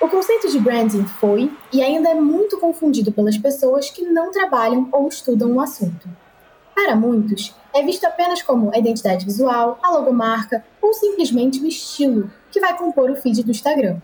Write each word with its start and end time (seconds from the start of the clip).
O 0.00 0.08
conceito 0.08 0.50
de 0.50 0.58
branding 0.58 1.04
foi 1.04 1.52
e 1.70 1.82
ainda 1.82 2.08
é 2.08 2.14
muito 2.14 2.58
confundido 2.58 3.12
pelas 3.12 3.36
pessoas 3.36 3.90
que 3.90 4.02
não 4.02 4.30
trabalham 4.30 4.88
ou 4.90 5.06
estudam 5.06 5.52
o 5.52 5.60
assunto. 5.60 6.08
Para 6.74 6.96
muitos, 6.96 7.54
é 7.74 7.82
visto 7.82 8.06
apenas 8.06 8.40
como 8.40 8.74
a 8.74 8.78
identidade 8.78 9.26
visual, 9.26 9.78
a 9.82 9.90
logomarca 9.90 10.64
ou 10.80 10.94
simplesmente 10.94 11.60
o 11.60 11.66
estilo 11.66 12.30
que 12.50 12.60
vai 12.60 12.74
compor 12.78 13.10
o 13.10 13.16
feed 13.16 13.42
do 13.42 13.50
Instagram. 13.50 13.98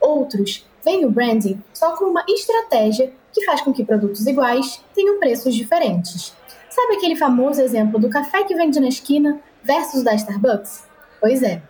Outros 0.00 0.64
veem 0.84 1.04
o 1.04 1.10
branding 1.10 1.60
só 1.74 1.96
como 1.96 2.12
uma 2.12 2.24
estratégia 2.28 3.12
que 3.32 3.44
faz 3.44 3.60
com 3.60 3.72
que 3.72 3.84
produtos 3.84 4.24
iguais 4.24 4.80
tenham 4.94 5.18
preços 5.18 5.52
diferentes. 5.52 6.32
Sabe 6.70 6.94
aquele 6.94 7.16
famoso 7.16 7.60
exemplo 7.60 7.98
do 7.98 8.08
café 8.08 8.44
que 8.44 8.54
vende 8.54 8.78
na 8.78 8.88
esquina 8.88 9.40
versus 9.64 10.04
da 10.04 10.14
Starbucks? 10.14 10.84
Pois 11.20 11.42
é. 11.42 11.60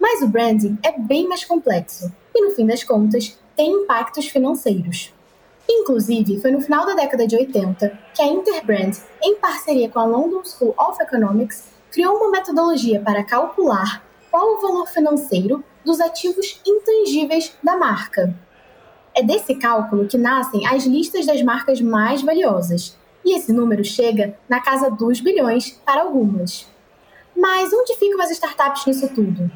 Mas 0.00 0.22
o 0.22 0.28
branding 0.28 0.78
é 0.82 0.98
bem 0.98 1.28
mais 1.28 1.44
complexo 1.44 2.12
e, 2.34 2.44
no 2.44 2.54
fim 2.54 2.66
das 2.66 2.84
contas, 2.84 3.36
tem 3.56 3.70
impactos 3.72 4.28
financeiros. 4.28 5.12
Inclusive, 5.68 6.40
foi 6.40 6.50
no 6.50 6.60
final 6.60 6.86
da 6.86 6.94
década 6.94 7.26
de 7.26 7.36
80 7.36 7.98
que 8.14 8.22
a 8.22 8.26
Interbrand, 8.26 8.92
em 9.22 9.36
parceria 9.36 9.88
com 9.88 9.98
a 9.98 10.04
London 10.04 10.42
School 10.44 10.74
of 10.78 11.02
Economics, 11.02 11.64
criou 11.90 12.16
uma 12.16 12.30
metodologia 12.30 13.00
para 13.00 13.24
calcular 13.24 14.02
qual 14.30 14.56
o 14.56 14.60
valor 14.60 14.86
financeiro 14.88 15.64
dos 15.84 16.00
ativos 16.00 16.60
intangíveis 16.66 17.52
da 17.62 17.76
marca. 17.76 18.34
É 19.14 19.22
desse 19.22 19.54
cálculo 19.56 20.06
que 20.06 20.16
nascem 20.16 20.66
as 20.66 20.84
listas 20.84 21.26
das 21.26 21.42
marcas 21.42 21.80
mais 21.80 22.22
valiosas, 22.22 22.96
e 23.24 23.36
esse 23.36 23.52
número 23.52 23.84
chega 23.84 24.38
na 24.48 24.60
casa 24.60 24.90
dos 24.90 25.20
bilhões 25.20 25.70
para 25.84 26.02
algumas. 26.02 26.66
Mas 27.36 27.72
onde 27.72 27.96
ficam 27.96 28.20
as 28.22 28.30
startups 28.30 28.86
nisso 28.86 29.08
tudo? 29.14 29.50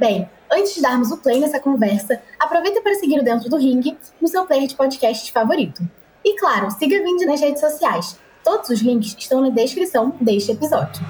Bem, 0.00 0.26
antes 0.50 0.74
de 0.74 0.80
darmos 0.80 1.10
o 1.10 1.18
play 1.18 1.40
nessa 1.40 1.60
conversa, 1.60 2.22
aproveita 2.38 2.80
para 2.80 2.94
seguir 2.94 3.20
o 3.20 3.22
Dentro 3.22 3.50
do 3.50 3.58
Ring 3.58 3.82
no 4.18 4.28
seu 4.28 4.46
player 4.46 4.66
de 4.66 4.74
podcast 4.74 5.30
favorito. 5.30 5.86
E 6.24 6.38
claro, 6.38 6.70
siga 6.70 6.96
a 6.96 7.02
Vind 7.02 7.20
nas 7.26 7.42
redes 7.42 7.60
sociais. 7.60 8.18
Todos 8.42 8.70
os 8.70 8.80
links 8.80 9.14
estão 9.18 9.42
na 9.42 9.50
descrição 9.50 10.16
deste 10.18 10.52
episódio. 10.52 11.04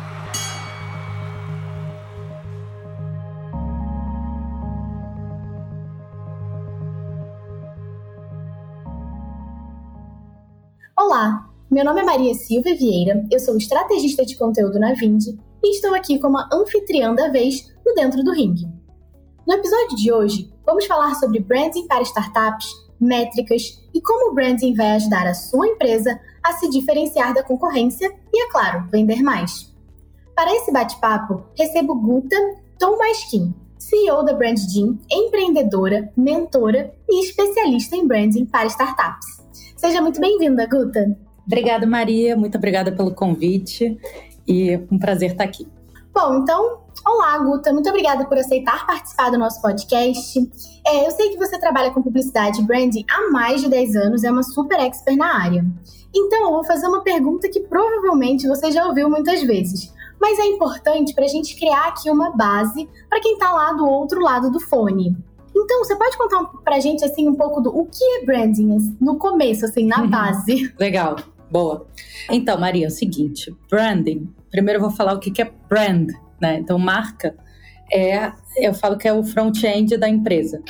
Olá, 10.98 11.48
meu 11.70 11.84
nome 11.84 12.00
é 12.00 12.04
Maria 12.04 12.34
Silvia 12.34 12.76
Vieira, 12.76 13.24
eu 13.30 13.38
sou 13.38 13.56
estrategista 13.56 14.26
de 14.26 14.36
conteúdo 14.36 14.80
na 14.80 14.94
Vind 14.94 15.26
e 15.62 15.70
estou 15.76 15.94
aqui 15.94 16.18
como 16.18 16.38
a 16.38 16.48
anfitriã 16.52 17.14
da 17.14 17.28
vez 17.28 17.72
no 17.86 17.94
Dentro 17.94 18.24
do 18.24 18.32
Ring. 18.32 18.79
No 19.46 19.54
episódio 19.54 19.96
de 19.96 20.12
hoje, 20.12 20.52
vamos 20.66 20.84
falar 20.86 21.14
sobre 21.14 21.40
branding 21.40 21.86
para 21.86 22.02
startups, 22.02 22.68
métricas 23.00 23.82
e 23.94 24.00
como 24.00 24.30
o 24.30 24.34
branding 24.34 24.74
vai 24.74 24.92
ajudar 24.92 25.26
a 25.26 25.34
sua 25.34 25.66
empresa 25.66 26.20
a 26.42 26.52
se 26.52 26.68
diferenciar 26.68 27.32
da 27.32 27.42
concorrência 27.42 28.12
e, 28.32 28.42
é 28.42 28.50
claro, 28.50 28.86
vender 28.90 29.22
mais. 29.22 29.74
Para 30.36 30.54
esse 30.54 30.70
bate-papo, 30.70 31.42
recebo 31.58 31.94
Guta 31.94 32.36
Tomaskin, 32.78 33.54
CEO 33.78 34.22
da 34.24 34.34
Brand 34.34 34.58
empreendedora, 35.10 36.12
mentora 36.16 36.94
e 37.08 37.24
especialista 37.24 37.96
em 37.96 38.06
branding 38.06 38.44
para 38.44 38.66
startups. 38.66 39.42
Seja 39.74 40.02
muito 40.02 40.20
bem-vinda, 40.20 40.66
Guta. 40.66 41.16
Obrigada, 41.46 41.86
Maria. 41.86 42.36
Muito 42.36 42.58
obrigada 42.58 42.92
pelo 42.92 43.14
convite 43.14 43.98
e 44.46 44.76
um 44.90 44.98
prazer 44.98 45.32
estar 45.32 45.44
aqui. 45.44 45.66
Bom, 46.12 46.38
então 46.42 46.80
Olá, 47.06 47.38
Guta, 47.38 47.72
muito 47.72 47.88
obrigada 47.88 48.26
por 48.26 48.36
aceitar 48.36 48.86
participar 48.86 49.30
do 49.30 49.38
nosso 49.38 49.60
podcast. 49.62 50.38
É, 50.86 51.06
eu 51.06 51.10
sei 51.12 51.30
que 51.30 51.38
você 51.38 51.58
trabalha 51.58 51.90
com 51.90 52.02
publicidade 52.02 52.60
e 52.60 52.64
branding 52.64 53.06
há 53.10 53.30
mais 53.30 53.62
de 53.62 53.70
10 53.70 53.96
anos, 53.96 54.22
é 54.22 54.30
uma 54.30 54.42
super 54.42 54.78
expert 54.78 55.16
na 55.16 55.42
área. 55.42 55.64
Então, 56.14 56.42
eu 56.42 56.50
vou 56.50 56.64
fazer 56.64 56.86
uma 56.88 57.02
pergunta 57.02 57.48
que 57.48 57.60
provavelmente 57.60 58.46
você 58.46 58.70
já 58.70 58.86
ouviu 58.86 59.08
muitas 59.08 59.42
vezes, 59.42 59.92
mas 60.20 60.38
é 60.38 60.44
importante 60.46 61.14
para 61.14 61.24
a 61.24 61.28
gente 61.28 61.58
criar 61.58 61.88
aqui 61.88 62.10
uma 62.10 62.36
base 62.36 62.86
para 63.08 63.20
quem 63.20 63.32
está 63.32 63.50
lá 63.50 63.72
do 63.72 63.86
outro 63.86 64.20
lado 64.20 64.50
do 64.50 64.60
fone. 64.60 65.16
Então, 65.56 65.78
você 65.78 65.96
pode 65.96 66.18
contar 66.18 66.44
para 66.62 66.76
a 66.76 66.80
gente 66.80 67.02
assim 67.02 67.28
um 67.28 67.34
pouco 67.34 67.62
do 67.62 67.70
o 67.70 67.86
que 67.86 68.04
é 68.04 68.24
branding 68.26 68.96
no 69.00 69.16
começo, 69.16 69.64
assim, 69.64 69.86
na 69.86 70.02
uhum. 70.02 70.10
base? 70.10 70.74
Legal, 70.78 71.16
boa. 71.50 71.86
Então, 72.30 72.58
Maria, 72.58 72.86
é 72.86 72.88
o 72.88 72.90
seguinte, 72.90 73.54
branding. 73.70 74.28
Primeiro 74.50 74.78
eu 74.78 74.82
vou 74.82 74.90
falar 74.90 75.14
o 75.14 75.20
que 75.20 75.40
é 75.40 75.50
brand 75.68 76.10
né? 76.40 76.58
Então, 76.58 76.78
marca 76.78 77.36
é, 77.92 78.32
eu 78.56 78.72
falo 78.72 78.96
que 78.96 79.06
é 79.06 79.12
o 79.12 79.22
front-end 79.22 79.96
da 79.96 80.08
empresa. 80.08 80.62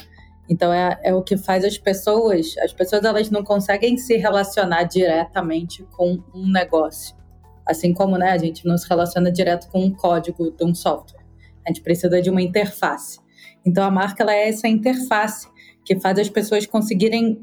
Então, 0.49 0.73
é, 0.73 0.99
é 1.05 1.15
o 1.15 1.23
que 1.23 1.37
faz 1.37 1.65
as 1.65 1.79
pessoas, 1.79 2.57
as 2.59 2.73
pessoas 2.73 3.05
elas 3.05 3.31
não 3.31 3.45
conseguem 3.45 3.97
se 3.97 4.17
relacionar 4.17 4.83
diretamente 4.85 5.85
com 5.93 6.19
um 6.35 6.51
negócio. 6.51 7.17
Assim 7.65 7.95
como 7.95 8.19
né, 8.19 8.33
a 8.33 8.39
gente 8.39 8.67
não 8.67 8.77
se 8.77 8.89
relaciona 8.89 9.31
direto 9.31 9.69
com 9.69 9.85
um 9.85 9.93
código 9.93 10.51
de 10.51 10.65
um 10.65 10.75
software. 10.75 11.21
A 11.65 11.71
gente 11.71 11.83
precisa 11.83 12.21
de 12.21 12.29
uma 12.29 12.43
interface. 12.43 13.21
Então, 13.65 13.85
a 13.85 13.91
marca 13.91 14.25
ela 14.25 14.35
é 14.35 14.49
essa 14.49 14.67
interface 14.67 15.49
que 15.85 16.01
faz 16.01 16.19
as 16.19 16.29
pessoas 16.29 16.67
conseguirem 16.67 17.43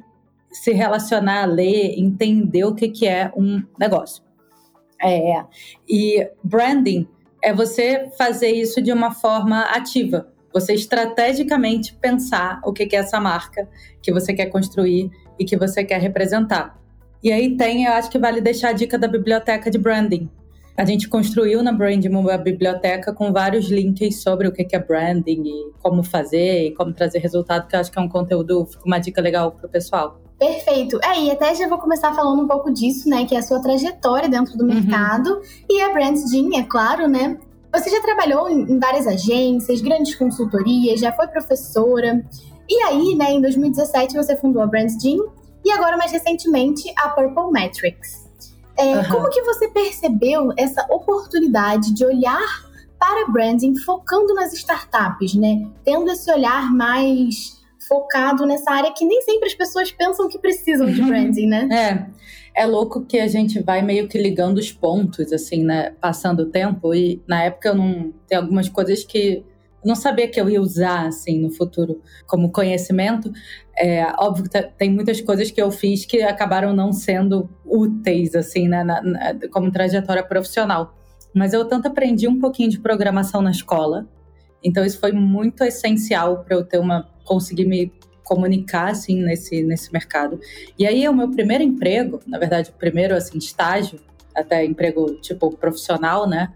se 0.51 0.73
relacionar, 0.73 1.45
ler, 1.45 1.97
entender 1.97 2.65
o 2.65 2.75
que, 2.75 2.89
que 2.89 3.07
é 3.07 3.31
um 3.37 3.63
negócio. 3.79 4.26
É, 5.01 5.43
e 5.87 6.27
branding 6.43 7.07
é 7.43 7.53
você 7.53 8.09
fazer 8.17 8.49
isso 8.49 8.81
de 8.81 8.91
uma 8.91 9.11
forma 9.11 9.61
ativa. 9.61 10.27
Você 10.53 10.73
estrategicamente 10.73 11.93
pensar 11.95 12.59
o 12.65 12.73
que 12.73 12.95
é 12.95 12.99
essa 12.99 13.19
marca 13.19 13.69
que 14.01 14.11
você 14.11 14.33
quer 14.33 14.47
construir 14.47 15.11
e 15.37 15.45
que 15.45 15.55
você 15.55 15.83
quer 15.83 16.01
representar. 16.01 16.79
E 17.23 17.31
aí 17.31 17.55
tem, 17.55 17.85
eu 17.85 17.93
acho 17.93 18.09
que 18.09 18.17
vale 18.17 18.41
deixar 18.41 18.69
a 18.69 18.73
dica 18.73 18.97
da 18.97 19.07
biblioteca 19.07 19.69
de 19.69 19.77
branding. 19.77 20.29
A 20.77 20.85
gente 20.85 21.09
construiu 21.09 21.63
na 21.63 21.71
Branding 21.71 22.09
uma 22.09 22.37
biblioteca 22.37 23.11
com 23.11 23.33
vários 23.33 23.67
links 23.67 24.21
sobre 24.21 24.47
o 24.47 24.51
que 24.51 24.75
é 24.75 24.79
branding 24.79 25.41
e 25.43 25.71
como 25.81 26.03
fazer 26.03 26.67
e 26.67 26.75
como 26.75 26.93
trazer 26.93 27.17
resultado, 27.17 27.67
que 27.67 27.75
eu 27.75 27.79
acho 27.79 27.91
que 27.91 27.97
é 27.97 28.01
um 28.01 28.07
conteúdo, 28.07 28.67
uma 28.85 28.99
dica 28.99 29.19
legal 29.19 29.51
para 29.53 29.65
o 29.65 29.69
pessoal. 29.69 30.21
Perfeito. 30.39 30.99
É, 31.03 31.19
e 31.19 31.31
até 31.31 31.53
já 31.55 31.67
vou 31.67 31.79
começar 31.79 32.13
falando 32.13 32.43
um 32.43 32.47
pouco 32.47 32.71
disso, 32.71 33.09
né? 33.09 33.25
Que 33.25 33.35
é 33.35 33.39
a 33.39 33.43
sua 33.43 33.59
trajetória 33.59 34.29
dentro 34.29 34.55
do 34.55 34.63
uhum. 34.63 34.73
mercado 34.73 35.41
e 35.69 35.81
a 35.81 35.89
Brand 35.91 36.17
Jean, 36.29 36.55
é 36.55 36.63
claro, 36.63 37.07
né? 37.07 37.37
Você 37.73 37.89
já 37.89 38.01
trabalhou 38.01 38.49
em 38.49 38.79
várias 38.79 39.07
agências, 39.07 39.81
grandes 39.81 40.15
consultorias, 40.15 40.99
já 40.99 41.11
foi 41.11 41.27
professora. 41.27 42.23
E 42.69 42.81
aí, 42.83 43.15
né, 43.15 43.31
em 43.31 43.41
2017 43.41 44.15
você 44.15 44.35
fundou 44.35 44.61
a 44.61 44.67
Brand 44.67 44.89
Jean 45.01 45.23
e 45.65 45.71
agora 45.71 45.97
mais 45.97 46.11
recentemente 46.11 46.91
a 46.97 47.09
Purple 47.09 47.51
Metrics. 47.51 48.27
É, 48.77 48.97
uhum. 48.97 49.03
Como 49.09 49.29
que 49.29 49.41
você 49.41 49.67
percebeu 49.67 50.53
essa 50.55 50.85
oportunidade 50.89 51.93
de 51.93 52.05
olhar 52.05 52.67
para 52.99 53.27
branding 53.29 53.75
focando 53.75 54.33
nas 54.33 54.53
startups, 54.53 55.33
né? 55.35 55.67
Tendo 55.83 56.09
esse 56.11 56.31
olhar 56.31 56.71
mais 56.71 57.56
focado 57.87 58.45
nessa 58.45 58.71
área 58.71 58.93
que 58.93 59.05
nem 59.05 59.21
sempre 59.21 59.47
as 59.47 59.55
pessoas 59.55 59.91
pensam 59.91 60.27
que 60.27 60.39
precisam 60.39 60.87
de 60.87 61.01
branding, 61.01 61.47
né? 61.47 61.69
É. 61.71 62.27
É 62.57 62.65
louco 62.65 63.05
que 63.05 63.19
a 63.19 63.27
gente 63.27 63.61
vai 63.61 63.83
meio 63.83 64.07
que 64.07 64.17
ligando 64.17 64.57
os 64.57 64.71
pontos, 64.71 65.31
assim, 65.31 65.63
né? 65.63 65.91
Passando 66.01 66.39
o 66.39 66.45
tempo. 66.47 66.91
E 66.91 67.21
na 67.27 67.43
época 67.43 67.69
eu 67.69 67.75
não. 67.75 68.11
Tem 68.27 68.35
algumas 68.35 68.67
coisas 68.67 69.03
que 69.03 69.43
eu 69.83 69.87
não 69.87 69.95
sabia 69.95 70.27
que 70.27 70.41
eu 70.41 70.49
ia 70.49 70.59
usar, 70.59 71.05
assim, 71.05 71.39
no 71.39 71.51
futuro 71.51 72.01
como 72.25 72.51
conhecimento. 72.51 73.31
É, 73.77 74.03
óbvio 74.17 74.49
que 74.49 74.61
tem 74.75 74.91
muitas 74.91 75.21
coisas 75.21 75.51
que 75.51 75.61
eu 75.61 75.69
fiz 75.69 76.03
que 76.03 76.23
acabaram 76.23 76.75
não 76.75 76.91
sendo 76.91 77.47
úteis, 77.63 78.33
assim, 78.33 78.67
né? 78.67 78.83
Na, 78.83 79.03
na, 79.03 79.33
como 79.51 79.71
trajetória 79.71 80.23
profissional. 80.23 80.95
Mas 81.35 81.53
eu 81.53 81.63
tanto 81.65 81.87
aprendi 81.87 82.27
um 82.27 82.39
pouquinho 82.39 82.71
de 82.71 82.79
programação 82.79 83.39
na 83.39 83.51
escola. 83.51 84.07
Então 84.63 84.84
isso 84.85 85.00
foi 85.00 85.12
muito 85.12 85.63
essencial 85.63 86.44
para 86.44 86.56
eu 86.56 86.63
ter 86.63 86.79
uma 86.79 87.07
conseguir 87.23 87.66
me 87.66 87.91
comunicar 88.23 88.92
assim 88.92 89.21
nesse 89.24 89.63
nesse 89.63 89.92
mercado. 89.92 90.39
E 90.77 90.86
aí 90.86 91.07
o 91.07 91.13
meu 91.13 91.30
primeiro 91.31 91.63
emprego, 91.63 92.19
na 92.27 92.38
verdade, 92.38 92.69
o 92.69 92.74
primeiro 92.74 93.15
assim 93.15 93.38
estágio, 93.38 94.00
até 94.36 94.63
emprego 94.65 95.15
tipo 95.21 95.56
profissional, 95.57 96.27
né? 96.27 96.54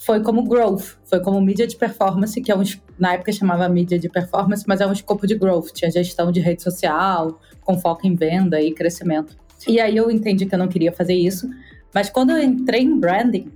Foi 0.00 0.20
como 0.20 0.42
growth, 0.42 0.96
foi 1.04 1.20
como 1.20 1.40
mídia 1.40 1.66
de 1.66 1.76
performance, 1.76 2.40
que 2.40 2.50
é 2.50 2.56
um, 2.56 2.62
na 2.98 3.14
época 3.14 3.30
chamava 3.30 3.68
mídia 3.68 3.98
de 3.98 4.08
performance, 4.08 4.64
mas 4.66 4.80
é 4.80 4.86
um 4.86 4.92
escopo 4.92 5.26
de 5.28 5.36
growth, 5.36 5.68
tinha 5.72 5.90
gestão 5.90 6.32
de 6.32 6.40
rede 6.40 6.60
social, 6.60 7.40
com 7.60 7.78
foco 7.78 8.04
em 8.04 8.16
venda 8.16 8.60
e 8.60 8.72
crescimento. 8.72 9.36
E 9.66 9.80
aí 9.80 9.96
eu 9.96 10.10
entendi 10.10 10.44
que 10.44 10.54
eu 10.54 10.58
não 10.58 10.66
queria 10.66 10.92
fazer 10.92 11.14
isso, 11.14 11.48
mas 11.94 12.10
quando 12.10 12.30
eu 12.30 12.42
entrei 12.42 12.82
em 12.82 12.98
branding, 12.98 13.52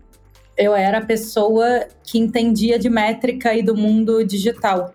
eu 0.57 0.75
era 0.75 0.99
a 0.99 1.05
pessoa 1.05 1.87
que 2.03 2.19
entendia 2.19 2.79
de 2.79 2.89
métrica 2.89 3.55
e 3.55 3.63
do 3.63 3.77
mundo 3.77 4.25
digital. 4.25 4.95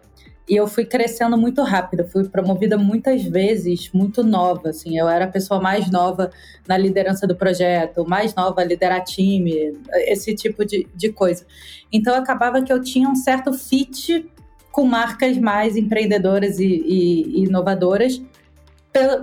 E 0.49 0.55
eu 0.55 0.67
fui 0.67 0.83
crescendo 0.83 1.37
muito 1.37 1.61
rápido, 1.61 2.05
fui 2.05 2.27
promovida 2.27 2.77
muitas 2.77 3.23
vezes, 3.23 3.89
muito 3.93 4.23
nova, 4.23 4.69
assim. 4.69 4.97
Eu 4.97 5.07
era 5.07 5.25
a 5.25 5.27
pessoa 5.27 5.61
mais 5.61 5.89
nova 5.89 6.31
na 6.67 6.77
liderança 6.77 7.25
do 7.25 7.35
projeto, 7.35 8.05
mais 8.05 8.35
nova 8.35 8.59
a 8.59 8.63
liderar 8.63 9.03
time, 9.03 9.77
esse 10.07 10.35
tipo 10.35 10.65
de, 10.65 10.87
de 10.93 11.09
coisa. 11.13 11.45
Então 11.91 12.15
acabava 12.15 12.61
que 12.61 12.73
eu 12.73 12.81
tinha 12.81 13.07
um 13.07 13.15
certo 13.15 13.53
fit 13.53 14.29
com 14.71 14.85
marcas 14.85 15.37
mais 15.37 15.77
empreendedoras 15.77 16.59
e, 16.59 16.65
e, 16.65 17.39
e 17.39 17.43
inovadoras 17.43 18.21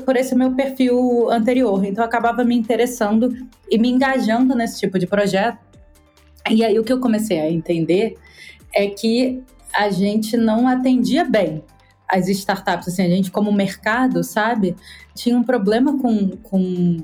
por, 0.04 0.16
esse 0.16 0.34
meu 0.34 0.52
perfil 0.54 1.30
anterior. 1.30 1.84
Então, 1.84 2.02
eu 2.02 2.08
acabava 2.08 2.44
me 2.44 2.56
interessando 2.56 3.34
e 3.70 3.78
me 3.78 3.88
engajando 3.88 4.54
nesse 4.54 4.80
tipo 4.80 4.98
de 4.98 5.06
projeto. 5.06 5.58
E 6.50 6.64
aí, 6.64 6.78
o 6.78 6.84
que 6.84 6.92
eu 6.92 7.00
comecei 7.00 7.40
a 7.40 7.50
entender 7.50 8.16
é 8.74 8.86
que 8.88 9.42
a 9.74 9.90
gente 9.90 10.36
não 10.36 10.66
atendia 10.66 11.24
bem 11.24 11.62
as 12.08 12.26
startups, 12.28 12.88
assim, 12.88 13.02
a 13.02 13.08
gente 13.08 13.30
como 13.30 13.52
mercado, 13.52 14.24
sabe, 14.24 14.74
tinha 15.14 15.36
um 15.36 15.42
problema 15.42 15.98
com, 15.98 16.30
com 16.38 16.96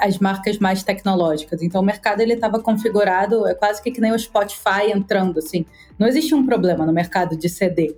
as 0.00 0.18
marcas 0.18 0.58
mais 0.58 0.82
tecnológicas. 0.82 1.62
Então 1.62 1.80
o 1.80 1.84
mercado 1.84 2.20
ele 2.20 2.34
estava 2.34 2.60
configurado, 2.60 3.46
é 3.48 3.54
quase 3.54 3.82
que, 3.82 3.90
que 3.90 4.00
nem 4.00 4.12
o 4.12 4.18
Spotify 4.18 4.92
entrando, 4.94 5.38
assim. 5.38 5.64
Não 5.98 6.06
existia 6.06 6.36
um 6.36 6.44
problema 6.44 6.84
no 6.84 6.92
mercado 6.92 7.36
de 7.36 7.48
CD. 7.48 7.96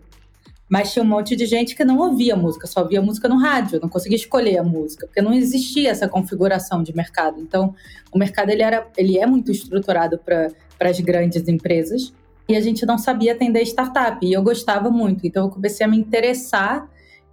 Mas 0.69 0.93
tinha 0.93 1.05
um 1.05 1.09
monte 1.09 1.37
de 1.37 1.45
gente 1.45 1.75
que 1.75 1.85
não 1.85 1.99
ouvia 1.99 2.35
música, 2.35 2.67
só 2.67 2.81
ouvia 2.81 3.03
música 3.03 3.29
no 3.29 3.37
rádio, 3.37 3.79
não 3.83 3.91
conseguia 3.91 4.17
escolher 4.17 4.57
a 4.57 4.63
música, 4.63 5.07
porque 5.07 5.21
não 5.21 5.35
existia 5.35 5.91
essa 5.91 6.09
configuração 6.09 6.83
de 6.83 6.97
mercado. 6.97 7.39
Então, 7.41 7.75
o 8.11 8.19
mercado 8.19 8.49
ele, 8.49 8.63
era, 8.63 8.87
ele 8.97 9.19
é 9.19 9.27
muito 9.27 9.53
estruturado 9.53 10.17
para 10.17 10.49
as 10.87 10.99
grandes 11.01 11.47
empresas, 11.49 12.13
e 12.49 12.57
a 12.57 12.61
gente 12.61 12.85
não 12.85 12.99
sabia 12.99 13.33
atender 13.33 13.63
startup. 13.63 14.25
E 14.25 14.33
eu 14.33 14.43
gostava 14.43 14.91
muito, 14.91 15.27
então 15.27 15.47
eu 15.47 15.51
comecei 15.51 15.87
a 15.87 15.89
me 15.89 15.99
interessar 15.99 16.89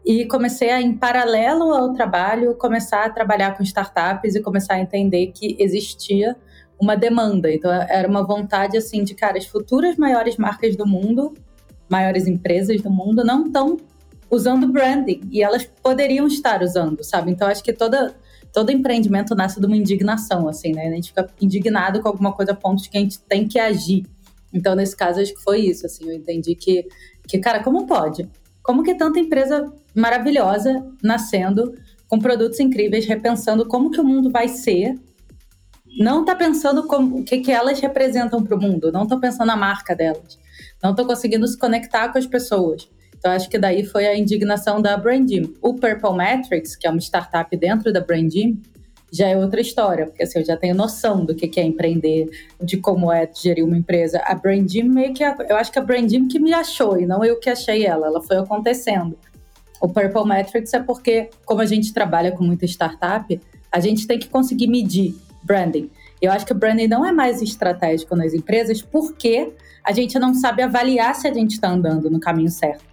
e 0.06 0.26
comecei 0.26 0.70
a, 0.70 0.82
em 0.82 0.94
paralelo 0.94 1.74
ao 1.74 1.94
trabalho, 1.94 2.56
começar 2.56 3.06
a 3.06 3.10
trabalhar 3.10 3.56
com 3.58 3.64
startups 3.64 4.36
e 4.36 4.42
começar 4.42 4.76
a 4.76 4.80
entender 4.80 5.28
que 5.28 5.56
existia 5.60 6.36
uma 6.80 6.96
demanda. 6.96 7.52
Então 7.52 7.72
era 7.72 8.08
uma 8.08 8.26
vontade 8.26 8.78
assim 8.78 9.04
de, 9.04 9.14
cara, 9.14 9.38
as 9.38 9.46
futuras 9.46 9.98
maiores 9.98 10.38
marcas 10.38 10.76
do 10.76 10.88
mundo, 10.88 11.34
maiores 11.90 12.28
empresas 12.28 12.82
do 12.82 12.90
mundo 12.90 13.24
não 13.24 13.48
estão 13.48 13.78
usando 14.32 14.68
branding 14.68 15.22
e 15.32 15.44
elas 15.44 15.66
poderiam 15.84 16.28
estar 16.28 16.62
usando, 16.62 17.04
sabe? 17.04 17.32
Então 17.32 17.48
acho 17.48 17.64
que 17.64 17.74
toda 17.74 18.16
todo 18.54 18.72
empreendimento 18.72 19.36
nasce 19.36 19.60
de 19.60 19.66
uma 19.66 19.78
indignação, 19.78 20.48
assim, 20.48 20.72
né? 20.74 20.88
A 20.88 20.92
gente 20.92 21.10
fica 21.10 21.30
indignado 21.42 22.02
com 22.02 22.08
alguma 22.08 22.34
coisa 22.34 22.52
a 22.52 22.56
ponto 22.56 22.82
de 22.82 22.90
que 22.90 22.98
a 22.98 23.02
gente 23.02 23.20
tem 23.20 23.48
que 23.48 23.60
agir. 23.60 24.06
Então, 24.54 24.76
nesse 24.76 24.96
caso, 24.96 25.20
acho 25.20 25.34
que 25.34 25.44
foi 25.44 25.60
isso, 25.62 25.86
assim, 25.86 26.10
eu 26.10 26.16
entendi 26.16 26.56
que, 26.56 26.88
que 27.28 27.38
cara, 27.38 27.64
como 27.64 27.86
pode? 27.86 28.28
Como 28.64 28.84
que 28.84 28.96
tanta 28.96 29.20
empresa 29.20 29.72
maravilhosa 29.96 30.86
nascendo, 31.04 31.74
com 32.08 32.18
produtos 32.18 32.60
incríveis, 32.60 33.06
repensando 33.06 33.68
como 33.68 33.92
que 33.92 34.02
o 34.02 34.04
mundo 34.04 34.32
vai 34.32 34.48
ser, 34.48 34.96
não 35.98 36.26
tá 36.26 36.36
pensando 36.36 36.84
como, 36.88 37.20
o 37.20 37.24
que, 37.24 37.40
que 37.40 37.52
elas 37.52 37.80
representam 37.80 38.44
para 38.44 38.56
o 38.56 38.62
mundo, 38.62 38.92
não 38.92 39.04
estão 39.04 39.20
pensando 39.20 39.48
na 39.48 39.56
marca 39.56 39.96
delas, 39.96 40.40
não 40.82 40.92
estão 40.92 41.06
conseguindo 41.06 41.48
se 41.48 41.58
conectar 41.58 42.10
com 42.10 42.18
as 42.18 42.26
pessoas. 42.26 42.90
Então, 43.20 43.32
acho 43.32 43.50
que 43.50 43.60
daí 43.60 43.86
foi 43.86 44.08
a 44.08 44.18
indignação 44.18 44.82
da 44.82 44.98
Brandim. 44.98 45.54
O 45.62 45.74
Purple 45.74 46.16
Metrics, 46.16 46.76
que 46.76 46.88
é 46.88 46.90
uma 46.90 47.00
startup 47.00 47.56
dentro 47.56 47.92
da 47.92 48.00
Brandim, 48.00 48.62
já 49.12 49.28
é 49.28 49.36
outra 49.36 49.60
história, 49.60 50.06
porque 50.06 50.24
assim, 50.24 50.40
eu 50.40 50.46
já 50.46 50.56
tenho 50.56 50.76
noção 50.76 51.26
do 51.26 51.36
que 51.36 51.60
é 51.60 51.64
empreender, 51.64 52.30
de 52.62 52.78
como 52.78 53.12
é 53.12 53.30
gerir 53.34 53.66
uma 53.66 53.78
empresa. 53.78 54.22
A 54.24 54.36
Brandim 54.36 54.84
meio 54.84 55.14
que, 55.14 55.24
eu 55.24 55.58
acho 55.58 55.72
que 55.72 55.80
a 55.80 55.82
Brandim 55.82 56.28
que 56.28 56.40
me 56.40 56.54
achou 56.54 57.00
e 57.00 57.06
não 57.06 57.24
eu 57.24 57.40
que 57.40 57.50
achei 57.50 57.86
ela, 57.86 58.08
ela 58.08 58.22
foi 58.22 58.38
acontecendo. 58.38 59.18
O 59.82 59.88
Purple 59.88 60.26
Metrics 60.26 60.74
é 60.74 60.80
porque, 60.80 61.30
como 61.46 61.62
a 61.62 61.66
gente 61.66 61.94
trabalha 61.94 62.32
com 62.32 62.44
muita 62.44 62.66
startup, 62.66 63.40
a 63.72 63.80
gente 63.80 64.06
tem 64.06 64.20
que 64.20 64.28
conseguir 64.28 64.68
medir 64.68 65.16
branding. 65.44 65.90
Eu 66.22 66.32
acho 66.32 66.46
que 66.46 66.52
o 66.52 66.56
branding 66.56 66.88
não 66.88 67.06
é 67.06 67.12
mais 67.12 67.42
estratégico 67.42 68.16
nas 68.16 68.34
empresas 68.34 68.82
porque 68.82 69.54
a 69.84 69.92
gente 69.92 70.20
não 70.20 70.34
sabe 70.34 70.62
avaliar 70.62 71.16
se 71.16 71.28
a 71.28 71.34
gente 71.34 71.52
está 71.52 71.70
andando 71.70 72.10
no 72.10 72.20
caminho 72.20 72.50
certo. 72.50 72.89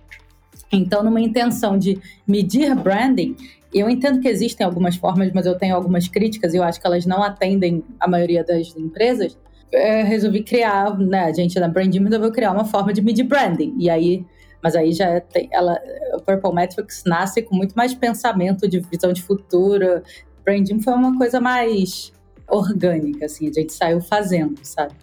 Então, 0.72 1.02
numa 1.02 1.20
intenção 1.20 1.78
de 1.78 2.00
medir 2.26 2.74
branding, 2.74 3.36
eu 3.72 3.88
entendo 3.90 4.20
que 4.20 4.28
existem 4.28 4.66
algumas 4.66 4.96
formas, 4.96 5.30
mas 5.32 5.46
eu 5.46 5.56
tenho 5.56 5.74
algumas 5.74 6.08
críticas 6.08 6.54
e 6.54 6.56
eu 6.56 6.62
acho 6.62 6.80
que 6.80 6.86
elas 6.86 7.04
não 7.04 7.22
atendem 7.22 7.84
a 8.00 8.08
maioria 8.08 8.42
das 8.42 8.74
empresas. 8.76 9.38
Eu 9.70 10.04
resolvi 10.04 10.42
criar, 10.42 10.96
né, 10.98 11.24
a 11.24 11.32
gente 11.32 11.58
na 11.58 11.68
Branding 11.68 12.02
resolveu 12.02 12.32
criar 12.32 12.52
uma 12.52 12.64
forma 12.64 12.92
de 12.92 13.02
medir 13.02 13.24
branding. 13.24 13.74
E 13.78 13.90
aí, 13.90 14.24
mas 14.62 14.74
aí 14.74 14.92
já 14.92 15.20
tem, 15.20 15.48
ela, 15.52 15.78
o 16.14 16.20
Purple 16.20 16.54
Metrics 16.54 17.02
nasce 17.04 17.42
com 17.42 17.54
muito 17.54 17.74
mais 17.74 17.92
pensamento 17.94 18.68
de 18.68 18.80
visão 18.80 19.12
de 19.12 19.22
futuro. 19.22 20.02
Branding 20.44 20.80
foi 20.80 20.94
uma 20.94 21.16
coisa 21.18 21.40
mais 21.40 22.12
orgânica, 22.48 23.26
assim, 23.26 23.48
a 23.48 23.52
gente 23.52 23.72
saiu 23.72 24.00
fazendo, 24.00 24.54
sabe? 24.62 24.94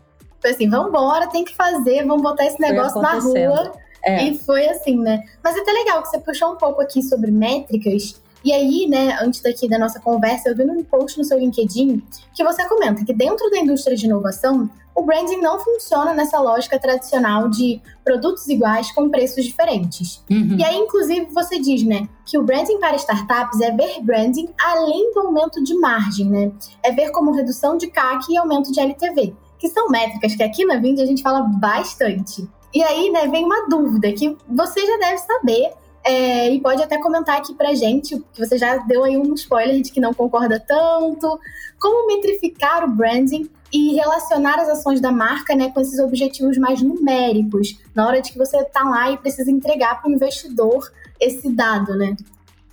Foi 0.42 0.51
assim, 0.51 0.69
vamos 0.69 0.89
embora, 0.89 1.27
tem 1.27 1.44
que 1.44 1.54
fazer, 1.54 2.06
vamos 2.06 2.21
botar 2.21 2.45
esse 2.45 2.60
negócio 2.60 3.01
na 3.01 3.19
rua. 3.19 3.74
É. 4.06 4.28
E 4.28 4.38
foi 4.38 4.68
assim, 4.68 4.98
né? 4.98 5.24
Mas 5.44 5.56
é 5.56 5.60
até 5.60 5.72
legal 5.72 6.02
que 6.02 6.10
você 6.10 6.20
puxou 6.20 6.54
um 6.54 6.58
pouco 6.58 6.82
aqui 6.82 7.02
sobre 7.02 7.32
métricas. 7.32 8.22
E 8.44 8.52
aí, 8.52 8.88
né, 8.90 9.18
antes 9.22 9.40
daqui 9.42 9.70
da 9.70 9.80
nossa 9.80 10.02
conversa, 10.02 10.50
eu 10.50 10.56
vi 10.56 10.66
num 10.66 10.84
post 10.84 11.18
no 11.18 11.24
seu 11.24 11.40
LinkedIn 11.40 12.04
que 12.34 12.44
você 12.44 12.68
comenta 12.68 13.06
que 13.06 13.14
dentro 13.14 13.50
da 13.50 13.58
indústria 13.58 13.96
de 13.96 14.06
inovação, 14.06 14.70
o 14.94 15.02
branding 15.02 15.38
não 15.38 15.58
funciona 15.60 16.14
nessa 16.14 16.40
lógica 16.40 16.78
tradicional 16.78 17.50
de 17.50 17.82
produtos 18.04 18.48
iguais 18.48 18.92
com 18.92 19.10
preços 19.10 19.46
diferentes. 19.46 20.22
Uhum. 20.30 20.58
E 20.60 20.64
aí, 20.64 20.76
inclusive, 20.76 21.28
você 21.34 21.58
diz, 21.58 21.84
né, 21.84 22.08
que 22.26 22.38
o 22.38 22.44
branding 22.44 22.80
para 22.80 22.98
startups 22.98 23.62
é 23.62 23.72
ver 23.72 24.02
branding 24.02 24.50
além 24.62 25.14
do 25.14 25.22
aumento 25.22 25.64
de 25.64 25.74
margem, 25.76 26.30
né? 26.30 26.52
É 26.84 26.92
ver 26.92 27.12
como 27.12 27.32
redução 27.32 27.78
de 27.78 27.88
CAC 27.88 28.32
e 28.32 28.38
aumento 28.38 28.72
de 28.72 28.80
LTV, 28.80 29.34
que 29.58 29.70
são 29.70 29.88
métricas 29.88 30.36
que 30.36 30.44
aqui 30.44 30.66
na 30.66 30.78
Vind 30.78 31.00
a 31.00 31.06
gente 31.06 31.24
fala 31.24 31.42
bastante. 31.42 32.48
E 32.74 32.81
aí, 32.81 33.12
né, 33.12 33.28
vem 33.28 33.46
uma 33.46 33.68
dúvida 33.68 34.12
que 34.14 34.36
você 34.48 34.86
já 34.86 34.98
deve 34.98 35.18
saber, 35.20 35.72
é, 36.06 36.50
e 36.54 36.60
pode 36.60 36.84
até 36.84 36.98
comentar 36.98 37.38
aqui 37.38 37.54
pra 37.54 37.74
gente, 37.74 38.20
que 38.34 38.46
você 38.46 38.58
já 38.58 38.78
deu 38.78 39.04
aí 39.04 39.18
um 39.18 39.34
spoiler 39.36 39.81
de 39.81 39.92
que 39.92 40.02
não 40.02 40.14
concorda 40.14 40.60
tanto. 40.60 41.40
Como 41.80 42.08
metrificar 42.08 42.84
o 42.84 42.92
branding 42.92 43.50
e 43.72 43.96
relacionar 43.96 44.60
as 44.60 44.70
ações 44.70 45.00
da 45.00 45.12
marca 45.12 45.56
né, 45.56 45.72
com 45.72 45.80
esses 45.80 46.00
objetivos 46.00 46.58
mais 46.58 46.81
numéricos, 46.81 47.80
na 47.96 48.06
hora 48.06 48.22
de 48.22 48.31
que 48.31 48.38
você 48.38 48.64
tá 48.66 48.84
lá 48.84 49.12
e 49.12 49.18
precisa 49.18 49.50
entregar 49.50 50.02
para 50.02 50.10
o 50.10 50.14
investidor 50.14 50.92
esse 51.20 51.50
dado, 51.50 51.96
né? 51.96 52.16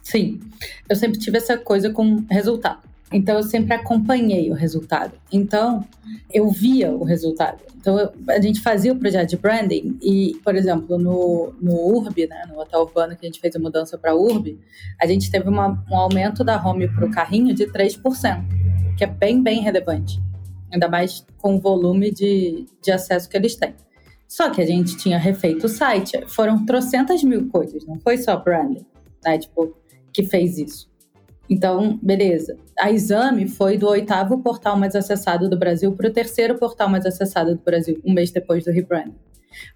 Sim, 0.02 0.40
eu 0.88 0.96
sempre 0.96 1.18
tive 1.18 1.38
essa 1.38 1.56
coisa 1.56 1.90
com 1.90 2.24
resultado. 2.28 2.89
Então 3.12 3.36
eu 3.36 3.42
sempre 3.42 3.74
acompanhei 3.74 4.50
o 4.50 4.54
resultado. 4.54 5.12
Então 5.32 5.84
eu 6.32 6.48
via 6.50 6.92
o 6.92 7.02
resultado. 7.02 7.62
Então 7.76 8.12
a 8.28 8.40
gente 8.40 8.60
fazia 8.60 8.92
o 8.92 8.96
projeto 8.96 9.30
de 9.30 9.36
branding 9.36 9.98
e, 10.00 10.38
por 10.44 10.54
exemplo, 10.54 10.96
no, 10.98 11.52
no 11.60 11.96
URB, 11.96 12.28
né, 12.28 12.44
no 12.48 12.60
hotel 12.60 12.80
urbano 12.80 13.16
que 13.16 13.26
a 13.26 13.28
gente 13.28 13.40
fez 13.40 13.56
a 13.56 13.58
mudança 13.58 13.98
para 13.98 14.14
URB, 14.14 14.58
a 15.00 15.06
gente 15.06 15.30
teve 15.30 15.48
uma, 15.48 15.84
um 15.90 15.96
aumento 15.96 16.44
da 16.44 16.62
home 16.64 16.88
para 16.88 17.06
o 17.06 17.10
carrinho 17.10 17.54
de 17.54 17.66
3%, 17.66 18.44
que 18.96 19.04
é 19.04 19.06
bem, 19.06 19.42
bem 19.42 19.60
relevante. 19.60 20.22
Ainda 20.70 20.88
mais 20.88 21.26
com 21.38 21.56
o 21.56 21.60
volume 21.60 22.12
de, 22.12 22.66
de 22.82 22.92
acesso 22.92 23.28
que 23.28 23.36
eles 23.36 23.56
têm. 23.56 23.74
Só 24.28 24.50
que 24.50 24.60
a 24.60 24.66
gente 24.66 24.96
tinha 24.96 25.18
refeito 25.18 25.66
o 25.66 25.68
site. 25.68 26.24
Foram 26.28 26.64
trocentas 26.64 27.24
mil 27.24 27.48
coisas, 27.48 27.84
não 27.84 27.98
foi 27.98 28.16
só 28.18 28.36
branding, 28.36 28.86
né? 29.24 29.38
Tipo, 29.38 29.74
que 30.12 30.22
fez 30.22 30.58
isso. 30.58 30.89
Então, 31.50 31.98
beleza. 32.00 32.56
A 32.78 32.92
Exame 32.92 33.48
foi 33.48 33.76
do 33.76 33.88
oitavo 33.88 34.38
portal 34.38 34.78
mais 34.78 34.94
acessado 34.94 35.50
do 35.50 35.58
Brasil 35.58 35.90
para 35.92 36.08
o 36.08 36.12
terceiro 36.12 36.56
portal 36.56 36.88
mais 36.88 37.04
acessado 37.04 37.56
do 37.56 37.60
Brasil, 37.60 38.00
um 38.04 38.12
mês 38.12 38.30
depois 38.30 38.64
do 38.64 38.70
rebrand. 38.70 39.10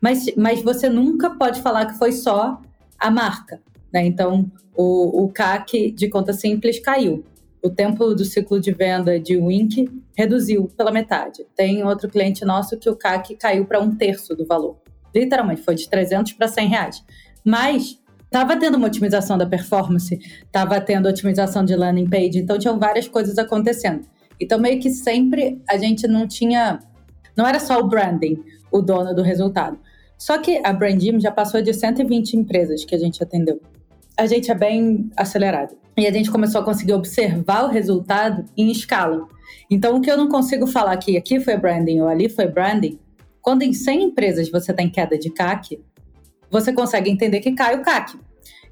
Mas, 0.00 0.26
mas 0.36 0.62
você 0.62 0.88
nunca 0.88 1.30
pode 1.30 1.60
falar 1.60 1.86
que 1.86 1.98
foi 1.98 2.12
só 2.12 2.62
a 2.96 3.10
marca. 3.10 3.60
Né? 3.92 4.06
Então, 4.06 4.48
o, 4.76 5.24
o 5.24 5.28
CAC 5.32 5.90
de 5.90 6.08
conta 6.08 6.32
simples 6.32 6.78
caiu. 6.78 7.24
O 7.60 7.68
tempo 7.68 8.14
do 8.14 8.24
ciclo 8.24 8.60
de 8.60 8.70
venda 8.70 9.18
de 9.18 9.36
Wink 9.36 9.90
reduziu 10.16 10.68
pela 10.76 10.92
metade. 10.92 11.44
Tem 11.56 11.82
outro 11.82 12.08
cliente 12.08 12.44
nosso 12.44 12.78
que 12.78 12.88
o 12.88 12.94
CAC 12.94 13.34
caiu 13.34 13.64
para 13.64 13.80
um 13.80 13.96
terço 13.96 14.36
do 14.36 14.46
valor. 14.46 14.76
Literalmente, 15.12 15.62
foi 15.62 15.74
de 15.74 15.88
300 15.88 16.34
para 16.34 16.46
100 16.46 16.68
reais. 16.68 17.04
Mas 17.44 17.98
Tava 18.34 18.56
tendo 18.56 18.76
uma 18.76 18.88
otimização 18.88 19.38
da 19.38 19.46
performance, 19.46 20.18
tava 20.50 20.80
tendo 20.80 21.08
otimização 21.08 21.64
de 21.64 21.76
landing 21.76 22.10
page, 22.10 22.40
então 22.40 22.58
tinham 22.58 22.76
várias 22.80 23.06
coisas 23.06 23.38
acontecendo. 23.38 24.08
Então 24.40 24.58
meio 24.58 24.80
que 24.80 24.90
sempre 24.90 25.62
a 25.70 25.76
gente 25.76 26.08
não 26.08 26.26
tinha, 26.26 26.80
não 27.36 27.46
era 27.46 27.60
só 27.60 27.78
o 27.78 27.86
branding 27.86 28.42
o 28.72 28.82
dono 28.82 29.14
do 29.14 29.22
resultado. 29.22 29.78
Só 30.18 30.36
que 30.36 30.60
a 30.64 30.72
Brandim 30.72 31.20
já 31.20 31.30
passou 31.30 31.62
de 31.62 31.72
120 31.72 32.36
empresas 32.36 32.84
que 32.84 32.92
a 32.92 32.98
gente 32.98 33.22
atendeu. 33.22 33.60
A 34.16 34.26
gente 34.26 34.50
é 34.50 34.54
bem 34.56 35.08
acelerado. 35.16 35.76
E 35.96 36.04
a 36.04 36.10
gente 36.10 36.28
começou 36.28 36.60
a 36.60 36.64
conseguir 36.64 36.94
observar 36.94 37.66
o 37.66 37.68
resultado 37.68 38.44
em 38.56 38.68
escala. 38.68 39.28
Então, 39.70 39.96
o 39.96 40.00
que 40.00 40.10
eu 40.10 40.16
não 40.16 40.26
consigo 40.26 40.66
falar 40.66 40.96
que 40.96 41.16
aqui 41.16 41.38
foi 41.38 41.56
branding 41.56 42.00
ou 42.00 42.08
ali 42.08 42.28
foi 42.28 42.48
branding, 42.48 42.98
quando 43.40 43.62
em 43.62 43.72
100 43.72 44.02
empresas 44.02 44.50
você 44.50 44.72
tem 44.72 44.90
queda 44.90 45.16
de 45.16 45.30
CAC, 45.30 45.78
você 46.54 46.72
consegue 46.72 47.10
entender 47.10 47.40
que 47.40 47.50
cai 47.50 47.74
o 47.74 47.82
CAC. 47.82 48.16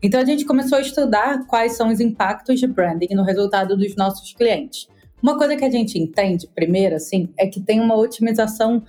Então 0.01 0.21
a 0.21 0.25
gente 0.25 0.45
começou 0.45 0.79
a 0.79 0.81
estudar 0.81 1.45
quais 1.49 1.77
são 1.77 1.89
os 1.89 1.99
impactos 1.99 2.61
de 2.61 2.67
branding 2.69 3.13
no 3.13 3.25
resultado 3.25 3.77
dos 3.77 3.97
nossos 3.97 4.33
clientes. 4.33 4.87
Uma 5.21 5.37
coisa 5.37 5.57
que 5.57 5.65
a 5.65 5.71
gente 5.71 5.99
entende, 5.99 6.49
primeiro, 6.55 6.95
assim, 6.95 7.29
é 7.37 7.45
que 7.49 7.61
tem 7.61 7.81
uma 7.81 7.97
otimização 7.97 8.85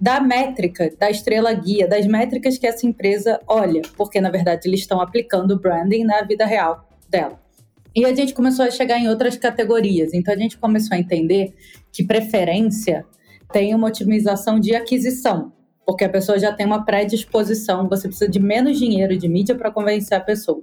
da 0.00 0.20
métrica, 0.20 0.90
da 0.98 1.08
estrela 1.08 1.52
guia, 1.52 1.86
das 1.86 2.04
métricas 2.04 2.58
que 2.58 2.66
essa 2.66 2.84
empresa 2.84 3.40
olha, 3.46 3.82
porque 3.96 4.20
na 4.20 4.28
verdade 4.30 4.68
eles 4.68 4.80
estão 4.80 5.00
aplicando 5.00 5.60
branding 5.60 6.02
na 6.02 6.22
vida 6.22 6.44
real 6.44 6.88
dela. 7.08 7.40
E 7.94 8.04
a 8.04 8.12
gente 8.12 8.34
começou 8.34 8.64
a 8.64 8.70
chegar 8.72 8.98
em 8.98 9.08
outras 9.08 9.36
categorias. 9.36 10.12
Então 10.12 10.34
a 10.34 10.36
gente 10.36 10.58
começou 10.58 10.96
a 10.96 10.98
entender 10.98 11.54
que 11.92 12.02
preferência 12.02 13.04
tem 13.52 13.72
uma 13.72 13.86
otimização 13.86 14.58
de 14.58 14.74
aquisição, 14.74 15.52
porque 15.86 16.04
a 16.04 16.08
pessoa 16.08 16.38
já 16.38 16.52
tem 16.52 16.66
uma 16.66 16.84
predisposição, 16.84 17.88
você 17.88 18.08
precisa 18.08 18.30
de 18.30 18.40
menos 18.40 18.78
dinheiro 18.78 19.16
de 19.16 19.28
mídia 19.28 19.54
para 19.54 19.70
convencer 19.70 20.16
a 20.16 20.20
pessoa. 20.20 20.60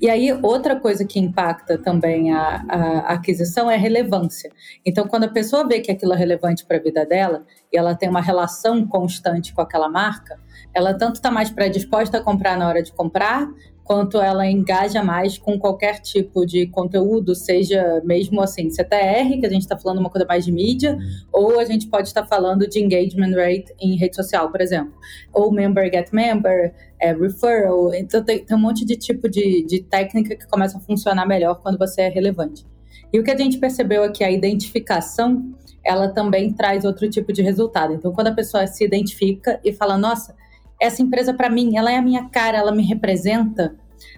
E 0.00 0.08
aí, 0.08 0.32
outra 0.42 0.76
coisa 0.80 1.04
que 1.04 1.20
impacta 1.20 1.76
também 1.76 2.32
a, 2.32 2.64
a, 2.66 2.98
aquisição 3.12 3.70
é 3.70 3.74
a 3.74 3.78
relevância. 3.78 4.50
Então, 4.84 5.06
quando 5.06 5.24
a 5.24 5.28
pessoa 5.28 5.68
vê 5.68 5.80
que 5.80 5.92
aquilo 5.92 6.14
é 6.14 6.16
relevante 6.16 6.64
para 6.64 6.78
a 6.78 6.80
vida 6.80 7.04
dela 7.04 7.44
e 7.70 7.76
ela 7.76 7.94
tem 7.94 8.08
uma 8.08 8.22
relação 8.22 8.86
constante 8.86 9.52
com 9.52 9.60
aquela 9.60 9.90
marca, 9.90 10.38
ela 10.72 10.94
tanto 10.94 11.16
está 11.16 11.30
mais 11.30 11.50
predisposta 11.50 12.16
a 12.16 12.22
comprar 12.22 12.56
na 12.56 12.66
hora 12.66 12.82
de 12.82 12.92
comprar, 12.92 13.46
quanto 13.90 14.20
ela 14.20 14.48
engaja 14.48 15.02
mais 15.02 15.36
com 15.36 15.58
qualquer 15.58 15.98
tipo 15.98 16.46
de 16.46 16.64
conteúdo, 16.68 17.34
seja 17.34 18.00
mesmo 18.04 18.40
assim 18.40 18.70
CTR, 18.70 19.40
que 19.40 19.46
a 19.46 19.50
gente 19.50 19.62
está 19.62 19.76
falando 19.76 19.98
uma 19.98 20.08
coisa 20.08 20.24
mais 20.28 20.44
de 20.44 20.52
mídia, 20.52 20.96
ou 21.32 21.58
a 21.58 21.64
gente 21.64 21.88
pode 21.88 22.06
estar 22.06 22.24
falando 22.24 22.68
de 22.68 22.78
engagement 22.78 23.34
rate 23.34 23.74
em 23.80 23.96
rede 23.96 24.14
social, 24.14 24.48
por 24.48 24.60
exemplo, 24.60 24.94
ou 25.32 25.50
member 25.50 25.92
get 25.92 26.12
member, 26.12 26.72
é, 27.00 27.12
referral. 27.12 27.92
Então 27.92 28.22
tem, 28.22 28.44
tem, 28.44 28.56
um 28.56 28.60
monte 28.60 28.84
de 28.84 28.94
tipo 28.94 29.28
de, 29.28 29.66
de 29.66 29.82
técnica 29.82 30.36
que 30.36 30.46
começa 30.46 30.78
a 30.78 30.80
funcionar 30.80 31.26
melhor 31.26 31.56
quando 31.60 31.76
você 31.76 32.02
é 32.02 32.08
relevante. 32.08 32.64
E 33.12 33.18
o 33.18 33.24
que 33.24 33.30
a 33.32 33.36
gente 33.36 33.58
percebeu 33.58 34.04
é 34.04 34.08
que 34.12 34.22
a 34.22 34.30
identificação 34.30 35.52
ela 35.84 36.06
também 36.10 36.52
traz 36.52 36.84
outro 36.84 37.10
tipo 37.10 37.32
de 37.32 37.42
resultado. 37.42 37.92
Então, 37.92 38.12
quando 38.12 38.28
a 38.28 38.34
pessoa 38.34 38.68
se 38.68 38.84
identifica 38.84 39.58
e 39.64 39.72
fala, 39.72 39.98
nossa, 39.98 40.36
essa 40.80 41.02
empresa 41.02 41.34
para 41.34 41.50
mim, 41.50 41.76
ela 41.76 41.92
é 41.92 41.96
a 41.96 42.02
minha 42.02 42.28
cara, 42.28 42.58
ela 42.58 42.72
me 42.72 42.82
representa, 42.82 43.74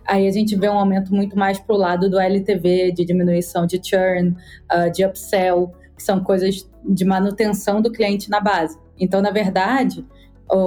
aí 0.06 0.28
a 0.28 0.30
gente 0.30 0.54
vê 0.56 0.68
um 0.68 0.78
aumento 0.78 1.14
muito 1.14 1.36
mais 1.36 1.58
para 1.58 1.74
o 1.74 1.78
lado 1.78 2.08
do 2.08 2.18
LTV, 2.18 2.92
de 2.92 3.04
diminuição 3.04 3.66
de 3.66 3.80
churn, 3.82 4.36
uh, 4.72 4.90
de 4.92 5.04
upsell, 5.04 5.72
que 5.96 6.02
são 6.02 6.22
coisas 6.22 6.68
de 6.84 7.04
manutenção 7.04 7.82
do 7.82 7.90
cliente 7.90 8.30
na 8.30 8.40
base. 8.40 8.78
Então, 8.98 9.20
na 9.20 9.30
verdade, 9.30 10.04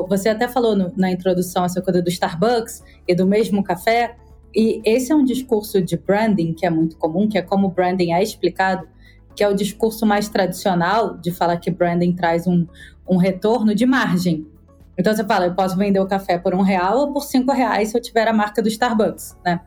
você 0.07 0.29
até 0.29 0.47
falou 0.47 0.75
no, 0.75 0.91
na 0.95 1.11
introdução 1.11 1.63
essa 1.63 1.81
coisa 1.81 2.01
do 2.01 2.09
Starbucks 2.09 2.83
e 3.07 3.13
do 3.13 3.25
mesmo 3.25 3.63
café, 3.63 4.15
e 4.55 4.81
esse 4.85 5.11
é 5.11 5.15
um 5.15 5.23
discurso 5.23 5.81
de 5.81 5.97
branding 5.97 6.53
que 6.53 6.65
é 6.65 6.69
muito 6.69 6.97
comum, 6.97 7.27
que 7.27 7.37
é 7.37 7.41
como 7.41 7.69
branding 7.69 8.13
é 8.13 8.23
explicado, 8.23 8.87
que 9.35 9.43
é 9.43 9.49
o 9.49 9.53
discurso 9.53 10.05
mais 10.05 10.29
tradicional 10.29 11.17
de 11.17 11.31
falar 11.31 11.57
que 11.57 11.69
branding 11.69 12.15
traz 12.15 12.47
um, 12.47 12.65
um 13.07 13.17
retorno 13.17 13.75
de 13.75 13.85
margem. 13.85 14.47
Então 14.97 15.13
você 15.13 15.23
fala, 15.23 15.45
eu 15.45 15.53
posso 15.53 15.75
vender 15.77 15.99
o 15.99 16.07
café 16.07 16.37
por 16.37 16.53
um 16.53 16.61
real 16.61 16.99
ou 16.99 17.13
por 17.13 17.23
cinco 17.23 17.51
reais 17.51 17.89
se 17.89 17.97
eu 17.97 18.01
tiver 18.01 18.27
a 18.27 18.33
marca 18.33 18.61
do 18.61 18.69
Starbucks, 18.69 19.37
né? 19.43 19.59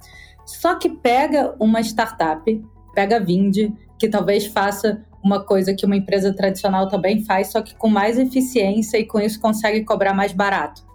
Só 0.47 0.75
que 0.77 0.89
pega 0.89 1.55
uma 1.61 1.81
startup, 1.81 2.65
pega 2.95 3.17
a 3.17 3.21
Vind, 3.21 3.73
que 3.99 4.09
talvez 4.09 4.47
faça 4.47 5.05
uma 5.23 5.45
coisa 5.45 5.75
que 5.75 5.85
uma 5.85 5.97
empresa 5.97 6.33
tradicional 6.33 6.89
também 6.89 7.25
faz, 7.25 7.49
só 7.49 7.61
que 7.61 7.75
com 7.75 7.89
mais 7.89 8.19
eficiência 8.19 8.99
e 8.99 9.05
com 9.05 9.21
isso 9.21 9.41
consegue 9.41 9.85
cobrar 9.85 10.15
mais 10.15 10.33
barato. 10.33 10.87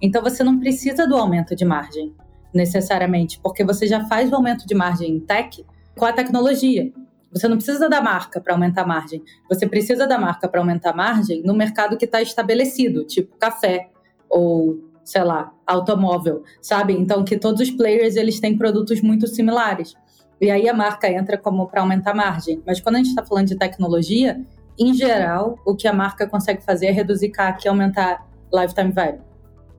Então 0.00 0.22
você 0.22 0.42
não 0.42 0.58
precisa 0.58 1.06
do 1.06 1.16
aumento 1.16 1.54
de 1.54 1.64
margem 1.64 2.14
necessariamente, 2.52 3.38
porque 3.40 3.64
você 3.64 3.86
já 3.86 4.06
faz 4.06 4.30
o 4.30 4.36
aumento 4.36 4.66
de 4.66 4.74
margem 4.74 5.10
em 5.10 5.20
tech 5.20 5.64
com 5.96 6.04
a 6.04 6.12
tecnologia. 6.12 6.92
Você 7.34 7.48
não 7.48 7.56
precisa 7.56 7.88
da 7.88 8.00
marca 8.00 8.40
para 8.40 8.54
aumentar 8.54 8.82
a 8.82 8.86
margem. 8.86 9.22
Você 9.48 9.66
precisa 9.66 10.06
da 10.06 10.16
marca 10.16 10.48
para 10.48 10.60
aumentar 10.60 10.90
a 10.90 10.96
margem 10.96 11.42
no 11.42 11.52
mercado 11.52 11.96
que 11.96 12.04
está 12.04 12.22
estabelecido, 12.22 13.04
tipo 13.04 13.36
café 13.36 13.90
ou, 14.30 14.78
sei 15.04 15.24
lá, 15.24 15.52
automóvel, 15.66 16.44
sabe? 16.62 16.92
Então 16.92 17.24
que 17.24 17.36
todos 17.36 17.60
os 17.60 17.70
players 17.70 18.14
eles 18.14 18.38
têm 18.38 18.56
produtos 18.56 19.00
muito 19.00 19.26
similares. 19.26 19.94
E 20.40 20.50
aí 20.50 20.68
a 20.68 20.74
marca 20.74 21.10
entra 21.10 21.36
como 21.36 21.66
para 21.66 21.80
aumentar 21.80 22.12
a 22.12 22.14
margem. 22.14 22.62
Mas 22.64 22.80
quando 22.80 22.96
a 22.96 22.98
gente 22.98 23.08
está 23.08 23.24
falando 23.24 23.48
de 23.48 23.56
tecnologia, 23.56 24.40
em 24.78 24.94
geral, 24.94 25.58
o 25.64 25.74
que 25.74 25.88
a 25.88 25.92
marca 25.92 26.28
consegue 26.28 26.62
fazer 26.62 26.86
é 26.86 26.90
reduzir 26.90 27.30
CAC 27.30 27.64
e 27.64 27.68
aumentar 27.68 28.26
lifetime 28.52 28.92
value. 28.92 29.33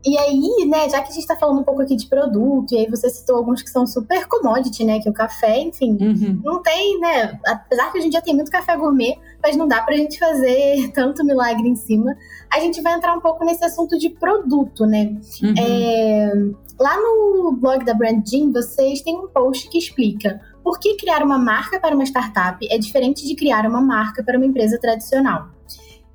E 0.05 0.17
aí, 0.19 0.67
né, 0.67 0.87
já 0.87 1.01
que 1.01 1.11
a 1.11 1.15
gente 1.15 1.25
tá 1.25 1.35
falando 1.35 1.61
um 1.61 1.63
pouco 1.63 1.81
aqui 1.81 1.95
de 1.95 2.05
produto, 2.05 2.75
e 2.75 2.77
aí 2.77 2.87
você 2.87 3.09
citou 3.09 3.37
alguns 3.37 3.63
que 3.63 3.69
são 3.71 3.87
super 3.87 4.27
commodity, 4.27 4.83
né, 4.83 4.99
que 4.99 5.07
é 5.07 5.11
o 5.11 5.13
café, 5.13 5.59
enfim, 5.59 5.97
uhum. 5.99 6.41
não 6.43 6.61
tem, 6.61 6.99
né, 6.99 7.39
apesar 7.43 7.91
que 7.91 7.97
hoje 7.97 8.07
em 8.07 8.09
dia 8.11 8.21
tem 8.21 8.35
muito 8.35 8.51
café 8.51 8.77
gourmet, 8.77 9.17
mas 9.41 9.57
não 9.57 9.67
dá 9.67 9.81
pra 9.81 9.95
gente 9.95 10.19
fazer 10.19 10.89
tanto 10.93 11.25
milagre 11.25 11.67
em 11.67 11.75
cima, 11.75 12.15
a 12.53 12.59
gente 12.59 12.81
vai 12.83 12.93
entrar 12.93 13.17
um 13.17 13.19
pouco 13.19 13.43
nesse 13.43 13.65
assunto 13.65 13.97
de 13.97 14.11
produto, 14.11 14.85
né. 14.85 15.17
Uhum. 15.41 15.53
É, 15.57 16.33
lá 16.79 16.97
no 17.01 17.53
blog 17.59 17.83
da 17.83 17.95
Brand 17.95 18.23
vocês 18.53 19.01
têm 19.01 19.17
um 19.17 19.27
post 19.27 19.67
que 19.69 19.79
explica 19.79 20.39
por 20.63 20.79
que 20.79 20.97
criar 20.97 21.23
uma 21.23 21.39
marca 21.39 21.79
para 21.79 21.95
uma 21.95 22.03
startup 22.05 22.57
é 22.69 22.77
diferente 22.77 23.25
de 23.25 23.35
criar 23.35 23.65
uma 23.65 23.81
marca 23.81 24.23
para 24.23 24.37
uma 24.37 24.45
empresa 24.45 24.79
tradicional. 24.79 25.54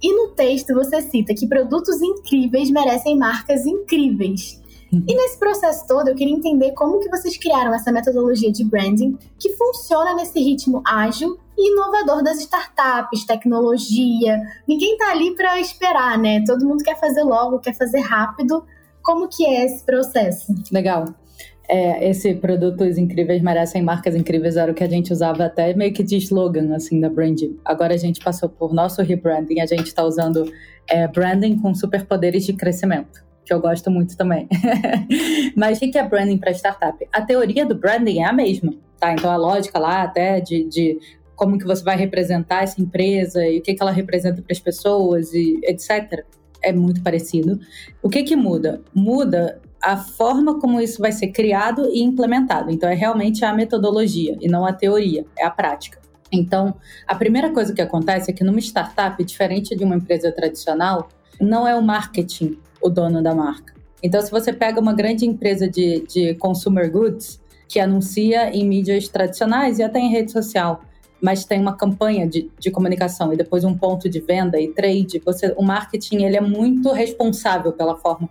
E 0.03 0.15
no 0.15 0.29
texto 0.29 0.75
você 0.75 1.03
cita 1.03 1.35
que 1.35 1.47
produtos 1.47 2.01
incríveis 2.01 2.71
merecem 2.71 3.17
marcas 3.17 3.67
incríveis. 3.67 4.61
Uhum. 4.93 5.05
E 5.07 5.15
nesse 5.15 5.39
processo 5.39 5.87
todo, 5.87 6.09
eu 6.09 6.15
queria 6.15 6.35
entender 6.35 6.73
como 6.73 6.99
que 6.99 7.09
vocês 7.09 7.37
criaram 7.37 7.73
essa 7.73 7.93
metodologia 7.93 8.51
de 8.51 8.65
branding 8.65 9.17
que 9.39 9.51
funciona 9.57 10.15
nesse 10.15 10.41
ritmo 10.41 10.83
ágil 10.85 11.39
e 11.57 11.73
inovador 11.73 12.23
das 12.25 12.41
startups, 12.41 13.25
tecnologia. 13.25 14.41
Ninguém 14.67 14.97
tá 14.97 15.11
ali 15.11 15.35
para 15.35 15.61
esperar, 15.61 16.19
né? 16.19 16.43
Todo 16.45 16.67
mundo 16.67 16.83
quer 16.83 16.99
fazer 16.99 17.23
logo, 17.23 17.61
quer 17.61 17.77
fazer 17.77 18.01
rápido. 18.01 18.65
Como 19.03 19.29
que 19.29 19.47
é 19.47 19.65
esse 19.65 19.85
processo? 19.85 20.53
Legal 20.73 21.05
é, 21.71 22.11
esse 22.11 22.35
produtos 22.35 22.99
incríveis 22.99 23.41
merecem 23.41 23.81
marcas 23.81 24.17
incríveis 24.17 24.57
era 24.57 24.73
o 24.73 24.75
que 24.75 24.83
a 24.83 24.89
gente 24.89 25.13
usava 25.13 25.45
até 25.45 25.73
meio 25.73 25.93
que 25.93 26.03
de 26.03 26.17
slogan 26.17 26.75
assim 26.75 27.01
da 27.01 27.09
branding. 27.09 27.57
Agora 27.65 27.95
a 27.95 27.97
gente 27.97 28.19
passou 28.19 28.49
por 28.49 28.75
nosso 28.75 29.01
rebranding, 29.03 29.61
a 29.61 29.67
gente 29.67 29.87
está 29.87 30.03
usando 30.03 30.53
é, 30.89 31.07
branding 31.07 31.57
com 31.59 31.73
superpoderes 31.73 32.45
de 32.45 32.55
crescimento, 32.55 33.25
que 33.45 33.55
eu 33.55 33.61
gosto 33.61 33.89
muito 33.89 34.17
também. 34.17 34.49
Mas 35.55 35.79
o 35.79 35.81
que 35.89 35.97
é 35.97 36.03
branding 36.03 36.39
para 36.39 36.51
startup? 36.51 37.07
A 37.13 37.23
teoria 37.23 37.65
do 37.65 37.77
branding 37.77 38.19
é 38.19 38.25
a 38.25 38.33
mesma, 38.33 38.75
tá? 38.99 39.13
Então 39.13 39.31
a 39.31 39.37
lógica 39.37 39.79
lá 39.79 40.03
até 40.03 40.41
de, 40.41 40.65
de 40.65 40.99
como 41.37 41.57
que 41.57 41.65
você 41.65 41.85
vai 41.85 41.97
representar 41.97 42.65
essa 42.65 42.83
empresa 42.83 43.47
e 43.47 43.61
o 43.61 43.63
que, 43.63 43.75
que 43.75 43.83
ela 43.83 43.93
representa 43.93 44.43
para 44.43 44.53
as 44.53 44.59
pessoas 44.59 45.33
e 45.33 45.61
etc. 45.63 46.25
É 46.65 46.73
muito 46.73 47.01
parecido. 47.01 47.61
O 48.03 48.09
que 48.09 48.25
que 48.25 48.35
muda? 48.35 48.83
Muda 48.93 49.61
a 49.83 49.97
forma 49.97 50.59
como 50.59 50.81
isso 50.81 51.01
vai 51.01 51.13
ser 51.13 51.29
criado 51.29 51.87
e 51.93 52.03
implementado. 52.03 52.71
Então, 52.71 52.89
é 52.89 52.95
realmente 52.95 53.45
a 53.45 53.53
metodologia 53.53 54.37
e 54.41 54.49
não 54.49 54.67
a 54.67 54.73
teoria, 54.73 55.25
é 55.39 55.45
a 55.45 55.51
prática. 55.51 55.99
Então, 56.31 56.75
a 57.07 57.15
primeira 57.15 57.51
coisa 57.51 57.73
que 57.73 57.81
acontece 57.81 58.31
é 58.31 58.35
que 58.35 58.45
numa 58.45 58.59
startup, 58.61 59.23
diferente 59.25 59.75
de 59.75 59.83
uma 59.83 59.97
empresa 59.97 60.31
tradicional, 60.31 61.09
não 61.41 61.67
é 61.67 61.75
o 61.75 61.83
marketing 61.83 62.59
o 62.81 62.89
dono 62.89 63.23
da 63.23 63.35
marca. 63.35 63.75
Então, 64.03 64.21
se 64.21 64.31
você 64.31 64.53
pega 64.53 64.81
uma 64.81 64.95
grande 64.95 65.27
empresa 65.27 65.69
de, 65.69 66.05
de 66.07 66.35
consumer 66.35 66.91
goods 66.91 67.41
que 67.69 67.79
anuncia 67.79 68.51
em 68.51 68.67
mídias 68.67 69.09
tradicionais 69.09 69.79
e 69.79 69.83
até 69.83 69.99
em 69.99 70.11
rede 70.11 70.33
social, 70.33 70.83
mas 71.21 71.45
tem 71.45 71.61
uma 71.61 71.77
campanha 71.77 72.27
de, 72.27 72.51
de 72.59 72.71
comunicação 72.71 73.33
e 73.33 73.37
depois 73.37 73.63
um 73.63 73.77
ponto 73.77 74.09
de 74.09 74.21
venda 74.21 74.59
e 74.59 74.69
trade, 74.69 75.21
você, 75.25 75.55
o 75.57 75.63
marketing 75.63 76.23
ele 76.23 76.37
é 76.37 76.41
muito 76.41 76.91
responsável 76.93 77.73
pela 77.73 77.97
forma 77.97 78.29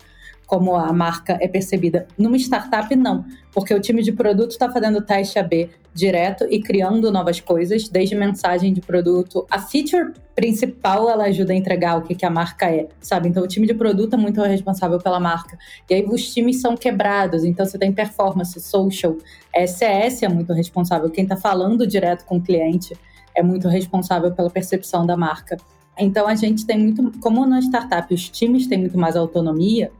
como 0.49 0.75
a 0.75 0.91
marca 0.91 1.37
é 1.39 1.47
percebida. 1.47 2.07
Numa 2.17 2.35
startup, 2.35 2.95
não, 2.95 3.23
porque 3.53 3.71
o 3.71 3.79
time 3.79 4.01
de 4.01 4.11
produto 4.11 4.49
está 4.49 4.67
fazendo 4.67 4.99
teste 4.99 5.37
AB 5.37 5.69
direto 5.93 6.43
e 6.49 6.59
criando 6.59 7.11
novas 7.11 7.39
coisas, 7.39 7.87
desde 7.87 8.15
mensagem 8.15 8.73
de 8.73 8.81
produto. 8.81 9.45
A 9.51 9.59
feature 9.59 10.11
principal, 10.35 11.07
ela 11.07 11.25
ajuda 11.25 11.53
a 11.53 11.55
entregar 11.55 11.99
o 11.99 12.01
que, 12.01 12.15
que 12.15 12.25
a 12.25 12.31
marca 12.31 12.65
é, 12.65 12.87
sabe? 12.99 13.29
Então, 13.29 13.43
o 13.43 13.47
time 13.47 13.67
de 13.67 13.75
produto 13.75 14.15
é 14.15 14.17
muito 14.17 14.41
responsável 14.41 14.97
pela 14.97 15.19
marca. 15.19 15.55
E 15.87 15.93
aí, 15.93 16.03
os 16.03 16.33
times 16.33 16.61
são 16.61 16.75
quebrados. 16.75 17.43
Então, 17.43 17.63
você 17.63 17.77
tem 17.77 17.91
performance, 17.91 18.59
social, 18.59 19.17
SES 19.55 20.23
é 20.23 20.29
muito 20.29 20.51
responsável. 20.51 21.11
Quem 21.11 21.25
está 21.25 21.37
falando 21.37 21.85
direto 21.85 22.25
com 22.25 22.37
o 22.37 22.41
cliente 22.41 22.97
é 23.35 23.43
muito 23.43 23.67
responsável 23.67 24.31
pela 24.31 24.49
percepção 24.49 25.05
da 25.05 25.15
marca. 25.15 25.57
Então, 25.95 26.27
a 26.27 26.33
gente 26.33 26.65
tem 26.65 26.79
muito... 26.79 27.19
Como 27.19 27.45
na 27.45 27.59
startup 27.59 28.11
os 28.11 28.29
times 28.29 28.65
têm 28.65 28.79
muito 28.79 28.97
mais 28.97 29.15
autonomia, 29.15 29.91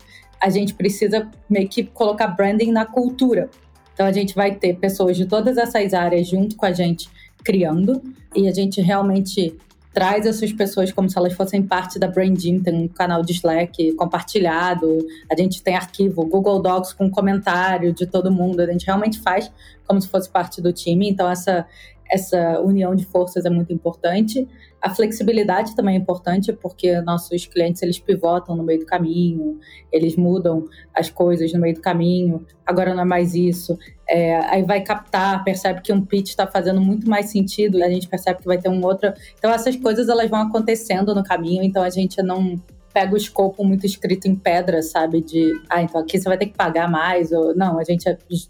a 0.41 0.49
gente 0.49 0.73
precisa 0.73 1.29
meio 1.49 1.67
que 1.67 1.83
colocar 1.83 2.27
branding 2.27 2.71
na 2.71 2.85
cultura. 2.85 3.49
Então 3.93 4.05
a 4.05 4.11
gente 4.11 4.33
vai 4.33 4.55
ter 4.55 4.75
pessoas 4.75 5.17
de 5.17 5.25
todas 5.25 5.57
essas 5.57 5.93
áreas 5.93 6.27
junto 6.27 6.55
com 6.55 6.65
a 6.65 6.71
gente 6.71 7.09
criando 7.43 8.01
e 8.35 8.47
a 8.47 8.51
gente 8.51 8.81
realmente 8.81 9.57
traz 9.93 10.25
essas 10.25 10.53
pessoas 10.53 10.91
como 10.91 11.09
se 11.09 11.17
elas 11.17 11.33
fossem 11.33 11.63
parte 11.63 11.97
da 11.97 12.07
Branding, 12.07 12.61
tem 12.61 12.73
um 12.73 12.87
canal 12.87 13.23
de 13.23 13.33
Slack 13.33 13.93
compartilhado, 13.93 15.05
a 15.29 15.35
gente 15.35 15.63
tem 15.63 15.75
arquivo 15.75 16.25
Google 16.25 16.61
Docs 16.61 16.93
com 16.93 17.09
comentário 17.09 17.91
de 17.91 18.05
todo 18.05 18.31
mundo, 18.31 18.59
a 18.61 18.67
gente 18.67 18.85
realmente 18.85 19.19
faz 19.19 19.51
como 19.87 19.99
se 19.99 20.07
fosse 20.07 20.29
parte 20.29 20.61
do 20.61 20.71
time, 20.71 21.09
então 21.09 21.29
essa 21.29 21.65
essa 22.11 22.59
união 22.59 22.95
de 22.95 23.05
forças 23.05 23.45
é 23.45 23.49
muito 23.49 23.71
importante. 23.71 24.47
A 24.81 24.89
flexibilidade 24.89 25.75
também 25.75 25.95
é 25.95 25.97
importante, 25.99 26.53
porque 26.53 26.99
nossos 27.01 27.45
clientes 27.45 27.81
eles 27.81 27.99
pivotam 27.99 28.55
no 28.55 28.63
meio 28.63 28.79
do 28.79 28.85
caminho, 28.85 29.59
eles 29.91 30.15
mudam 30.15 30.65
as 30.93 31.09
coisas 31.09 31.51
no 31.53 31.59
meio 31.59 31.75
do 31.75 31.81
caminho. 31.81 32.45
Agora 32.65 32.93
não 32.93 33.03
é 33.03 33.05
mais 33.05 33.35
isso. 33.35 33.77
É, 34.07 34.37
aí 34.37 34.63
vai 34.63 34.81
captar, 34.81 35.43
percebe 35.43 35.81
que 35.81 35.93
um 35.93 36.01
pitch 36.03 36.29
está 36.29 36.47
fazendo 36.47 36.81
muito 36.81 37.09
mais 37.09 37.27
sentido, 37.27 37.83
a 37.83 37.89
gente 37.89 38.07
percebe 38.07 38.39
que 38.39 38.45
vai 38.45 38.57
ter 38.57 38.69
um 38.69 38.83
outro. 38.83 39.13
Então 39.37 39.51
essas 39.51 39.75
coisas 39.75 40.09
elas 40.09 40.29
vão 40.29 40.41
acontecendo 40.41 41.13
no 41.13 41.23
caminho, 41.23 41.61
então 41.63 41.83
a 41.83 41.89
gente 41.89 42.21
não 42.23 42.59
pega 42.93 43.13
o 43.13 43.17
escopo 43.17 43.63
muito 43.63 43.85
escrito 43.85 44.27
em 44.27 44.35
pedra, 44.35 44.81
sabe? 44.81 45.21
De, 45.21 45.61
ah, 45.69 45.81
então 45.81 46.01
aqui 46.01 46.19
você 46.19 46.27
vai 46.27 46.37
ter 46.37 46.47
que 46.47 46.57
pagar 46.57 46.89
mais, 46.89 47.31
ou 47.31 47.55
não, 47.55 47.79
a 47.79 47.83
gente 47.83 48.03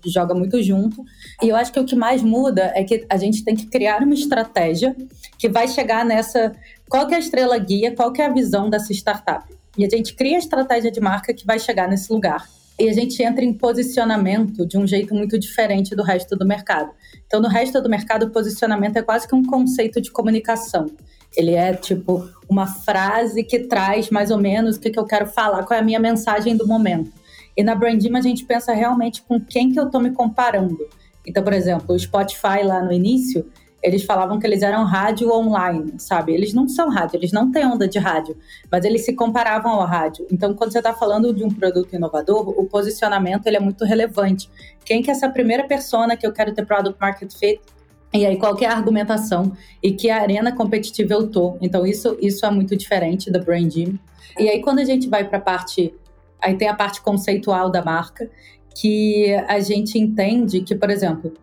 joga 0.06 0.34
muito 0.34 0.62
junto. 0.62 1.04
E 1.42 1.50
eu 1.50 1.56
acho 1.56 1.72
que 1.72 1.80
o 1.80 1.86
que 1.86 1.96
mais 1.96 2.22
muda 2.22 2.72
é 2.76 2.84
que 2.84 3.06
a 3.10 3.18
gente 3.18 3.44
tem 3.44 3.56
que 3.56 3.68
criar 3.68 4.02
uma 4.02 4.14
estratégia 4.14 4.96
que 5.38 5.50
vai 5.50 5.68
chegar 5.68 6.06
nessa. 6.06 6.54
Qual 6.90 7.08
que 7.08 7.14
é 7.14 7.18
a 7.18 7.20
estrela 7.20 7.58
guia, 7.58 7.96
qual 7.96 8.12
que 8.12 8.22
é 8.22 8.26
a 8.26 8.34
visão 8.34 8.70
dessa 8.70 8.92
startup? 8.94 9.46
E 9.78 9.86
a 9.86 9.90
gente 9.90 10.14
cria 10.16 10.36
a 10.36 10.40
estratégia 10.40 10.92
de 10.92 11.00
marca 11.00 11.34
que 11.34 11.46
vai 11.46 11.60
chegar 11.60 11.88
nesse 11.88 12.12
lugar. 12.12 12.48
E 12.80 12.88
a 12.88 12.94
gente 12.94 13.22
entra 13.22 13.44
em 13.44 13.52
posicionamento 13.52 14.66
de 14.66 14.78
um 14.78 14.88
jeito 14.88 15.14
muito 15.14 15.38
diferente 15.38 15.94
do 15.94 16.02
resto 16.02 16.36
do 16.38 16.46
mercado. 16.46 16.92
Então, 17.28 17.42
no 17.42 17.50
resto 17.50 17.82
do 17.82 17.90
mercado, 17.90 18.30
posicionamento 18.30 18.96
é 18.96 19.02
quase 19.02 19.28
que 19.28 19.36
um 19.36 19.44
conceito 19.44 20.00
de 20.00 20.10
comunicação. 20.10 20.86
Ele 21.36 21.52
é 21.52 21.74
tipo 21.74 22.30
uma 22.50 22.66
frase 22.66 23.44
que 23.44 23.60
traz 23.60 24.10
mais 24.10 24.32
ou 24.32 24.38
menos 24.38 24.78
o 24.78 24.80
que, 24.80 24.90
que 24.90 24.98
eu 24.98 25.06
quero 25.06 25.28
falar, 25.28 25.64
qual 25.64 25.78
é 25.78 25.82
a 25.82 25.86
minha 25.86 26.00
mensagem 26.00 26.56
do 26.56 26.66
momento. 26.66 27.12
E 27.56 27.64
na 27.64 27.76
Brandim 27.76 28.16
a 28.16 28.22
gente 28.22 28.46
pensa 28.46 28.74
realmente 28.74 29.22
com 29.24 29.42
quem 29.42 29.74
que 29.74 29.80
eu 29.80 29.88
estou 29.88 30.00
me 30.00 30.12
comparando. 30.12 30.80
Então, 31.28 31.44
por 31.44 31.52
exemplo, 31.52 31.94
o 31.94 32.00
Spotify 32.00 32.64
lá 32.64 32.82
no 32.82 32.94
início, 32.94 33.46
eles 33.82 34.04
falavam 34.04 34.40
que 34.40 34.46
eles 34.46 34.62
eram 34.62 34.84
rádio 34.84 35.32
online, 35.32 35.94
sabe? 35.98 36.34
Eles 36.34 36.54
não 36.54 36.68
são 36.68 36.90
rádio, 36.90 37.18
eles 37.18 37.32
não 37.32 37.52
têm 37.52 37.66
onda 37.66 37.88
de 37.88 37.98
rádio, 37.98 38.36
mas 38.70 38.84
eles 38.84 39.06
se 39.06 39.14
comparavam 39.14 39.72
ao 39.72 39.86
rádio. 39.86 40.28
Então, 40.32 40.54
quando 40.54 40.72
você 40.72 40.80
está 40.80 40.94
falando 40.94 41.34
de 41.34 41.44
um 41.44 41.50
produto 41.50 41.96
inovador, 41.96 42.50
o 42.60 42.66
posicionamento 42.66 43.48
ele 43.48 43.58
é 43.58 43.60
muito 43.60 43.86
relevante. 43.86 44.50
Quem 44.84 45.02
que 45.02 45.10
é 45.10 45.14
essa 45.14 45.30
primeira 45.30 45.66
persona 45.66 46.18
que 46.18 46.28
eu 46.28 46.34
quero 46.34 46.54
ter 46.54 46.66
product 46.66 47.00
market 47.00 47.32
fit? 47.34 47.62
E 48.12 48.26
aí, 48.26 48.38
qual 48.38 48.58
é 48.60 48.66
a 48.66 48.74
argumentação 48.74 49.54
e 49.82 49.92
que 49.92 50.10
arena 50.10 50.52
competitiva 50.52 51.14
eu 51.14 51.28
tô? 51.28 51.58
Então, 51.62 51.86
isso, 51.86 52.18
isso 52.20 52.46
é 52.46 52.52
muito 52.52 52.76
diferente 52.76 53.32
da 53.32 53.40
branding. 53.40 54.00
E 54.38 54.50
aí, 54.50 54.62
quando 54.62 54.80
a 54.80 54.86
gente 54.86 55.08
vai 55.08 55.24
para 55.24 55.38
a 55.38 55.42
parte. 55.42 55.94
Aí 56.42 56.56
tem 56.56 56.70
a 56.70 56.74
parte 56.74 57.02
conceitual 57.02 57.70
da 57.70 57.84
marca, 57.84 58.30
que 58.74 59.34
a 59.48 59.60
gente 59.60 60.00
entende 60.00 60.62
que, 60.62 60.74
por 60.74 60.90
exemplo, 60.90 61.34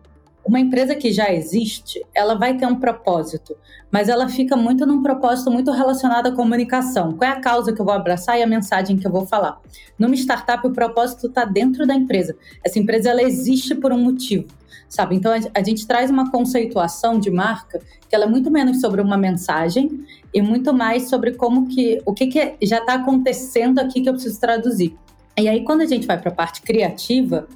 uma 0.47 0.59
empresa 0.59 0.95
que 0.95 1.11
já 1.11 1.31
existe, 1.31 2.01
ela 2.15 2.33
vai 2.35 2.55
ter 2.55 2.65
um 2.65 2.75
propósito, 2.75 3.53
mas 3.91 4.07
ela 4.07 4.29
fica 4.29 4.55
muito 4.55 4.85
num 4.85 5.03
propósito 5.03 5.51
muito 5.51 5.71
relacionado 5.71 6.27
à 6.27 6.31
comunicação. 6.31 7.11
Qual 7.11 7.29
é 7.29 7.33
a 7.33 7.41
causa 7.41 7.73
que 7.73 7.81
eu 7.81 7.85
vou 7.85 7.93
abraçar 7.93 8.39
e 8.39 8.43
a 8.43 8.47
mensagem 8.47 8.97
que 8.97 9.05
eu 9.05 9.11
vou 9.11 9.25
falar? 9.25 9.59
Numa 9.99 10.15
startup, 10.15 10.65
o 10.65 10.71
propósito 10.71 11.27
está 11.27 11.43
dentro 11.43 11.85
da 11.85 11.93
empresa. 11.93 12.35
Essa 12.63 12.79
empresa 12.79 13.09
ela 13.09 13.21
existe 13.21 13.75
por 13.75 13.91
um 13.91 13.97
motivo, 13.97 14.47
sabe? 14.87 15.15
Então 15.15 15.33
a, 15.53 15.63
gente 15.63 15.85
traz 15.85 16.09
uma 16.09 16.31
conceituação 16.31 17.19
de 17.19 17.29
marca 17.29 17.81
que 18.07 18.15
ela 18.15 18.23
é 18.23 18.29
muito 18.29 18.49
menos 18.49 18.79
sobre 18.79 19.01
uma 19.01 19.17
mensagem 19.17 20.05
e 20.33 20.41
muito 20.41 20.73
mais 20.73 21.09
sobre 21.09 21.33
como 21.33 21.67
que 21.67 22.01
o 22.05 22.13
que, 22.13 22.27
que 22.27 22.55
já 22.61 22.77
está 22.77 22.93
acontecendo 22.93 23.79
aqui 23.79 23.99
que 23.99 24.07
eu 24.07 24.13
preciso 24.13 24.39
traduzir. 24.39 24.95
E 25.37 25.49
aí 25.49 25.65
quando 25.65 25.81
a 25.81 25.85
gente 25.85 26.07
vai 26.07 26.17
para 26.17 26.31
a 26.31 26.35
parte 26.35 26.61
criativa 26.61 27.49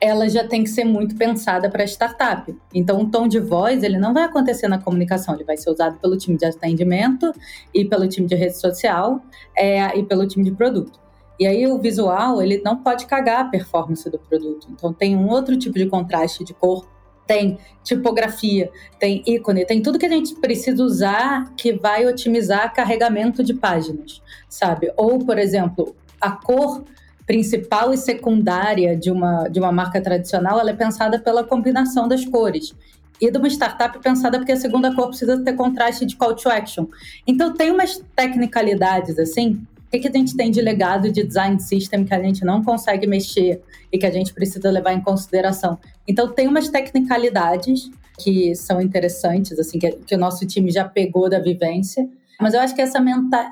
ela 0.00 0.28
já 0.28 0.46
tem 0.46 0.62
que 0.62 0.70
ser 0.70 0.84
muito 0.84 1.16
pensada 1.16 1.70
para 1.70 1.84
startup. 1.84 2.54
Então, 2.74 3.00
o 3.00 3.10
tom 3.10 3.26
de 3.26 3.40
voz, 3.40 3.82
ele 3.82 3.98
não 3.98 4.12
vai 4.12 4.24
acontecer 4.24 4.68
na 4.68 4.78
comunicação, 4.78 5.34
ele 5.34 5.44
vai 5.44 5.56
ser 5.56 5.70
usado 5.70 5.98
pelo 5.98 6.16
time 6.16 6.36
de 6.36 6.44
atendimento 6.44 7.32
e 7.72 7.84
pelo 7.84 8.06
time 8.08 8.26
de 8.26 8.34
rede 8.34 8.58
social 8.58 9.20
é, 9.56 9.96
e 9.98 10.02
pelo 10.02 10.26
time 10.26 10.44
de 10.44 10.52
produto. 10.52 11.00
E 11.38 11.46
aí, 11.46 11.66
o 11.66 11.78
visual, 11.78 12.42
ele 12.42 12.60
não 12.64 12.76
pode 12.76 13.06
cagar 13.06 13.42
a 13.42 13.48
performance 13.48 14.08
do 14.10 14.18
produto. 14.18 14.68
Então, 14.70 14.92
tem 14.92 15.16
um 15.16 15.28
outro 15.28 15.56
tipo 15.56 15.78
de 15.78 15.86
contraste 15.86 16.44
de 16.44 16.54
cor, 16.54 16.86
tem 17.26 17.58
tipografia, 17.82 18.70
tem 18.98 19.22
ícone, 19.26 19.66
tem 19.66 19.82
tudo 19.82 19.98
que 19.98 20.06
a 20.06 20.10
gente 20.10 20.34
precisa 20.36 20.82
usar 20.82 21.52
que 21.56 21.72
vai 21.72 22.06
otimizar 22.06 22.72
carregamento 22.72 23.42
de 23.42 23.52
páginas, 23.52 24.22
sabe? 24.48 24.92
Ou, 24.96 25.18
por 25.18 25.38
exemplo, 25.38 25.94
a 26.20 26.30
cor 26.30 26.84
principal 27.26 27.92
e 27.92 27.98
secundária 27.98 28.96
de 28.96 29.10
uma, 29.10 29.48
de 29.48 29.58
uma 29.58 29.72
marca 29.72 30.00
tradicional, 30.00 30.60
ela 30.60 30.70
é 30.70 30.74
pensada 30.74 31.18
pela 31.18 31.42
combinação 31.42 32.06
das 32.06 32.24
cores. 32.24 32.72
E 33.20 33.30
de 33.30 33.38
uma 33.38 33.48
startup 33.48 33.98
pensada 33.98 34.38
porque 34.38 34.52
a 34.52 34.56
segunda 34.56 34.94
cor 34.94 35.08
precisa 35.08 35.42
ter 35.42 35.54
contraste 35.54 36.04
de 36.06 36.16
call 36.16 36.34
to 36.34 36.48
action. 36.48 36.86
Então 37.26 37.52
tem 37.52 37.70
umas 37.70 38.00
tecnicalidades 38.14 39.18
assim. 39.18 39.60
O 39.86 39.90
que, 39.90 40.00
que 40.00 40.08
a 40.08 40.12
gente 40.12 40.36
tem 40.36 40.50
de 40.50 40.60
legado 40.60 41.10
de 41.10 41.22
design 41.22 41.58
system 41.60 42.04
que 42.04 42.14
a 42.14 42.22
gente 42.22 42.44
não 42.44 42.62
consegue 42.62 43.06
mexer 43.06 43.62
e 43.90 43.98
que 43.98 44.04
a 44.04 44.10
gente 44.10 44.34
precisa 44.34 44.70
levar 44.70 44.92
em 44.92 45.00
consideração? 45.00 45.78
Então 46.06 46.28
tem 46.28 46.46
umas 46.46 46.68
tecnicalidades 46.68 47.90
que 48.18 48.54
são 48.54 48.80
interessantes, 48.80 49.58
assim, 49.58 49.78
que, 49.78 49.92
que 49.92 50.14
o 50.14 50.18
nosso 50.18 50.46
time 50.46 50.70
já 50.70 50.84
pegou 50.84 51.28
da 51.30 51.38
vivência. 51.38 52.08
Mas 52.40 52.52
eu 52.52 52.60
acho 52.60 52.74
que 52.74 52.82
essa 52.82 53.02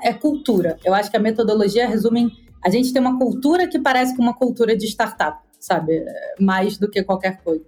é 0.03 0.13
cultura. 0.13 0.77
Eu 0.83 0.93
acho 0.93 1.09
que 1.09 1.17
a 1.17 1.19
metodologia 1.19 1.87
resume 1.87 2.21
em 2.21 2.44
a 2.63 2.69
gente 2.69 2.91
tem 2.91 3.01
uma 3.01 3.17
cultura 3.17 3.67
que 3.67 3.79
parece 3.79 4.15
com 4.15 4.21
uma 4.21 4.33
cultura 4.33 4.75
de 4.75 4.85
startup, 4.85 5.39
sabe? 5.59 6.05
Mais 6.39 6.77
do 6.77 6.89
que 6.89 7.03
qualquer 7.03 7.41
coisa. 7.43 7.63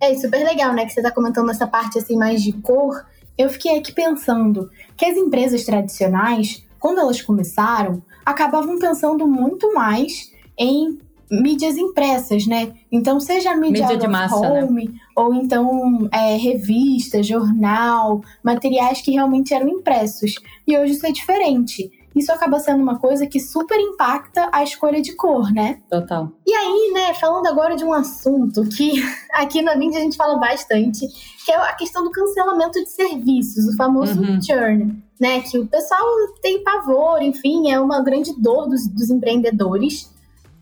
É 0.00 0.14
super 0.14 0.44
legal, 0.44 0.72
né? 0.72 0.86
Que 0.86 0.92
você 0.92 1.00
está 1.00 1.10
comentando 1.10 1.50
essa 1.50 1.66
parte 1.66 1.98
assim 1.98 2.16
mais 2.16 2.42
de 2.42 2.52
cor. 2.52 3.04
Eu 3.36 3.48
fiquei 3.50 3.78
aqui 3.78 3.92
pensando 3.92 4.70
que 4.96 5.04
as 5.04 5.16
empresas 5.16 5.64
tradicionais, 5.64 6.66
quando 6.78 7.00
elas 7.00 7.20
começaram, 7.20 8.02
acabavam 8.24 8.78
pensando 8.78 9.26
muito 9.26 9.72
mais 9.74 10.32
em 10.58 10.98
mídias 11.30 11.76
impressas, 11.76 12.46
né? 12.46 12.72
Então, 12.90 13.20
seja 13.20 13.52
a 13.52 13.56
mídia, 13.56 13.86
mídia 13.86 13.96
de 13.98 14.08
massa, 14.08 14.40
né? 14.40 14.64
home, 14.64 14.88
né? 14.88 14.94
ou 15.14 15.32
então 15.34 16.08
é, 16.12 16.36
revista, 16.36 17.22
jornal, 17.22 18.20
materiais 18.42 19.00
que 19.00 19.12
realmente 19.12 19.54
eram 19.54 19.68
impressos. 19.68 20.34
E 20.66 20.76
hoje 20.76 20.94
isso 20.94 21.06
é 21.06 21.12
diferente 21.12 21.90
isso 22.14 22.32
acaba 22.32 22.58
sendo 22.58 22.82
uma 22.82 22.98
coisa 22.98 23.26
que 23.26 23.38
super 23.38 23.78
impacta 23.78 24.48
a 24.52 24.62
escolha 24.62 25.00
de 25.00 25.14
cor, 25.14 25.52
né? 25.52 25.80
Total. 25.88 26.30
E 26.46 26.52
aí, 26.52 26.90
né, 26.92 27.14
falando 27.14 27.46
agora 27.46 27.76
de 27.76 27.84
um 27.84 27.92
assunto 27.92 28.62
que 28.68 29.02
aqui 29.32 29.62
na 29.62 29.76
mídia 29.76 30.00
a 30.00 30.02
gente 30.02 30.16
fala 30.16 30.36
bastante, 30.38 31.06
que 31.44 31.52
é 31.52 31.56
a 31.56 31.72
questão 31.74 32.02
do 32.02 32.10
cancelamento 32.10 32.82
de 32.82 32.90
serviços, 32.90 33.66
o 33.66 33.76
famoso 33.76 34.20
uhum. 34.20 34.42
churn, 34.42 35.02
né? 35.20 35.40
Que 35.42 35.58
o 35.58 35.66
pessoal 35.66 36.04
tem 36.42 36.64
pavor, 36.64 37.22
enfim, 37.22 37.70
é 37.70 37.78
uma 37.78 38.02
grande 38.02 38.32
dor 38.40 38.68
dos, 38.68 38.88
dos 38.88 39.10
empreendedores. 39.10 40.10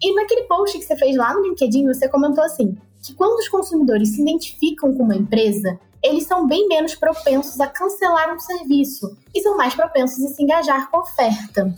E 0.00 0.14
naquele 0.14 0.42
post 0.42 0.78
que 0.78 0.84
você 0.84 0.96
fez 0.96 1.16
lá 1.16 1.34
no 1.34 1.42
LinkedIn, 1.42 1.86
você 1.86 2.08
comentou 2.08 2.44
assim: 2.44 2.76
que 3.02 3.14
quando 3.14 3.38
os 3.38 3.48
consumidores 3.48 4.10
se 4.10 4.22
identificam 4.22 4.94
com 4.94 5.02
uma 5.02 5.16
empresa, 5.16 5.78
eles 6.02 6.24
são 6.24 6.46
bem 6.46 6.68
menos 6.68 6.94
propensos 6.94 7.60
a 7.60 7.66
cancelar 7.66 8.34
um 8.34 8.38
serviço 8.38 9.16
e 9.34 9.40
são 9.40 9.56
mais 9.56 9.74
propensos 9.74 10.24
a 10.24 10.28
se 10.28 10.42
engajar 10.42 10.90
com 10.90 10.98
a 10.98 11.00
oferta. 11.00 11.74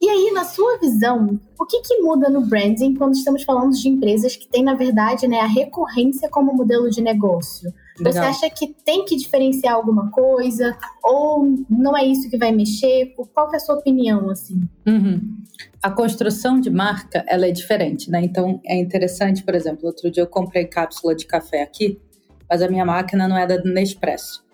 E 0.00 0.10
aí, 0.10 0.30
na 0.30 0.44
sua 0.44 0.78
visão, 0.78 1.40
o 1.58 1.64
que, 1.64 1.80
que 1.80 2.02
muda 2.02 2.28
no 2.28 2.42
branding 2.42 2.94
quando 2.94 3.14
estamos 3.14 3.42
falando 3.44 3.72
de 3.72 3.88
empresas 3.88 4.36
que 4.36 4.46
têm, 4.46 4.62
na 4.62 4.74
verdade, 4.74 5.26
né, 5.26 5.40
a 5.40 5.46
recorrência 5.46 6.28
como 6.28 6.54
modelo 6.54 6.90
de 6.90 7.00
negócio? 7.00 7.72
Legal. 7.98 8.12
Você 8.12 8.18
acha 8.18 8.50
que 8.50 8.74
tem 8.84 9.06
que 9.06 9.16
diferenciar 9.16 9.74
alguma 9.74 10.10
coisa? 10.10 10.76
Ou 11.02 11.46
não 11.70 11.96
é 11.96 12.04
isso 12.04 12.28
que 12.28 12.36
vai 12.36 12.52
mexer? 12.52 13.14
Qual 13.34 13.50
é 13.54 13.56
a 13.56 13.60
sua 13.60 13.76
opinião, 13.76 14.28
assim? 14.28 14.68
Uhum. 14.86 15.38
A 15.82 15.90
construção 15.90 16.60
de 16.60 16.68
marca, 16.68 17.24
ela 17.26 17.46
é 17.46 17.50
diferente, 17.50 18.10
né? 18.10 18.20
Então, 18.22 18.60
é 18.66 18.76
interessante, 18.76 19.42
por 19.42 19.54
exemplo, 19.54 19.86
outro 19.86 20.10
dia 20.10 20.22
eu 20.22 20.26
comprei 20.26 20.66
cápsula 20.66 21.14
de 21.14 21.26
café 21.26 21.62
aqui 21.62 21.98
mas 22.48 22.62
a 22.62 22.68
minha 22.68 22.84
máquina 22.84 23.28
não 23.28 23.36
é 23.36 23.46
da 23.46 23.62
Nespresso, 23.62 24.44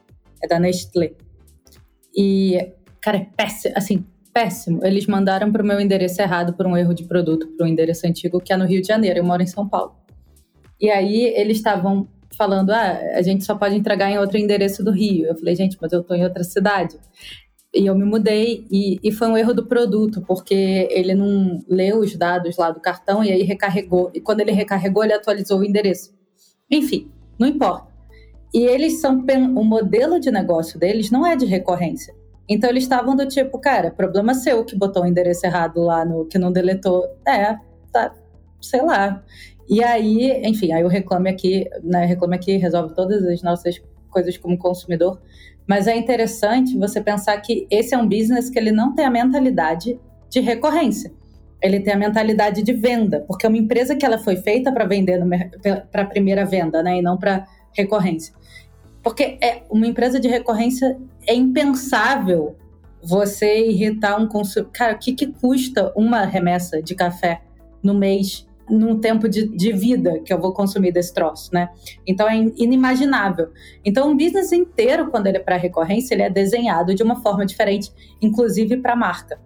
é 0.43 0.47
da 0.47 0.59
Nestlé. 0.59 1.13
E, 2.17 2.73
cara, 3.01 3.19
é 3.19 3.27
péssimo, 3.37 3.75
assim, 3.77 4.05
péssimo. 4.33 4.85
Eles 4.85 5.07
mandaram 5.07 5.53
para 5.53 5.63
o 5.63 5.67
meu 5.67 5.81
endereço 5.81 6.21
errado 6.21 6.55
por 6.55 6.67
um 6.67 6.77
erro 6.77 6.95
de 6.95 7.05
produto, 7.05 7.49
para 7.57 7.65
o 7.65 7.69
endereço 7.69 8.07
antigo, 8.07 8.41
que 8.41 8.53
é 8.53 8.57
no 8.57 8.67
Rio 8.67 8.81
de 8.81 8.89
Janeiro, 8.89 9.19
eu 9.19 9.25
moro 9.25 9.43
em 9.43 9.47
São 9.47 9.69
Paulo. 9.69 9.95
E 10.81 10.91
aí 10.91 11.33
eles 11.37 11.59
estavam 11.59 12.09
falando, 12.37 12.71
ah, 12.71 12.99
a 13.15 13.23
gente 13.23 13.45
só 13.45 13.55
pode 13.55 13.77
entregar 13.77 14.11
em 14.11 14.19
outro 14.19 14.39
endereço 14.39 14.83
do 14.83 14.91
Rio. 14.91 15.27
Eu 15.27 15.37
falei, 15.37 15.55
gente, 15.55 15.77
mas 15.81 15.93
eu 15.93 16.01
estou 16.01 16.17
em 16.17 16.25
outra 16.25 16.43
cidade. 16.43 16.99
E 17.75 17.87
eu 17.87 17.95
me 17.95 18.05
mudei 18.05 18.67
e, 18.71 18.99
e, 19.03 19.11
foi 19.11 19.29
um 19.29 19.37
erro 19.37 19.55
do 19.55 19.65
produto, 19.67 20.23
porque 20.27 20.89
ele 20.91 21.15
não 21.15 21.65
leu 21.67 22.01
os 22.01 22.15
dados 22.15 22.59
lá 22.59 22.71
do 22.71 22.81
cartão 22.81 23.25
e 23.25 23.33
aí 23.33 23.43
recarregou. 23.43 24.11
E 24.15 24.21
quando 24.21 24.41
ele 24.41 24.53
recarregou, 24.53 25.03
ele 25.03 25.15
atualizou 25.15 25.61
o 25.61 25.65
endereço. 25.65 26.13
Enfim, 26.71 27.11
não 27.38 27.49
importa. 27.49 27.92
E 28.55 28.64
eles 28.64 29.01
são. 29.01 29.25
O 29.57 29.64
modelo 29.64 30.21
de 30.21 30.31
negócio 30.31 30.79
deles 30.79 31.11
não 31.11 31.27
é 31.27 31.35
de 31.35 31.47
recorrência. 31.47 32.14
Então 32.49 32.68
eles 32.68 32.83
estavam 32.83 33.16
do 33.16 33.27
tipo, 33.27 33.59
cara, 33.59 33.90
problema 33.90 34.35
seu 34.35 34.64
que 34.64 34.77
botou 34.77 35.05
o 35.05 35.07
endereço 35.07 35.47
errado 35.47 35.83
lá 35.83 36.05
no. 36.05 36.27
que 36.27 36.38
não 36.38 36.53
deletou. 36.53 37.05
É, 37.27 37.57
tá, 37.90 38.14
sei 38.61 38.83
lá. 38.83 39.23
E 39.68 39.83
aí, 39.83 40.42
enfim, 40.45 40.73
aí 40.73 40.85
o 40.85 40.88
Reclame 40.88 41.31
Aqui, 41.31 41.68
né, 41.83 42.05
Reclame 42.05 42.37
Aqui 42.37 42.57
resolve 42.57 42.95
todas 42.95 43.25
as 43.25 43.42
nossas 43.42 43.81
coisas 44.11 44.37
como 44.37 44.59
consumidor. 44.59 45.21
Mas 45.66 45.87
é 45.87 45.97
interessante 45.97 46.77
você 46.77 47.01
pensar 47.01 47.40
que 47.40 47.66
esse 47.71 47.95
é 47.95 47.99
um 47.99 48.09
business 48.09 48.51
que 48.51 48.59
ele 48.59 48.73
não 48.73 48.95
tem 48.95 49.07
a 49.07 49.11
mentalidade 49.11 49.99
de 50.29 50.40
recorrência. 50.40 51.12
Ele 51.62 51.81
tem 51.81 51.94
a 51.94 51.96
mentalidade 51.96 52.62
de 52.62 52.72
venda, 52.72 53.25
porque 53.27 53.46
é 53.46 53.48
uma 53.48 53.59
empresa 53.59 53.94
que 53.94 54.05
ela 54.05 54.18
foi 54.18 54.37
feita 54.37 54.72
para 54.72 54.85
vender 54.85 55.20
para 55.90 56.03
a 56.03 56.07
primeira 56.07 56.44
venda, 56.44 56.83
né, 56.83 56.98
e 56.98 57.03
não 57.03 57.16
para 57.16 57.46
recorrência. 57.72 58.35
Porque 59.03 59.38
é 59.40 59.62
uma 59.70 59.87
empresa 59.87 60.20
de 60.20 60.29
recorrência 60.29 60.96
é 61.27 61.35
impensável 61.35 62.57
você 63.03 63.66
irritar 63.66 64.20
um 64.20 64.29
consumidor. 64.29 64.72
Cara, 64.72 64.94
o 64.94 64.98
que, 64.98 65.12
que 65.12 65.27
custa 65.27 65.92
uma 65.96 66.25
remessa 66.25 66.81
de 66.81 66.94
café 66.94 67.42
no 67.83 67.94
mês 67.94 68.46
num 68.70 68.98
tempo 68.98 69.29
de, 69.29 69.46
de 69.48 69.72
vida 69.72 70.20
que 70.20 70.33
eu 70.33 70.40
vou 70.40 70.53
consumir 70.53 70.92
desse 70.92 71.12
troço, 71.12 71.51
né? 71.53 71.68
Então 72.07 72.29
é 72.29 72.37
inimaginável. 72.57 73.51
Então 73.85 74.11
um 74.11 74.16
business 74.16 74.53
inteiro, 74.53 75.11
quando 75.11 75.27
ele 75.27 75.38
é 75.38 75.40
para 75.40 75.57
recorrência, 75.57 76.14
ele 76.14 76.22
é 76.22 76.31
desenhado 76.31 76.94
de 76.94 77.03
uma 77.03 77.20
forma 77.20 77.44
diferente, 77.44 77.92
inclusive 78.20 78.77
para 78.79 78.92
a 78.92 78.96
marca. 78.96 79.38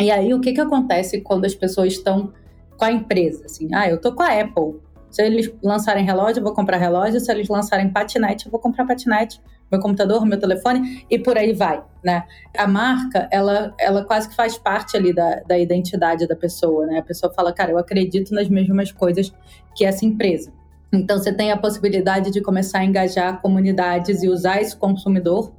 E 0.00 0.10
aí 0.10 0.34
o 0.34 0.40
que 0.40 0.52
que 0.52 0.60
acontece 0.60 1.20
quando 1.20 1.44
as 1.44 1.54
pessoas 1.54 1.94
estão 1.94 2.32
com 2.76 2.84
a 2.84 2.92
empresa? 2.92 3.44
Assim, 3.44 3.68
ah, 3.72 3.88
eu 3.88 4.00
tô 4.00 4.12
com 4.12 4.22
a 4.22 4.40
Apple. 4.40 4.80
Se 5.10 5.22
eles 5.22 5.52
lançarem 5.62 6.04
relógio, 6.04 6.40
eu 6.40 6.44
vou 6.44 6.52
comprar 6.54 6.76
relógio. 6.76 7.20
Se 7.20 7.30
eles 7.30 7.48
lançarem 7.48 7.90
patinete, 7.90 8.46
eu 8.46 8.50
vou 8.50 8.60
comprar 8.60 8.84
patinete 8.84 9.40
meu 9.70 9.80
computador, 9.80 10.24
meu 10.24 10.38
telefone 10.38 11.04
e 11.10 11.18
por 11.18 11.36
aí 11.36 11.52
vai, 11.52 11.82
né? 12.02 12.24
A 12.56 12.66
marca, 12.66 13.28
ela, 13.30 13.74
ela 13.78 14.04
quase 14.04 14.28
que 14.28 14.36
faz 14.36 14.56
parte 14.56 14.96
ali 14.96 15.12
da, 15.12 15.40
da 15.40 15.58
identidade 15.58 16.26
da 16.26 16.36
pessoa, 16.36 16.86
né? 16.86 16.98
A 16.98 17.02
pessoa 17.02 17.32
fala, 17.32 17.52
cara, 17.52 17.72
eu 17.72 17.78
acredito 17.78 18.34
nas 18.34 18.48
mesmas 18.48 18.92
coisas 18.92 19.32
que 19.74 19.84
essa 19.84 20.04
empresa. 20.04 20.52
Então 20.92 21.18
você 21.18 21.32
tem 21.32 21.50
a 21.50 21.56
possibilidade 21.56 22.30
de 22.30 22.40
começar 22.40 22.78
a 22.78 22.84
engajar 22.84 23.40
comunidades 23.40 24.22
e 24.22 24.28
usar 24.28 24.60
esse 24.60 24.76
consumidor 24.76 25.52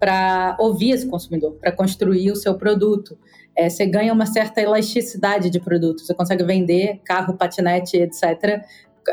para 0.00 0.56
ouvir 0.58 0.90
esse 0.90 1.06
consumidor, 1.06 1.52
para 1.60 1.70
construir 1.70 2.32
o 2.32 2.36
seu 2.36 2.54
produto. 2.54 3.16
É, 3.56 3.68
você 3.68 3.86
ganha 3.86 4.12
uma 4.12 4.26
certa 4.26 4.60
elasticidade 4.60 5.50
de 5.50 5.60
produto. 5.60 6.00
Você 6.00 6.14
consegue 6.14 6.44
vender 6.44 7.00
carro, 7.04 7.34
patinete, 7.34 7.96
etc., 7.96 8.62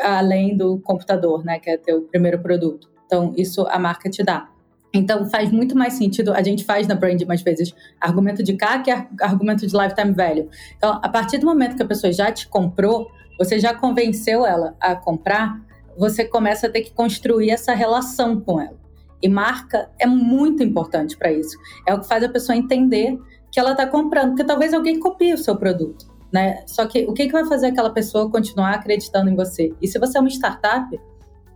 além 0.01 0.55
do 0.55 0.79
computador, 0.79 1.43
né, 1.43 1.59
que 1.59 1.69
é 1.69 1.77
teu 1.77 2.03
primeiro 2.03 2.39
produto. 2.39 2.89
Então, 3.05 3.33
isso 3.35 3.65
a 3.69 3.79
marca 3.79 4.09
te 4.09 4.23
dá. 4.23 4.49
Então, 4.93 5.29
faz 5.29 5.51
muito 5.51 5.77
mais 5.77 5.93
sentido, 5.93 6.33
a 6.33 6.41
gente 6.41 6.63
faz 6.63 6.87
na 6.87 6.95
brand 6.95 7.21
mais 7.23 7.41
vezes, 7.41 7.73
argumento 7.99 8.41
de 8.41 8.53
CAC 8.53 8.89
e 8.89 8.93
argumento 9.21 9.65
de 9.65 9.75
lifetime 9.75 10.13
value. 10.13 10.49
Então, 10.77 10.99
a 11.01 11.09
partir 11.09 11.37
do 11.37 11.45
momento 11.45 11.75
que 11.75 11.83
a 11.83 11.87
pessoa 11.87 12.11
já 12.11 12.31
te 12.31 12.47
comprou, 12.47 13.07
você 13.37 13.59
já 13.59 13.73
convenceu 13.73 14.45
ela 14.45 14.75
a 14.79 14.95
comprar, 14.95 15.61
você 15.97 16.25
começa 16.25 16.67
a 16.67 16.69
ter 16.69 16.81
que 16.81 16.91
construir 16.91 17.51
essa 17.51 17.73
relação 17.73 18.39
com 18.39 18.59
ela. 18.59 18.77
E 19.21 19.27
marca 19.27 19.89
é 19.99 20.07
muito 20.07 20.63
importante 20.63 21.17
para 21.17 21.31
isso. 21.31 21.57
É 21.85 21.93
o 21.93 21.99
que 21.99 22.07
faz 22.07 22.23
a 22.23 22.29
pessoa 22.29 22.55
entender 22.55 23.19
que 23.51 23.59
ela 23.59 23.71
está 23.71 23.85
comprando, 23.87 24.29
porque 24.29 24.43
talvez 24.43 24.73
alguém 24.73 24.99
copie 24.99 25.33
o 25.33 25.37
seu 25.37 25.55
produto. 25.55 26.07
Né? 26.31 26.63
Só 26.67 26.85
que 26.85 27.05
o 27.05 27.13
que, 27.13 27.25
que 27.25 27.31
vai 27.31 27.45
fazer 27.45 27.67
aquela 27.67 27.89
pessoa 27.89 28.29
continuar 28.29 28.71
acreditando 28.75 29.29
em 29.29 29.35
você? 29.35 29.73
E 29.81 29.87
se 29.87 29.97
você 29.97 30.17
é 30.17 30.21
uma 30.21 30.29
startup, 30.29 30.99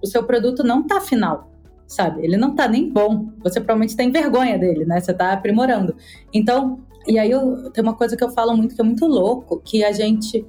o 0.01 0.07
seu 0.07 0.23
produto 0.23 0.63
não 0.63 0.81
está 0.81 0.99
final, 0.99 1.51
sabe? 1.87 2.23
Ele 2.23 2.37
não 2.37 2.51
está 2.51 2.67
nem 2.67 2.91
bom. 2.91 3.29
Você 3.43 3.59
provavelmente 3.59 3.95
tem 3.95 4.11
vergonha 4.11 4.57
dele, 4.57 4.85
né? 4.85 4.99
Você 4.99 5.11
está 5.11 5.31
aprimorando. 5.31 5.95
Então, 6.33 6.79
e 7.07 7.19
aí 7.19 7.29
eu, 7.29 7.69
tem 7.71 7.83
uma 7.83 7.93
coisa 7.93 8.17
que 8.17 8.23
eu 8.23 8.29
falo 8.29 8.55
muito 8.57 8.75
que 8.75 8.81
é 8.81 8.83
muito 8.83 9.05
louco, 9.05 9.61
que 9.63 9.83
a 9.83 9.91
gente 9.91 10.45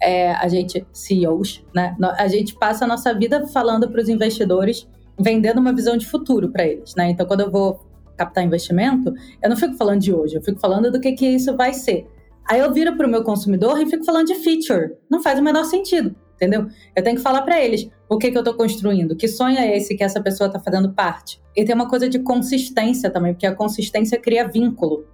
é, 0.00 0.32
a 0.32 0.48
gente 0.48 0.86
CEOs, 0.92 1.64
né? 1.74 1.96
A 2.18 2.28
gente 2.28 2.54
passa 2.54 2.84
a 2.84 2.88
nossa 2.88 3.14
vida 3.14 3.46
falando 3.48 3.88
para 3.90 4.00
os 4.00 4.08
investidores, 4.08 4.88
vendendo 5.18 5.58
uma 5.58 5.72
visão 5.72 5.96
de 5.96 6.06
futuro 6.06 6.50
para 6.50 6.66
eles, 6.66 6.94
né? 6.94 7.10
Então, 7.10 7.26
quando 7.26 7.40
eu 7.40 7.50
vou 7.50 7.85
captar 8.16 8.44
investimento, 8.44 9.12
eu 9.42 9.48
não 9.48 9.56
fico 9.56 9.74
falando 9.74 10.00
de 10.00 10.12
hoje, 10.12 10.36
eu 10.36 10.42
fico 10.42 10.58
falando 10.58 10.90
do 10.90 11.00
que 11.00 11.12
que 11.12 11.26
isso 11.26 11.56
vai 11.56 11.72
ser. 11.72 12.06
Aí 12.48 12.60
eu 12.60 12.72
viro 12.72 12.96
para 12.96 13.06
o 13.06 13.10
meu 13.10 13.24
consumidor 13.24 13.80
e 13.80 13.86
fico 13.86 14.04
falando 14.04 14.26
de 14.26 14.36
feature. 14.36 14.94
Não 15.10 15.22
faz 15.22 15.38
o 15.38 15.42
menor 15.42 15.64
sentido 15.64 16.14
entendeu? 16.36 16.68
Eu 16.94 17.02
tenho 17.02 17.16
que 17.16 17.22
falar 17.22 17.42
para 17.42 17.60
eles 17.60 17.88
o 18.08 18.16
que, 18.18 18.30
que 18.30 18.36
eu 18.36 18.42
estou 18.42 18.54
construindo, 18.54 19.16
que 19.16 19.26
sonho 19.26 19.58
é 19.58 19.76
esse 19.76 19.96
que 19.96 20.04
essa 20.04 20.22
pessoa 20.22 20.46
está 20.46 20.60
fazendo 20.60 20.92
parte. 20.92 21.42
E 21.56 21.64
tem 21.64 21.74
uma 21.74 21.88
coisa 21.88 22.08
de 22.08 22.20
consistência 22.20 23.10
também, 23.10 23.32
porque 23.32 23.46
a 23.46 23.54
consistência 23.54 24.20
cria 24.20 24.46
vínculo. 24.46 25.06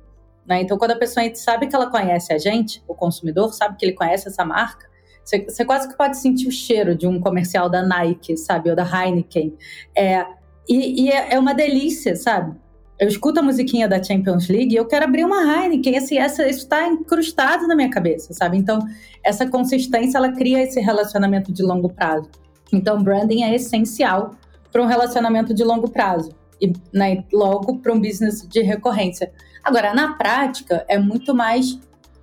Né? 0.46 0.60
Então, 0.60 0.76
quando 0.76 0.90
a 0.90 0.96
pessoa 0.96 1.24
sabe 1.34 1.68
que 1.68 1.74
ela 1.74 1.88
conhece 1.88 2.32
a 2.32 2.38
gente, 2.38 2.82
o 2.86 2.94
consumidor 2.94 3.54
sabe 3.54 3.76
que 3.76 3.86
ele 3.86 3.92
conhece 3.92 4.28
essa 4.28 4.44
marca, 4.44 4.90
você, 5.24 5.44
você 5.44 5.64
quase 5.64 5.88
que 5.88 5.96
pode 5.96 6.18
sentir 6.18 6.48
o 6.48 6.52
cheiro 6.52 6.96
de 6.96 7.06
um 7.06 7.20
comercial 7.20 7.70
da 7.70 7.80
Nike, 7.80 8.36
sabe, 8.36 8.68
ou 8.68 8.76
da 8.76 8.84
Heineken. 8.84 9.56
É, 9.96 10.26
e, 10.68 11.04
e 11.04 11.10
é, 11.10 11.34
é 11.34 11.38
uma 11.38 11.54
delícia, 11.54 12.16
sabe? 12.16 12.56
Eu 13.02 13.08
escuto 13.08 13.40
a 13.40 13.42
musiquinha 13.42 13.88
da 13.88 14.00
Champions 14.00 14.46
League 14.46 14.72
e 14.72 14.76
eu 14.76 14.86
quero 14.86 15.04
abrir 15.04 15.24
uma 15.24 15.42
Heineken. 15.42 15.98
Assim, 15.98 16.18
essa, 16.18 16.48
isso 16.48 16.60
está 16.60 16.86
incrustado 16.86 17.66
na 17.66 17.74
minha 17.74 17.90
cabeça, 17.90 18.32
sabe? 18.32 18.56
Então, 18.56 18.78
essa 19.24 19.44
consistência, 19.44 20.18
ela 20.18 20.30
cria 20.30 20.62
esse 20.62 20.78
relacionamento 20.78 21.52
de 21.52 21.64
longo 21.64 21.92
prazo. 21.92 22.30
Então, 22.72 23.02
branding 23.02 23.42
é 23.42 23.56
essencial 23.56 24.36
para 24.70 24.80
um 24.80 24.86
relacionamento 24.86 25.52
de 25.52 25.64
longo 25.64 25.90
prazo. 25.90 26.30
E 26.60 26.72
né, 26.92 27.24
logo 27.32 27.78
para 27.78 27.92
um 27.92 28.00
business 28.00 28.46
de 28.48 28.62
recorrência. 28.62 29.32
Agora, 29.64 29.92
na 29.92 30.14
prática, 30.14 30.84
é 30.88 30.96
muito 30.96 31.34
mais 31.34 31.80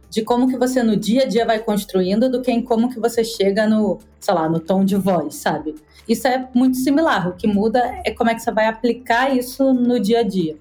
de 0.09 0.21
como 0.21 0.47
que 0.47 0.57
você 0.57 0.81
no 0.81 0.95
dia 0.95 1.23
a 1.23 1.27
dia 1.27 1.45
vai 1.45 1.59
construindo 1.59 2.31
do 2.31 2.41
que 2.41 2.53
em 2.53 2.61
como 2.61 2.89
que 2.89 3.01
você 3.01 3.21
chega 3.21 3.67
no, 3.67 3.99
sei 4.17 4.33
lá, 4.33 4.47
no 4.47 4.61
tom 4.61 4.85
de 4.85 4.95
voz, 4.95 5.35
sabe? 5.35 5.75
Isso 6.07 6.25
é 6.25 6.47
muito 6.55 6.77
similar. 6.77 7.27
O 7.27 7.33
que 7.33 7.47
muda 7.47 7.99
é 8.05 8.11
como 8.11 8.29
é 8.29 8.33
que 8.33 8.39
você 8.39 8.49
vai 8.49 8.67
aplicar 8.67 9.35
isso 9.35 9.73
no 9.73 9.99
dia 9.99 10.21
a 10.21 10.23
dia. 10.23 10.57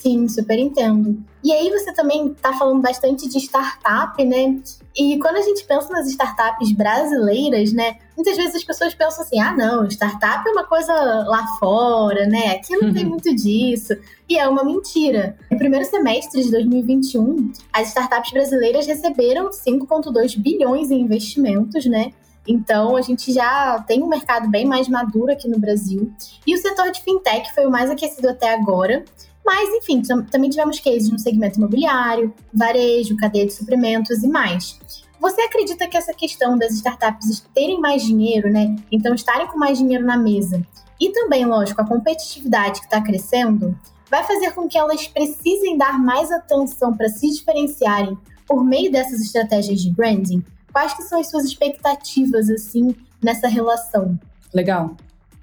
Sim, 0.00 0.28
super 0.28 0.58
entendo. 0.58 1.24
E 1.42 1.50
aí 1.52 1.70
você 1.70 1.92
também 1.92 2.28
está 2.28 2.52
falando 2.52 2.82
bastante 2.82 3.28
de 3.28 3.38
startup, 3.38 4.22
né? 4.24 4.60
E 4.94 5.18
quando 5.18 5.36
a 5.36 5.42
gente 5.42 5.64
pensa 5.64 5.90
nas 5.90 6.06
startups 6.06 6.70
brasileiras, 6.72 7.72
né? 7.72 7.96
Muitas 8.14 8.36
vezes 8.36 8.56
as 8.56 8.64
pessoas 8.64 8.94
pensam 8.94 9.24
assim: 9.24 9.40
ah, 9.40 9.56
não, 9.56 9.86
startup 9.88 10.46
é 10.46 10.52
uma 10.52 10.64
coisa 10.64 10.92
lá 10.92 11.46
fora, 11.58 12.26
né? 12.26 12.56
Aqui 12.56 12.76
não 12.76 12.92
tem 12.92 13.06
muito 13.06 13.34
disso. 13.34 13.96
E 14.28 14.38
é 14.38 14.46
uma 14.46 14.64
mentira. 14.64 15.36
No 15.50 15.56
primeiro 15.56 15.86
semestre 15.86 16.42
de 16.42 16.50
2021, 16.50 17.52
as 17.72 17.88
startups 17.88 18.32
brasileiras 18.32 18.86
receberam 18.86 19.48
5,2 19.48 20.38
bilhões 20.38 20.90
em 20.90 21.00
investimentos, 21.00 21.86
né? 21.86 22.12
Então, 22.46 22.96
a 22.96 23.02
gente 23.02 23.32
já 23.32 23.82
tem 23.88 24.02
um 24.02 24.08
mercado 24.08 24.48
bem 24.48 24.64
mais 24.64 24.88
maduro 24.88 25.32
aqui 25.32 25.48
no 25.48 25.58
Brasil. 25.58 26.12
E 26.46 26.54
o 26.54 26.58
setor 26.58 26.92
de 26.92 27.02
fintech 27.02 27.52
foi 27.54 27.66
o 27.66 27.70
mais 27.70 27.90
aquecido 27.90 28.28
até 28.28 28.54
agora. 28.54 29.04
Mas, 29.46 29.68
enfim, 29.74 30.02
também 30.02 30.50
tivemos 30.50 30.80
cases 30.80 31.08
no 31.08 31.20
segmento 31.20 31.56
imobiliário, 31.56 32.34
varejo, 32.52 33.16
cadeia 33.16 33.46
de 33.46 33.52
suprimentos 33.52 34.24
e 34.24 34.28
mais. 34.28 34.76
Você 35.20 35.40
acredita 35.40 35.86
que 35.86 35.96
essa 35.96 36.12
questão 36.12 36.58
das 36.58 36.72
startups 36.72 37.46
terem 37.54 37.80
mais 37.80 38.02
dinheiro, 38.02 38.50
né? 38.50 38.74
Então, 38.90 39.14
estarem 39.14 39.46
com 39.46 39.56
mais 39.56 39.78
dinheiro 39.78 40.04
na 40.04 40.16
mesa, 40.16 40.60
e 41.00 41.10
também, 41.10 41.46
lógico, 41.46 41.80
a 41.80 41.86
competitividade 41.86 42.80
que 42.80 42.86
está 42.86 43.00
crescendo, 43.00 43.78
vai 44.10 44.24
fazer 44.24 44.52
com 44.52 44.66
que 44.66 44.76
elas 44.76 45.06
precisem 45.06 45.78
dar 45.78 45.96
mais 45.96 46.32
atenção 46.32 46.92
para 46.92 47.08
se 47.08 47.30
diferenciarem 47.30 48.18
por 48.48 48.64
meio 48.64 48.90
dessas 48.90 49.20
estratégias 49.20 49.80
de 49.80 49.92
branding? 49.92 50.44
Quais 50.72 50.92
que 50.92 51.04
são 51.04 51.20
as 51.20 51.30
suas 51.30 51.44
expectativas, 51.44 52.50
assim, 52.50 52.96
nessa 53.22 53.46
relação? 53.46 54.18
Legal 54.52 54.96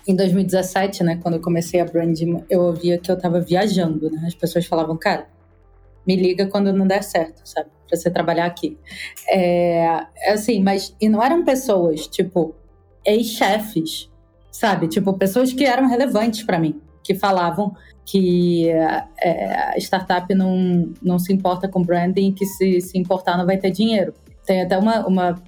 em 0.07 0.15
2017, 0.15 1.03
né, 1.03 1.19
quando 1.21 1.35
eu 1.35 1.41
comecei 1.41 1.79
a 1.79 1.85
branding, 1.85 2.43
eu 2.49 2.61
ouvia 2.61 2.97
que 2.97 3.09
eu 3.09 3.17
tava 3.17 3.39
viajando, 3.39 4.09
né? 4.11 4.23
As 4.27 4.35
pessoas 4.35 4.65
falavam, 4.65 4.97
cara, 4.97 5.27
me 6.05 6.15
liga 6.15 6.47
quando 6.47 6.73
não 6.73 6.85
der 6.85 7.03
certo, 7.03 7.41
sabe? 7.45 7.69
Pra 7.87 7.97
você 7.97 8.09
trabalhar 8.09 8.45
aqui. 8.45 8.77
É, 9.29 10.05
é 10.17 10.31
assim, 10.33 10.61
mas. 10.61 10.95
E 10.99 11.07
não 11.07 11.23
eram 11.23 11.43
pessoas, 11.45 12.07
tipo, 12.07 12.53
ex-chefes, 13.05 14.09
sabe? 14.51 14.87
Tipo, 14.87 15.13
pessoas 15.13 15.53
que 15.53 15.63
eram 15.63 15.87
relevantes 15.87 16.43
para 16.43 16.59
mim, 16.59 16.81
que 17.03 17.15
falavam 17.15 17.75
que 18.05 18.69
é, 18.69 19.73
a 19.73 19.77
startup 19.77 20.33
não, 20.35 20.91
não 21.01 21.17
se 21.17 21.31
importa 21.31 21.69
com 21.69 21.81
branding, 21.81 22.33
que 22.33 22.45
se 22.45 22.81
se 22.81 22.97
importar 22.97 23.37
não 23.37 23.45
vai 23.45 23.57
ter 23.57 23.71
dinheiro. 23.71 24.13
Tem 24.45 24.61
até 24.61 24.77
uma, 24.77 25.07
uma 25.07 25.41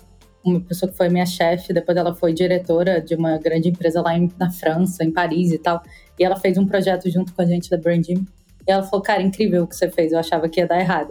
uma 0.46 0.62
pessoa 0.62 0.92
que 0.92 0.98
foi 0.98 1.10
minha 1.10 1.26
chefe, 1.26 1.74
depois 1.74 1.98
ela 1.98 2.14
foi 2.14 2.34
diretora 2.34 3.02
de 3.02 3.16
uma 3.16 3.38
grande 3.38 3.70
empresa 3.70 4.02
lá 4.02 4.18
em, 4.18 4.32
na 4.38 4.52
França, 4.52 5.04
em 5.04 5.12
Paris 5.12 5.52
e 5.52 5.58
tal. 5.58 5.82
E 6.20 6.24
ela 6.24 6.36
fez 6.36 6.58
um 6.58 6.66
projeto 6.66 7.10
junto 7.10 7.34
com 7.34 7.42
a 7.42 7.46
gente 7.46 7.70
da 7.70 7.78
Branding. 7.78 8.26
E 8.68 8.72
ela 8.72 8.84
falou, 8.84 9.02
cara, 9.02 9.22
incrível 9.22 9.64
o 9.64 9.68
que 9.68 9.76
você 9.76 9.90
fez, 9.90 10.12
eu 10.12 10.20
achava 10.20 10.48
que 10.48 10.60
ia 10.60 10.68
dar 10.68 10.80
errado. 10.80 11.10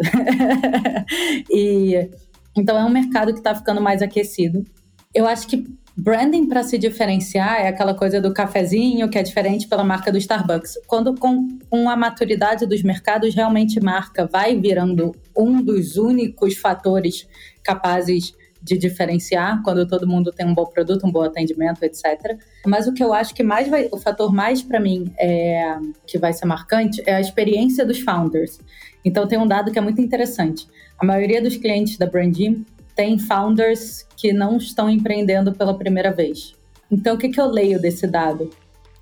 e 1.50 2.08
então 2.56 2.78
é 2.78 2.84
um 2.84 2.90
mercado 2.90 3.32
que 3.32 3.40
está 3.40 3.54
ficando 3.54 3.80
mais 3.80 4.00
aquecido. 4.00 4.64
Eu 5.12 5.26
acho 5.26 5.46
que 5.46 5.64
branding 5.96 6.48
para 6.48 6.62
se 6.62 6.76
diferenciar 6.76 7.60
é 7.60 7.68
aquela 7.68 7.94
coisa 7.94 8.20
do 8.20 8.32
cafezinho 8.32 9.08
que 9.08 9.16
é 9.16 9.22
diferente 9.22 9.68
pela 9.68 9.84
marca 9.84 10.10
do 10.10 10.18
Starbucks. 10.18 10.74
Quando 10.86 11.14
com, 11.14 11.58
com 11.70 11.88
a 11.88 11.96
maturidade 11.96 12.66
dos 12.66 12.82
mercados, 12.82 13.34
realmente 13.34 13.80
marca 13.80 14.26
vai 14.26 14.58
virando 14.58 15.12
um 15.36 15.62
dos 15.62 15.96
únicos 15.96 16.56
fatores 16.56 17.28
capazes 17.62 18.34
de 18.64 18.78
diferenciar 18.78 19.62
quando 19.62 19.86
todo 19.86 20.08
mundo 20.08 20.32
tem 20.32 20.46
um 20.46 20.54
bom 20.54 20.64
produto, 20.64 21.06
um 21.06 21.12
bom 21.12 21.22
atendimento, 21.22 21.82
etc. 21.82 22.38
Mas 22.66 22.86
o 22.86 22.94
que 22.94 23.04
eu 23.04 23.12
acho 23.12 23.34
que 23.34 23.42
mais 23.42 23.68
vai, 23.68 23.88
o 23.92 23.98
fator 23.98 24.32
mais 24.32 24.62
para 24.62 24.80
mim 24.80 25.12
é 25.18 25.76
que 26.06 26.18
vai 26.18 26.32
ser 26.32 26.46
marcante 26.46 27.02
é 27.04 27.14
a 27.14 27.20
experiência 27.20 27.84
dos 27.84 28.00
founders. 28.00 28.58
Então 29.04 29.28
tem 29.28 29.38
um 29.38 29.46
dado 29.46 29.70
que 29.70 29.78
é 29.78 29.82
muito 29.82 30.00
interessante. 30.00 30.66
A 30.98 31.04
maioria 31.04 31.42
dos 31.42 31.58
clientes 31.58 31.98
da 31.98 32.06
Brandim 32.06 32.64
tem 32.96 33.18
founders 33.18 34.06
que 34.16 34.32
não 34.32 34.56
estão 34.56 34.88
empreendendo 34.88 35.52
pela 35.52 35.76
primeira 35.76 36.10
vez. 36.10 36.54
Então 36.90 37.16
o 37.16 37.18
que, 37.18 37.28
que 37.28 37.40
eu 37.40 37.46
leio 37.46 37.78
desse 37.78 38.06
dado? 38.06 38.48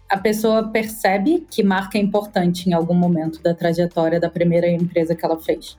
A 0.09 0.17
pessoa 0.17 0.69
percebe 0.69 1.47
que 1.49 1.63
marca 1.63 1.97
é 1.97 2.01
importante 2.01 2.69
em 2.69 2.73
algum 2.73 2.95
momento 2.95 3.41
da 3.41 3.55
trajetória 3.55 4.19
da 4.19 4.29
primeira 4.29 4.69
empresa 4.69 5.15
que 5.15 5.25
ela 5.25 5.39
fez. 5.39 5.77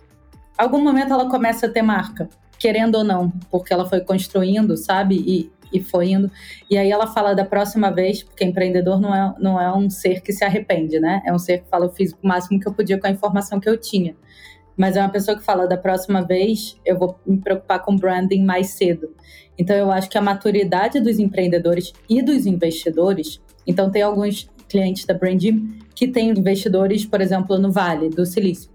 Algum 0.58 0.82
momento 0.82 1.12
ela 1.12 1.30
começa 1.30 1.66
a 1.66 1.70
ter 1.70 1.82
marca 1.82 2.30
querendo 2.58 2.96
ou 2.96 3.04
não, 3.04 3.32
porque 3.52 3.74
ela 3.74 3.86
foi 3.86 4.02
construindo, 4.02 4.78
sabe? 4.78 5.16
E, 5.16 5.52
e 5.74 5.82
foi 5.82 6.12
indo. 6.12 6.32
E 6.70 6.78
aí 6.78 6.92
ela 6.92 7.08
fala 7.08 7.34
da 7.34 7.44
próxima 7.44 7.92
vez, 7.92 8.24
porque 8.24 8.44
empreendedor 8.46 9.00
não 9.00 9.14
é, 9.14 9.36
não 9.40 9.60
é 9.60 9.76
um 9.76 9.90
ser 9.90 10.22
que 10.22 10.32
se 10.32 10.44
arrepende, 10.44 11.00
né? 11.00 11.22
É 11.26 11.34
um 11.34 11.40
ser 11.40 11.60
que 11.60 11.70
fala, 11.70 11.86
eu 11.86 11.92
fiz 11.92 12.14
o 12.14 12.18
máximo 12.28 12.60
que 12.60 12.68
eu 12.68 12.74
podia 12.74 13.00
com 13.00 13.08
a 13.08 13.10
informação 13.10 13.60
que 13.60 13.68
eu 13.68 13.78
tinha. 13.78 14.16
Mas 14.76 14.96
é 14.96 15.02
uma 15.02 15.10
pessoa 15.10 15.38
que 15.38 15.44
fala, 15.44 15.68
da 15.68 15.78
próxima 15.78 16.22
vez 16.22 16.80
eu 16.86 16.98
vou 16.98 17.20
me 17.26 17.38
preocupar 17.38 17.80
com 17.80 17.96
branding 17.96 18.44
mais 18.44 18.70
cedo. 18.70 19.10
Então 19.58 19.76
eu 19.76 19.92
acho 19.92 20.10
que 20.10 20.18
a 20.18 20.22
maturidade 20.22 21.00
dos 21.00 21.20
empreendedores 21.20 21.94
e 22.10 22.22
dos 22.22 22.46
investidores. 22.46 23.40
Então 23.68 23.92
tem 23.92 24.02
alguns 24.02 24.50
clientes 24.68 25.06
da 25.06 25.14
Brandim 25.14 25.80
que 25.96 26.08
têm 26.08 26.30
investidores, 26.30 27.06
por 27.06 27.22
exemplo, 27.22 27.58
no 27.60 27.72
Vale 27.72 28.10
do 28.10 28.26
Silício. 28.26 28.73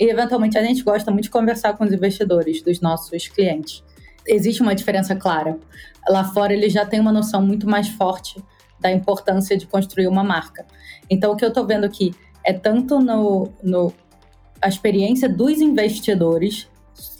E, 0.00 0.08
eventualmente, 0.08 0.56
a 0.56 0.62
gente 0.62 0.82
gosta 0.82 1.10
muito 1.10 1.24
de 1.24 1.30
conversar 1.30 1.76
com 1.76 1.84
os 1.84 1.92
investidores 1.92 2.62
dos 2.62 2.80
nossos 2.80 3.28
clientes. 3.28 3.84
Existe 4.26 4.62
uma 4.62 4.74
diferença 4.74 5.14
clara. 5.14 5.58
Lá 6.08 6.24
fora, 6.24 6.54
eles 6.54 6.72
já 6.72 6.86
têm 6.86 6.98
uma 6.98 7.12
noção 7.12 7.42
muito 7.42 7.68
mais 7.68 7.88
forte 7.88 8.42
da 8.80 8.90
importância 8.90 9.58
de 9.58 9.66
construir 9.66 10.08
uma 10.08 10.24
marca. 10.24 10.64
Então, 11.10 11.32
o 11.32 11.36
que 11.36 11.44
eu 11.44 11.50
estou 11.50 11.66
vendo 11.66 11.84
aqui 11.84 12.14
é 12.42 12.54
tanto 12.54 12.98
no, 12.98 13.50
no 13.62 13.92
a 14.62 14.68
experiência 14.68 15.28
dos 15.28 15.60
investidores 15.60 16.66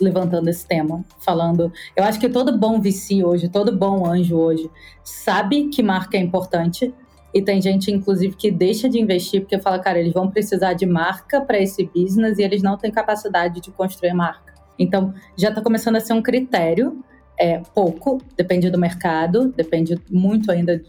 levantando 0.00 0.48
esse 0.48 0.66
tema, 0.66 1.04
falando. 1.18 1.72
Eu 1.94 2.04
acho 2.04 2.18
que 2.18 2.28
todo 2.28 2.56
bom 2.56 2.80
VC 2.80 3.24
hoje, 3.24 3.48
todo 3.48 3.76
bom 3.76 4.06
anjo 4.06 4.36
hoje, 4.36 4.70
sabe 5.04 5.68
que 5.68 5.82
marca 5.82 6.16
é 6.16 6.20
importante, 6.20 6.94
e 7.32 7.40
tem 7.40 7.62
gente, 7.62 7.90
inclusive, 7.90 8.34
que 8.34 8.50
deixa 8.50 8.88
de 8.88 8.98
investir 8.98 9.40
porque 9.42 9.58
fala, 9.60 9.78
cara, 9.78 9.98
eles 9.98 10.12
vão 10.12 10.30
precisar 10.30 10.72
de 10.74 10.84
marca 10.84 11.40
para 11.40 11.58
esse 11.58 11.84
business 11.84 12.38
e 12.38 12.42
eles 12.42 12.62
não 12.62 12.76
têm 12.76 12.90
capacidade 12.90 13.60
de 13.60 13.70
construir 13.70 14.12
marca. 14.12 14.54
Então, 14.78 15.14
já 15.36 15.50
está 15.50 15.60
começando 15.60 15.96
a 15.96 16.00
ser 16.00 16.12
um 16.12 16.22
critério, 16.22 17.04
é 17.38 17.60
pouco, 17.74 18.18
depende 18.36 18.68
do 18.70 18.78
mercado, 18.78 19.48
depende 19.48 20.00
muito 20.10 20.50
ainda. 20.50 20.82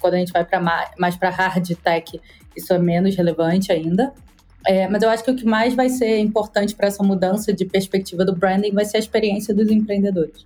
Quando 0.00 0.14
a 0.14 0.18
gente 0.18 0.32
vai 0.32 0.44
para 0.44 0.60
mais 0.98 1.16
para 1.16 1.30
hard 1.30 1.74
tech, 1.82 2.20
isso 2.56 2.72
é 2.72 2.78
menos 2.78 3.16
relevante 3.16 3.72
ainda. 3.72 4.12
É, 4.66 4.88
mas 4.88 5.02
eu 5.02 5.08
acho 5.08 5.24
que 5.24 5.30
o 5.30 5.36
que 5.36 5.46
mais 5.46 5.74
vai 5.74 5.88
ser 5.88 6.18
importante 6.18 6.74
para 6.74 6.88
essa 6.88 7.02
mudança 7.02 7.52
de 7.52 7.64
perspectiva 7.64 8.24
do 8.24 8.34
branding 8.34 8.72
vai 8.72 8.84
ser 8.84 8.98
a 8.98 9.00
experiência 9.00 9.54
dos 9.54 9.70
empreendedores. 9.70 10.44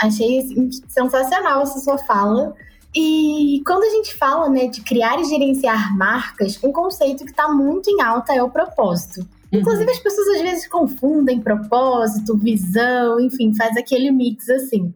Achei 0.00 0.42
sensacional 0.88 1.62
essa 1.62 1.78
sua 1.78 1.98
fala. 1.98 2.54
E 2.94 3.62
quando 3.66 3.84
a 3.84 3.90
gente 3.90 4.14
fala 4.14 4.48
né, 4.48 4.66
de 4.66 4.82
criar 4.82 5.18
e 5.20 5.24
gerenciar 5.24 5.96
marcas, 5.96 6.58
um 6.62 6.72
conceito 6.72 7.24
que 7.24 7.30
está 7.30 7.48
muito 7.48 7.88
em 7.90 8.02
alta 8.02 8.34
é 8.34 8.42
o 8.42 8.50
propósito. 8.50 9.20
Uhum. 9.20 9.60
Inclusive, 9.60 9.90
as 9.90 9.98
pessoas 9.98 10.28
às 10.28 10.42
vezes 10.42 10.68
confundem 10.68 11.40
propósito, 11.40 12.36
visão, 12.36 13.18
enfim, 13.18 13.54
faz 13.54 13.76
aquele 13.76 14.10
mix 14.10 14.48
assim. 14.50 14.92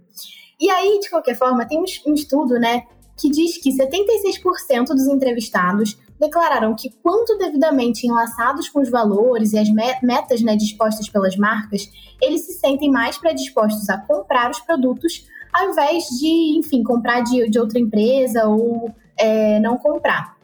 E 0.60 0.70
aí, 0.70 0.98
de 1.00 1.08
qualquer 1.08 1.36
forma, 1.36 1.66
tem 1.66 1.78
um 2.06 2.14
estudo 2.14 2.58
né, 2.58 2.82
que 3.16 3.30
diz 3.30 3.58
que 3.58 3.70
76% 3.70 4.88
dos 4.88 5.06
entrevistados 5.06 5.98
declararam 6.18 6.74
que, 6.74 6.90
quanto 7.02 7.36
devidamente 7.36 8.06
enlaçados 8.06 8.68
com 8.68 8.80
os 8.80 8.90
valores 8.90 9.52
e 9.52 9.58
as 9.58 9.68
metas 10.02 10.42
né, 10.42 10.56
dispostas 10.56 11.08
pelas 11.08 11.36
marcas, 11.36 11.90
eles 12.20 12.42
se 12.42 12.54
sentem 12.54 12.90
mais 12.90 13.18
predispostos 13.18 13.88
a 13.88 13.98
comprar 13.98 14.50
os 14.50 14.60
produtos 14.60 15.26
ao 15.56 15.70
invés 15.70 16.04
de, 16.18 16.58
enfim, 16.58 16.82
comprar 16.82 17.22
de, 17.22 17.48
de 17.48 17.58
outra 17.58 17.78
empresa 17.78 18.46
ou 18.46 18.90
é, 19.18 19.58
não 19.60 19.78
comprar. 19.78 20.36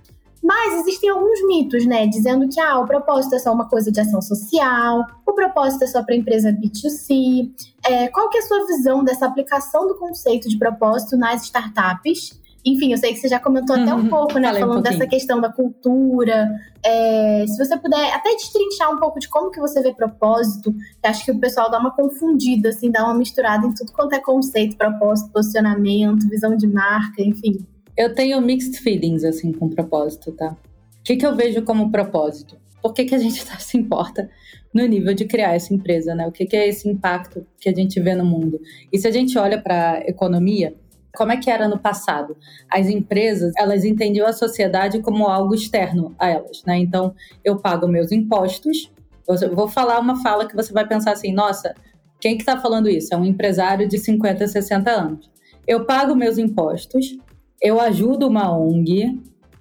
Mas 0.42 0.81
existem 0.81 1.09
alguns 1.09 1.46
mitos, 1.46 1.87
né? 1.87 2.07
Dizendo 2.07 2.48
que 2.48 2.59
ah, 2.59 2.81
o 2.81 2.87
propósito 2.87 3.37
é 3.37 3.38
só 3.38 3.53
uma 3.53 3.68
coisa 3.68 3.92
de 3.92 4.01
ação 4.01 4.20
social, 4.20 5.07
o 5.25 5.33
propósito 5.35 5.85
é 5.85 5.87
só 5.87 6.03
para 6.03 6.16
empresa 6.16 6.51
B2C. 6.51 7.48
É, 7.85 8.09
qual 8.09 8.29
que 8.29 8.38
é 8.38 8.40
a 8.40 8.44
sua 8.44 8.66
visão 8.66 9.05
dessa 9.05 9.27
aplicação 9.27 9.87
do 9.87 9.94
conceito 9.94 10.48
de 10.48 10.59
propósito 10.59 11.16
nas 11.16 11.44
startups? 11.44 12.42
Enfim, 12.64 12.92
eu 12.92 12.98
sei 12.98 13.12
que 13.12 13.18
você 13.18 13.29
já 13.29 13.40
comentou 13.40 13.75
até 13.75 13.92
um 13.92 14.03
uhum. 14.03 14.09
pouco, 14.09 14.38
né? 14.38 14.53
Falando 14.55 14.79
um 14.79 14.83
dessa 14.83 15.07
questão 15.07 15.40
da 15.40 15.51
cultura. 15.53 16.48
É, 16.85 17.44
se 17.46 17.59
você 17.59 17.77
puder 17.77 18.12
até 18.14 18.31
destrinchar 18.37 18.92
um 18.92 18.98
pouco 18.98 19.18
de 19.18 19.29
como 19.29 19.51
que 19.51 19.59
você 19.59 19.83
vê 19.83 19.92
propósito, 19.92 20.72
acho 21.03 21.25
que 21.25 21.33
o 21.33 21.38
pessoal 21.40 21.70
dá 21.70 21.79
uma 21.81 21.90
confundida, 21.90 22.68
assim, 22.68 22.90
dá 22.90 23.05
uma 23.05 23.14
misturada 23.14 23.66
em 23.66 23.75
tudo 23.75 23.92
quanto 23.92 24.14
é 24.14 24.20
conceito, 24.20 24.77
propósito, 24.77 25.33
posicionamento, 25.33 26.29
visão 26.29 26.57
de 26.57 26.68
marca, 26.68 27.20
enfim. 27.20 27.66
Eu 27.96 28.14
tenho 28.14 28.40
mixed 28.40 28.79
feelings, 28.79 29.25
assim, 29.25 29.53
com 29.53 29.68
propósito, 29.68 30.31
tá? 30.33 30.57
O 31.01 31.03
que, 31.05 31.16
que 31.16 31.27
eu 31.27 31.35
vejo 31.35 31.62
como 31.62 31.90
propósito? 31.90 32.57
Por 32.81 32.94
que, 32.94 33.05
que 33.05 33.14
a 33.14 33.18
gente 33.18 33.44
tá, 33.46 33.59
se 33.59 33.77
importa 33.77 34.31
no 34.72 34.87
nível 34.87 35.14
de 35.14 35.25
criar 35.25 35.55
essa 35.55 35.75
empresa, 35.75 36.14
né? 36.14 36.27
O 36.27 36.33
que, 36.33 36.46
que 36.46 36.57
é 36.57 36.68
esse 36.68 36.88
impacto 36.88 37.44
que 37.61 37.68
a 37.68 37.75
gente 37.75 37.98
vê 38.01 38.14
no 38.14 38.25
mundo? 38.25 38.61
E 38.92 38.98
se 38.98 39.09
a 39.09 39.11
gente 39.11 39.37
olha 39.37 39.61
para 39.61 40.01
economia, 40.07 40.75
como 41.14 41.33
é 41.33 41.37
que 41.37 41.51
era 41.51 41.68
no 41.68 41.79
passado? 41.79 42.37
As 42.70 42.88
empresas, 42.88 43.53
elas 43.57 43.85
entendiam 43.85 44.27
a 44.27 44.33
sociedade 44.33 45.01
como 45.01 45.27
algo 45.27 45.55
externo 45.55 46.14
a 46.18 46.29
elas, 46.29 46.62
né? 46.66 46.79
Então, 46.79 47.14
eu 47.44 47.59
pago 47.59 47.87
meus 47.87 48.11
impostos, 48.12 48.90
eu 49.29 49.55
vou 49.55 49.68
falar 49.68 49.98
uma 50.01 50.22
fala 50.22 50.48
que 50.48 50.57
você 50.57 50.72
vai 50.72 50.87
pensar 50.87 51.12
assim, 51.12 51.33
nossa, 51.33 51.75
quem 52.20 52.37
que 52.37 52.42
está 52.42 52.59
falando 52.59 52.88
isso? 52.88 53.12
É 53.12 53.16
um 53.16 53.25
empresário 53.25 53.88
de 53.88 53.98
50, 53.98 54.46
60 54.46 54.90
anos. 54.90 55.31
Eu 55.66 55.85
pago 55.85 56.14
meus 56.14 56.38
impostos, 56.38 57.16
eu 57.61 57.81
ajudo 57.81 58.27
uma 58.27 58.57
ONG, 58.57 59.20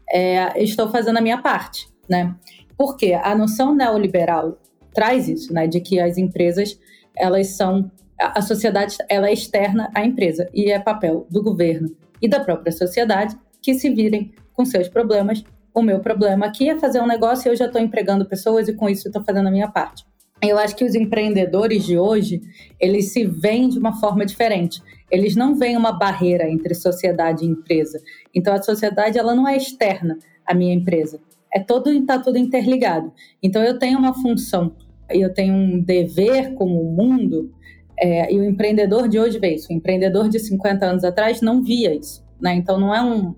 é, 0.10 0.62
estou 0.62 0.90
fazendo 0.90 1.18
a 1.18 1.22
minha 1.22 1.42
parte, 1.42 1.88
né? 2.10 2.36
Porque 2.78 3.14
a 3.14 3.36
noção 3.36 3.76
neoliberal 3.76 4.58
traz 4.94 5.28
isso, 5.28 5.54
né? 5.54 5.68
De 5.68 5.80
que 5.80 6.00
as 6.00 6.18
empresas, 6.18 6.80
elas 7.16 7.48
são 7.50 7.92
a 8.22 8.42
sociedade 8.42 8.98
ela 9.10 9.28
é 9.28 9.34
externa 9.34 9.90
à 9.96 10.06
empresa 10.06 10.48
e 10.54 10.72
é 10.72 10.80
papel 10.80 11.26
do 11.30 11.42
governo 11.42 11.90
e 12.22 12.28
da 12.28 12.40
própria 12.40 12.72
sociedade 12.72 13.36
que 13.62 13.74
se 13.74 13.90
virem 13.90 14.32
com 14.54 14.64
seus 14.64 14.88
problemas. 14.88 15.44
O 15.74 15.82
meu 15.82 16.00
problema 16.00 16.46
aqui 16.46 16.70
é 16.70 16.78
fazer 16.78 17.02
um 17.02 17.08
negócio 17.08 17.48
e 17.48 17.52
eu 17.52 17.56
já 17.56 17.66
estou 17.66 17.82
empregando 17.82 18.26
pessoas 18.26 18.68
e 18.68 18.74
com 18.74 18.88
isso 18.88 19.08
estou 19.08 19.24
fazendo 19.24 19.48
a 19.48 19.52
minha 19.52 19.70
parte. 19.70 20.06
Eu 20.42 20.58
acho 20.58 20.76
que 20.76 20.84
os 20.84 20.96
empreendedores 20.96 21.86
de 21.86 21.98
hoje, 21.98 22.42
eles 22.80 23.12
se 23.12 23.26
veem 23.26 23.70
de 23.70 23.78
uma 23.78 24.00
forma 24.00 24.26
diferente. 24.26 24.82
Eles 25.10 25.36
não 25.36 25.56
veem 25.56 25.78
uma 25.78 25.92
barreira 25.92 26.50
entre 26.50 26.74
sociedade 26.74 27.46
e 27.46 27.48
empresa. 27.48 28.02
Então 28.34 28.54
a 28.54 28.62
sociedade 28.62 29.18
ela 29.18 29.36
não 29.36 29.48
é 29.48 29.56
externa 29.56 30.18
à 30.46 30.54
minha 30.54 30.74
empresa. 30.74 31.20
É 31.54 31.60
todo 31.60 31.92
está 31.92 32.18
tudo 32.18 32.38
interligado. 32.38 33.12
Então 33.42 33.62
eu 33.62 33.78
tenho 33.78 34.00
uma 34.00 34.14
função, 34.14 34.76
eu 35.10 35.34
tenho 35.34 35.54
um 35.54 35.80
dever 35.80 36.54
como 36.56 36.82
o 36.82 36.96
mundo 36.96 37.54
é, 38.02 38.34
e 38.34 38.40
o 38.40 38.44
empreendedor 38.44 39.08
de 39.08 39.20
hoje 39.20 39.38
vê 39.38 39.54
isso. 39.54 39.72
O 39.72 39.74
empreendedor 39.74 40.28
de 40.28 40.40
50 40.40 40.84
anos 40.84 41.04
atrás 41.04 41.40
não 41.40 41.62
via 41.62 41.94
isso. 41.94 42.26
Né? 42.42 42.56
Então, 42.56 42.80
não 42.80 42.94
é 42.94 43.04
um, 43.04 43.36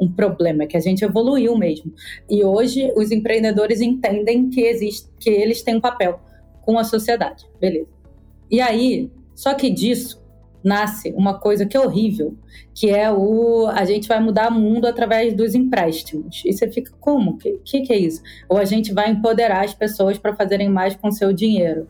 um 0.00 0.10
problema, 0.10 0.62
é 0.62 0.66
que 0.66 0.76
a 0.76 0.80
gente 0.80 1.04
evoluiu 1.04 1.54
mesmo. 1.58 1.92
E 2.28 2.42
hoje, 2.42 2.90
os 2.96 3.10
empreendedores 3.12 3.82
entendem 3.82 4.48
que, 4.48 4.62
existe, 4.62 5.10
que 5.20 5.28
eles 5.28 5.62
têm 5.62 5.76
um 5.76 5.80
papel 5.82 6.18
com 6.62 6.78
a 6.78 6.84
sociedade. 6.84 7.44
Beleza. 7.60 7.88
E 8.50 8.58
aí, 8.58 9.10
só 9.34 9.52
que 9.52 9.68
disso 9.68 10.24
nasce 10.64 11.12
uma 11.12 11.38
coisa 11.38 11.66
que 11.66 11.76
é 11.76 11.80
horrível, 11.80 12.34
que 12.74 12.88
é 12.90 13.12
o 13.12 13.66
a 13.68 13.84
gente 13.84 14.08
vai 14.08 14.18
mudar 14.18 14.50
o 14.50 14.54
mundo 14.54 14.86
através 14.86 15.34
dos 15.34 15.54
empréstimos. 15.54 16.42
E 16.44 16.52
você 16.52 16.68
fica, 16.72 16.90
como? 16.98 17.32
O 17.32 17.36
que, 17.36 17.60
que, 17.64 17.82
que 17.82 17.92
é 17.92 17.98
isso? 17.98 18.22
Ou 18.48 18.56
a 18.56 18.64
gente 18.64 18.92
vai 18.92 19.10
empoderar 19.10 19.64
as 19.64 19.74
pessoas 19.74 20.18
para 20.18 20.34
fazerem 20.34 20.68
mais 20.68 20.96
com 20.96 21.12
seu 21.12 21.32
dinheiro 21.32 21.86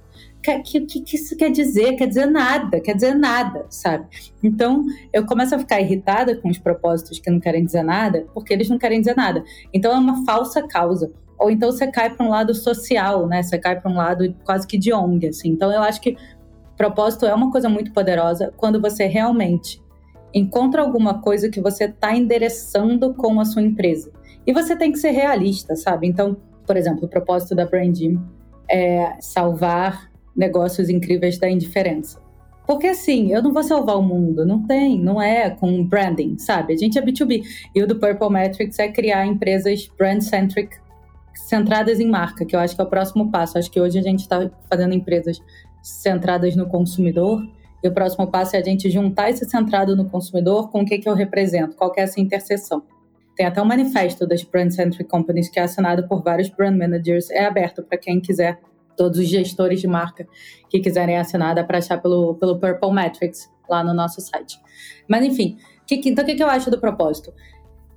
que, 0.62 0.80
que, 0.80 1.00
que, 1.00 1.16
isso 1.16 1.36
quer 1.36 1.50
dizer? 1.50 1.94
Quer 1.94 2.06
dizer 2.06 2.26
nada, 2.26 2.80
quer 2.80 2.94
dizer 2.94 3.14
nada, 3.14 3.66
sabe? 3.68 4.06
Então, 4.42 4.84
eu 5.12 5.26
começo 5.26 5.54
a 5.54 5.58
ficar 5.58 5.80
irritada 5.80 6.36
com 6.36 6.48
os 6.48 6.58
propósitos 6.58 7.18
que 7.18 7.30
não 7.30 7.40
querem 7.40 7.64
dizer 7.64 7.82
nada, 7.82 8.26
porque 8.32 8.52
eles 8.52 8.68
não 8.68 8.78
querem 8.78 9.00
dizer 9.00 9.16
nada. 9.16 9.42
Então, 9.72 9.92
é 9.92 9.98
uma 9.98 10.24
falsa 10.24 10.66
causa. 10.66 11.10
Ou 11.38 11.50
então 11.50 11.70
você 11.70 11.86
cai 11.86 12.08
para 12.14 12.24
um 12.24 12.30
lado 12.30 12.54
social, 12.54 13.26
né? 13.26 13.42
Você 13.42 13.58
cai 13.58 13.78
para 13.78 13.90
um 13.90 13.96
lado 13.96 14.34
quase 14.44 14.66
que 14.66 14.78
de 14.78 14.92
ONG, 14.92 15.28
assim. 15.28 15.50
Então, 15.50 15.70
eu 15.70 15.82
acho 15.82 16.00
que 16.00 16.16
propósito 16.76 17.26
é 17.26 17.34
uma 17.34 17.50
coisa 17.50 17.68
muito 17.68 17.92
poderosa 17.92 18.52
quando 18.56 18.80
você 18.80 19.06
realmente 19.06 19.82
encontra 20.32 20.82
alguma 20.82 21.20
coisa 21.20 21.48
que 21.48 21.60
você 21.60 21.84
está 21.84 22.14
endereçando 22.14 23.14
com 23.14 23.40
a 23.40 23.44
sua 23.44 23.62
empresa. 23.62 24.12
E 24.46 24.52
você 24.52 24.76
tem 24.76 24.92
que 24.92 24.98
ser 24.98 25.10
realista, 25.10 25.74
sabe? 25.74 26.06
Então, 26.06 26.36
por 26.66 26.76
exemplo, 26.76 27.04
o 27.04 27.08
propósito 27.08 27.54
da 27.54 27.64
Brand 27.64 27.98
é 28.70 29.14
salvar 29.20 30.10
negócios 30.36 30.88
incríveis 30.88 31.38
da 31.38 31.48
indiferença. 31.48 32.20
Porque 32.66 32.88
assim, 32.88 33.32
eu 33.32 33.42
não 33.42 33.52
vou 33.52 33.62
salvar 33.62 33.96
o 33.96 34.02
mundo, 34.02 34.44
não 34.44 34.66
tem, 34.66 34.98
não 34.98 35.22
é 35.22 35.50
com 35.50 35.84
branding, 35.84 36.36
sabe? 36.36 36.74
A 36.74 36.76
gente 36.76 36.98
é 36.98 37.02
B2B. 37.02 37.44
E 37.74 37.82
o 37.82 37.86
do 37.86 37.96
Purple 37.96 38.28
Metrics 38.28 38.78
é 38.78 38.88
criar 38.88 39.24
empresas 39.24 39.88
brand-centric 39.96 40.76
centradas 41.32 42.00
em 42.00 42.08
marca, 42.08 42.44
que 42.44 42.56
eu 42.56 42.60
acho 42.60 42.74
que 42.74 42.80
é 42.80 42.84
o 42.84 42.88
próximo 42.88 43.30
passo. 43.30 43.56
Acho 43.56 43.70
que 43.70 43.80
hoje 43.80 43.98
a 43.98 44.02
gente 44.02 44.20
está 44.20 44.50
fazendo 44.68 44.94
empresas 44.94 45.40
centradas 45.80 46.56
no 46.56 46.66
consumidor, 46.66 47.40
e 47.82 47.88
o 47.88 47.92
próximo 47.92 48.26
passo 48.26 48.56
é 48.56 48.58
a 48.58 48.64
gente 48.64 48.90
juntar 48.90 49.30
esse 49.30 49.44
centrado 49.48 49.94
no 49.94 50.08
consumidor 50.10 50.70
com 50.70 50.80
o 50.80 50.84
que, 50.84 50.98
que 50.98 51.08
eu 51.08 51.14
represento, 51.14 51.76
qual 51.76 51.92
que 51.92 52.00
é 52.00 52.02
essa 52.02 52.20
interseção. 52.20 52.82
Tem 53.36 53.46
até 53.46 53.62
um 53.62 53.66
manifesto 53.66 54.26
das 54.26 54.42
Brand 54.42 54.70
Centric 54.70 55.08
Companies 55.08 55.48
que 55.48 55.60
é 55.60 55.62
assinado 55.62 56.08
por 56.08 56.22
vários 56.22 56.48
brand 56.48 56.76
managers, 56.76 57.30
é 57.30 57.44
aberto 57.44 57.82
para 57.82 57.98
quem 57.98 58.18
quiser 58.18 58.58
todos 58.96 59.18
os 59.18 59.28
gestores 59.28 59.80
de 59.80 59.86
marca 59.86 60.26
que 60.68 60.80
quiserem 60.80 61.16
assinar, 61.18 61.54
dá 61.54 61.64
para 61.64 61.78
achar 61.78 62.00
pelo, 62.00 62.34
pelo 62.34 62.58
Purple 62.58 62.92
Metrics 62.92 63.50
lá 63.68 63.82
no 63.84 63.94
nosso 63.94 64.20
site. 64.20 64.58
Mas 65.08 65.24
enfim, 65.24 65.58
que, 65.86 66.00
então 66.08 66.24
o 66.24 66.26
que, 66.26 66.34
que 66.34 66.42
eu 66.42 66.48
acho 66.48 66.70
do 66.70 66.78
propósito? 66.78 67.32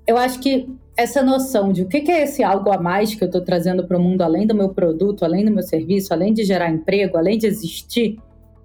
Eu 0.06 0.18
acho 0.18 0.40
que 0.40 0.68
essa 0.98 1.22
noção 1.22 1.72
de 1.72 1.84
o 1.84 1.88
que, 1.88 2.02
que 2.02 2.12
é 2.12 2.24
esse 2.24 2.44
algo 2.44 2.72
a 2.72 2.78
mais 2.82 3.14
que 3.14 3.24
eu 3.24 3.28
estou 3.28 3.42
trazendo 3.42 3.88
para 3.88 3.98
o 3.98 4.02
mundo, 4.02 4.22
além 4.22 4.46
do 4.46 4.56
meu 4.56 4.70
produto, 4.70 5.24
além 5.24 5.46
do 5.46 5.52
meu 5.52 5.64
serviço, 5.64 6.14
além 6.14 6.34
de 6.34 6.44
gerar 6.44 6.70
emprego, 6.70 7.18
além 7.18 7.38
de 7.38 7.48
existir, 7.48 8.18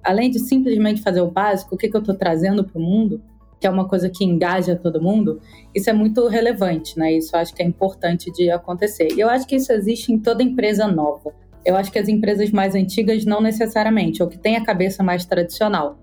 além 0.03 0.31
de 0.31 0.39
simplesmente 0.39 1.03
fazer 1.03 1.21
o 1.21 1.31
básico, 1.31 1.75
o 1.75 1.79
que, 1.79 1.89
que 1.89 1.97
eu 1.97 2.01
estou 2.01 2.15
trazendo 2.15 2.65
para 2.65 2.79
o 2.79 2.83
mundo, 2.83 3.23
que 3.61 3.67
é 3.67 3.71
uma 3.71 3.89
coisa 3.89 4.11
que 4.11 4.25
engaja 4.25 4.77
todo 4.77 5.01
mundo, 5.01 5.41
isso 5.75 5.89
é 5.89 5.93
muito 5.93 6.27
relevante, 6.29 6.99
né? 6.99 7.13
Isso 7.13 7.35
eu 7.35 7.41
acho 7.41 7.55
que 7.55 7.63
é 7.63 7.67
importante 7.67 8.31
de 8.33 8.51
acontecer. 8.51 9.09
E 9.13 9.21
eu 9.21 9.29
acho 9.29 9.47
que 9.47 9.57
isso 9.57 9.73
existe 9.73 10.13
em 10.13 10.19
toda 10.19 10.43
empresa 10.43 10.87
nova. 10.87 11.33
Eu 11.65 11.77
acho 11.77 11.91
que 11.91 11.99
as 11.99 12.09
empresas 12.09 12.51
mais 12.51 12.75
antigas 12.75 13.25
não 13.25 13.41
necessariamente, 13.41 14.23
ou 14.23 14.29
que 14.29 14.39
têm 14.39 14.57
a 14.57 14.65
cabeça 14.65 15.03
mais 15.03 15.25
tradicional. 15.25 15.99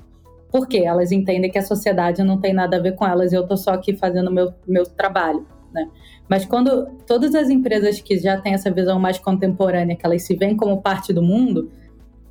Porque 0.50 0.80
elas 0.80 1.12
entendem 1.12 1.50
que 1.50 1.58
a 1.58 1.64
sociedade 1.64 2.24
não 2.24 2.40
tem 2.40 2.54
nada 2.54 2.78
a 2.78 2.80
ver 2.80 2.96
com 2.96 3.06
elas 3.06 3.32
e 3.32 3.36
eu 3.36 3.44
estou 3.44 3.56
só 3.56 3.72
aqui 3.72 3.96
fazendo 3.96 4.32
meu 4.32 4.54
meu 4.68 4.86
trabalho, 4.86 5.46
né? 5.74 5.88
Mas 6.30 6.46
quando 6.46 6.88
todas 7.08 7.36
as 7.36 7.50
empresas 7.50 8.02
que 8.02 8.18
já 8.18 8.40
têm 8.40 8.54
essa 8.54 8.72
visão 8.72 9.00
mais 9.00 9.18
contemporânea, 9.18 9.96
que 9.96 10.06
elas 10.06 10.24
se 10.24 10.36
veem 10.36 10.58
como 10.58 10.82
parte 10.82 11.14
do 11.14 11.22
mundo, 11.22 11.72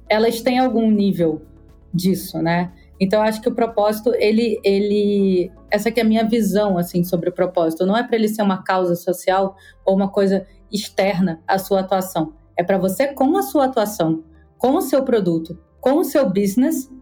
elas 0.08 0.42
têm 0.42 0.58
algum 0.58 0.90
nível 0.90 1.42
disso, 1.94 2.38
né? 2.38 2.72
Então 3.00 3.22
acho 3.22 3.40
que 3.40 3.48
o 3.48 3.54
propósito, 3.54 4.12
ele, 4.14 4.60
ele, 4.62 5.50
essa 5.70 5.88
é 5.88 6.00
a 6.00 6.04
minha 6.04 6.24
visão 6.24 6.76
assim 6.76 7.02
sobre 7.02 7.30
o 7.30 7.32
propósito. 7.32 7.86
Não 7.86 7.96
é 7.96 8.02
para 8.02 8.16
ele 8.16 8.28
ser 8.28 8.42
uma 8.42 8.62
causa 8.62 8.94
social 8.94 9.56
ou 9.86 9.96
uma 9.96 10.08
coisa 10.08 10.46
externa 10.70 11.40
à 11.48 11.58
sua 11.58 11.80
atuação. 11.80 12.34
É 12.60 12.62
para 12.62 12.76
você, 12.76 13.06
com 13.06 13.38
a 13.38 13.42
sua 13.42 13.64
atuação, 13.64 14.22
com 14.58 14.76
o 14.76 14.82
seu 14.82 15.02
produto, 15.02 15.58
com 15.80 15.94
o 15.94 16.04
seu 16.04 16.28
business, 16.28 16.92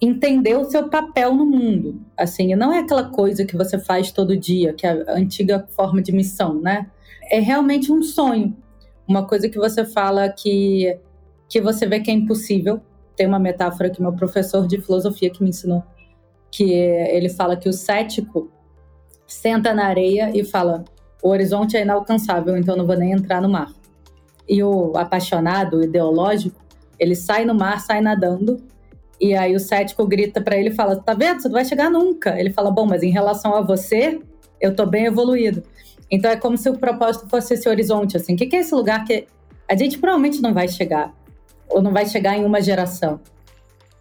entender 0.00 0.56
o 0.56 0.70
seu 0.70 0.88
papel 0.88 1.34
no 1.34 1.44
mundo. 1.44 2.00
Assim, 2.16 2.54
não 2.54 2.72
é 2.72 2.78
aquela 2.78 3.10
coisa 3.10 3.44
que 3.44 3.56
você 3.56 3.80
faz 3.80 4.12
todo 4.12 4.36
dia, 4.36 4.72
que 4.72 4.86
é 4.86 4.90
a 5.10 5.14
antiga 5.16 5.66
forma 5.70 6.00
de 6.00 6.12
missão, 6.12 6.60
né? 6.60 6.88
É 7.32 7.40
realmente 7.40 7.90
um 7.90 8.00
sonho. 8.00 8.56
Uma 9.08 9.26
coisa 9.26 9.48
que 9.48 9.58
você 9.58 9.84
fala 9.84 10.28
que, 10.28 10.96
que 11.48 11.60
você 11.60 11.84
vê 11.84 11.98
que 11.98 12.12
é 12.12 12.14
impossível. 12.14 12.80
Tem 13.16 13.26
uma 13.26 13.40
metáfora 13.40 13.90
que 13.90 14.00
meu 14.00 14.12
professor 14.12 14.68
de 14.68 14.80
filosofia 14.80 15.30
que 15.30 15.42
me 15.42 15.48
ensinou, 15.48 15.82
que 16.48 16.72
ele 16.72 17.28
fala 17.28 17.56
que 17.56 17.68
o 17.68 17.72
cético 17.72 18.52
senta 19.26 19.74
na 19.74 19.86
areia 19.86 20.30
e 20.32 20.44
fala: 20.44 20.84
o 21.20 21.30
horizonte 21.30 21.76
é 21.76 21.82
inalcançável, 21.82 22.56
então 22.56 22.76
não 22.76 22.86
vou 22.86 22.96
nem 22.96 23.10
entrar 23.10 23.42
no 23.42 23.48
mar 23.48 23.77
e 24.48 24.62
o 24.62 24.96
apaixonado, 24.96 25.78
o 25.78 25.84
ideológico, 25.84 26.58
ele 26.98 27.14
sai 27.14 27.44
no 27.44 27.54
mar, 27.54 27.80
sai 27.80 28.00
nadando, 28.00 28.60
e 29.20 29.34
aí 29.34 29.54
o 29.54 29.60
cético 29.60 30.06
grita 30.06 30.40
para 30.40 30.56
ele 30.56 30.70
e 30.70 30.74
fala: 30.74 30.96
Tá 30.96 31.14
vendo? 31.14 31.42
Você 31.42 31.48
não 31.48 31.54
vai 31.54 31.64
chegar 31.64 31.90
nunca. 31.90 32.38
Ele 32.38 32.50
fala: 32.50 32.70
Bom, 32.70 32.86
mas 32.86 33.02
em 33.02 33.10
relação 33.10 33.54
a 33.54 33.60
você, 33.60 34.20
eu 34.60 34.74
tô 34.74 34.86
bem 34.86 35.06
evoluído. 35.06 35.62
Então 36.10 36.30
é 36.30 36.36
como 36.36 36.56
se 36.56 36.70
o 36.70 36.78
propósito 36.78 37.28
fosse 37.28 37.54
esse 37.54 37.68
horizonte, 37.68 38.16
assim. 38.16 38.34
O 38.34 38.36
que 38.36 38.54
é 38.56 38.60
esse 38.60 38.74
lugar 38.74 39.04
que 39.04 39.26
a 39.68 39.76
gente 39.76 39.98
provavelmente 39.98 40.40
não 40.40 40.54
vai 40.54 40.68
chegar, 40.68 41.12
ou 41.68 41.82
não 41.82 41.92
vai 41.92 42.06
chegar 42.06 42.36
em 42.36 42.44
uma 42.44 42.62
geração, 42.62 43.20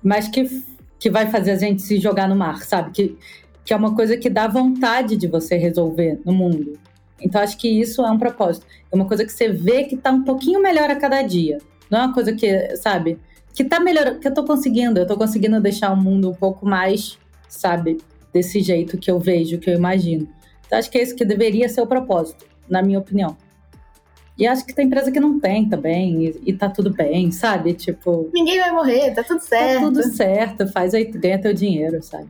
mas 0.01 0.27
que, 0.27 0.63
que 0.97 1.09
vai 1.09 1.29
fazer 1.29 1.51
a 1.51 1.55
gente 1.55 1.81
se 1.81 1.99
jogar 1.99 2.29
no 2.29 2.35
mar, 2.35 2.63
sabe? 2.63 2.91
Que, 2.91 3.17
que 3.65 3.73
é 3.73 3.75
uma 3.75 3.93
coisa 3.93 4.15
que 4.15 4.29
dá 4.29 4.47
vontade 4.47 5.17
de 5.17 5.27
você 5.27 5.57
resolver 5.57 6.21
no 6.23 6.31
mundo. 6.31 6.79
Então, 7.21 7.41
acho 7.41 7.57
que 7.57 7.67
isso 7.67 8.05
é 8.05 8.11
um 8.11 8.17
propósito. 8.17 8.65
É 8.91 8.95
uma 8.95 9.05
coisa 9.05 9.25
que 9.25 9.31
você 9.31 9.49
vê 9.49 9.83
que 9.83 9.95
está 9.95 10.11
um 10.11 10.23
pouquinho 10.23 10.61
melhor 10.61 10.89
a 10.89 10.95
cada 10.95 11.21
dia. 11.21 11.57
Não 11.89 11.99
é 11.99 12.05
uma 12.05 12.13
coisa 12.13 12.33
que, 12.33 12.75
sabe, 12.75 13.19
que 13.53 13.63
tá 13.63 13.79
melhor, 13.79 14.19
que 14.19 14.27
eu 14.27 14.33
tô 14.33 14.43
conseguindo. 14.43 14.99
Eu 14.99 15.07
tô 15.07 15.17
conseguindo 15.17 15.59
deixar 15.59 15.91
o 15.91 15.97
mundo 15.97 16.29
um 16.29 16.35
pouco 16.35 16.65
mais, 16.65 17.17
sabe, 17.49 17.97
desse 18.31 18.59
jeito 18.61 18.97
que 18.97 19.09
eu 19.09 19.19
vejo, 19.19 19.57
que 19.57 19.69
eu 19.69 19.75
imagino. 19.75 20.27
Então, 20.65 20.77
acho 20.77 20.91
que 20.91 20.97
é 20.97 21.03
isso 21.03 21.15
que 21.15 21.25
deveria 21.25 21.67
ser 21.69 21.81
o 21.81 21.87
propósito, 21.87 22.45
na 22.69 22.81
minha 22.81 22.99
opinião. 22.99 23.35
E 24.37 24.45
acho 24.45 24.63
que 24.63 24.73
tem 24.73 24.85
empresa 24.85 25.11
que 25.11 25.19
não 25.19 25.39
tem 25.39 25.67
também, 25.67 26.25
e, 26.25 26.41
e 26.45 26.53
tá 26.53 26.69
tudo 26.69 26.91
bem, 26.91 27.31
sabe? 27.31 27.73
Tipo. 27.73 28.29
Ninguém 28.31 28.59
vai 28.59 28.71
morrer, 28.71 29.11
tá 29.15 29.23
tudo 29.23 29.39
certo. 29.39 29.79
Tá 29.79 29.87
tudo 29.87 30.03
certo, 30.03 30.67
faz 30.67 30.93
aí, 30.93 31.05
ganha 31.05 31.41
teu 31.41 31.53
dinheiro, 31.53 32.03
sabe? 32.03 32.27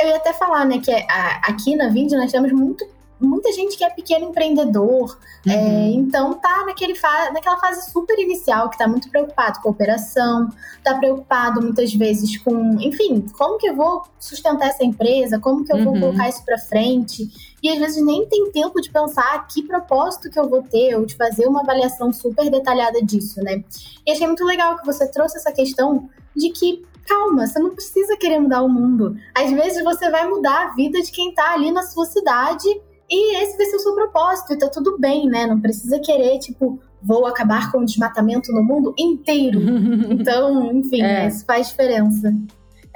Eu 0.00 0.08
ia 0.08 0.16
até 0.16 0.32
falar, 0.32 0.64
né, 0.64 0.78
que 0.78 0.90
a, 0.90 1.42
aqui 1.44 1.76
na 1.76 1.90
Vind 1.90 2.12
nós 2.12 2.32
temos 2.32 2.50
muito 2.52 2.86
muita 3.22 3.52
gente 3.52 3.76
que 3.76 3.84
é 3.84 3.90
pequeno 3.90 4.26
empreendedor, 4.26 5.18
é, 5.46 5.50
uhum. 5.50 5.56
é, 5.56 5.90
então 5.92 6.34
tá 6.34 6.64
naquele 6.66 6.94
fa 6.94 7.30
naquela 7.32 7.58
fase 7.58 7.90
super 7.90 8.18
inicial, 8.18 8.68
que 8.68 8.78
tá 8.78 8.86
muito 8.86 9.08
preocupado 9.08 9.60
com 9.60 9.68
a 9.68 9.72
operação, 9.72 10.48
tá 10.82 10.94
preocupado 10.94 11.62
muitas 11.62 11.94
vezes 11.94 12.36
com, 12.38 12.80
enfim, 12.80 13.26
como 13.36 13.58
que 13.58 13.68
eu 13.68 13.76
vou 13.76 14.02
sustentar 14.18 14.68
essa 14.68 14.84
empresa, 14.84 15.38
como 15.38 15.64
que 15.64 15.72
eu 15.72 15.76
uhum. 15.76 15.84
vou 15.84 16.00
colocar 16.00 16.28
isso 16.28 16.44
para 16.44 16.58
frente, 16.58 17.28
e 17.62 17.68
às 17.70 17.78
vezes 17.78 18.04
nem 18.04 18.26
tem 18.26 18.50
tempo 18.50 18.80
de 18.80 18.90
pensar 18.90 19.46
que 19.46 19.62
propósito 19.62 20.30
que 20.30 20.38
eu 20.38 20.48
vou 20.48 20.62
ter, 20.62 20.96
ou 20.96 21.06
de 21.06 21.14
fazer 21.16 21.46
uma 21.46 21.60
avaliação 21.60 22.12
super 22.12 22.50
detalhada 22.50 23.02
disso, 23.02 23.40
né? 23.42 23.62
E 24.06 24.12
achei 24.12 24.26
muito 24.26 24.44
legal 24.44 24.78
que 24.78 24.86
você 24.86 25.06
trouxe 25.06 25.36
essa 25.36 25.52
questão 25.52 26.08
de 26.34 26.50
que 26.50 26.84
calma, 27.06 27.46
você 27.46 27.58
não 27.58 27.74
precisa 27.74 28.16
querer 28.16 28.38
mudar 28.38 28.62
o 28.62 28.68
mundo. 28.68 29.16
Às 29.34 29.50
vezes 29.50 29.82
você 29.82 30.10
vai 30.10 30.28
mudar 30.28 30.66
a 30.66 30.74
vida 30.74 31.00
de 31.00 31.10
quem 31.10 31.34
tá 31.34 31.52
ali 31.52 31.70
na 31.70 31.82
sua 31.82 32.06
cidade 32.06 32.68
e 33.14 33.36
esse 33.42 33.58
vai 33.58 33.66
ser 33.66 33.76
o 33.76 33.80
seu 33.80 33.94
propósito, 33.94 34.54
e 34.54 34.58
tá 34.58 34.68
tudo 34.68 34.98
bem, 34.98 35.26
né? 35.26 35.46
Não 35.46 35.60
precisa 35.60 36.00
querer, 36.00 36.38
tipo, 36.38 36.80
vou 37.02 37.26
acabar 37.26 37.70
com 37.70 37.80
o 37.80 37.84
desmatamento 37.84 38.50
no 38.52 38.64
mundo 38.64 38.94
inteiro. 38.98 39.60
então, 40.10 40.72
enfim, 40.72 41.02
é. 41.02 41.28
isso 41.28 41.44
faz 41.44 41.68
diferença. 41.68 42.34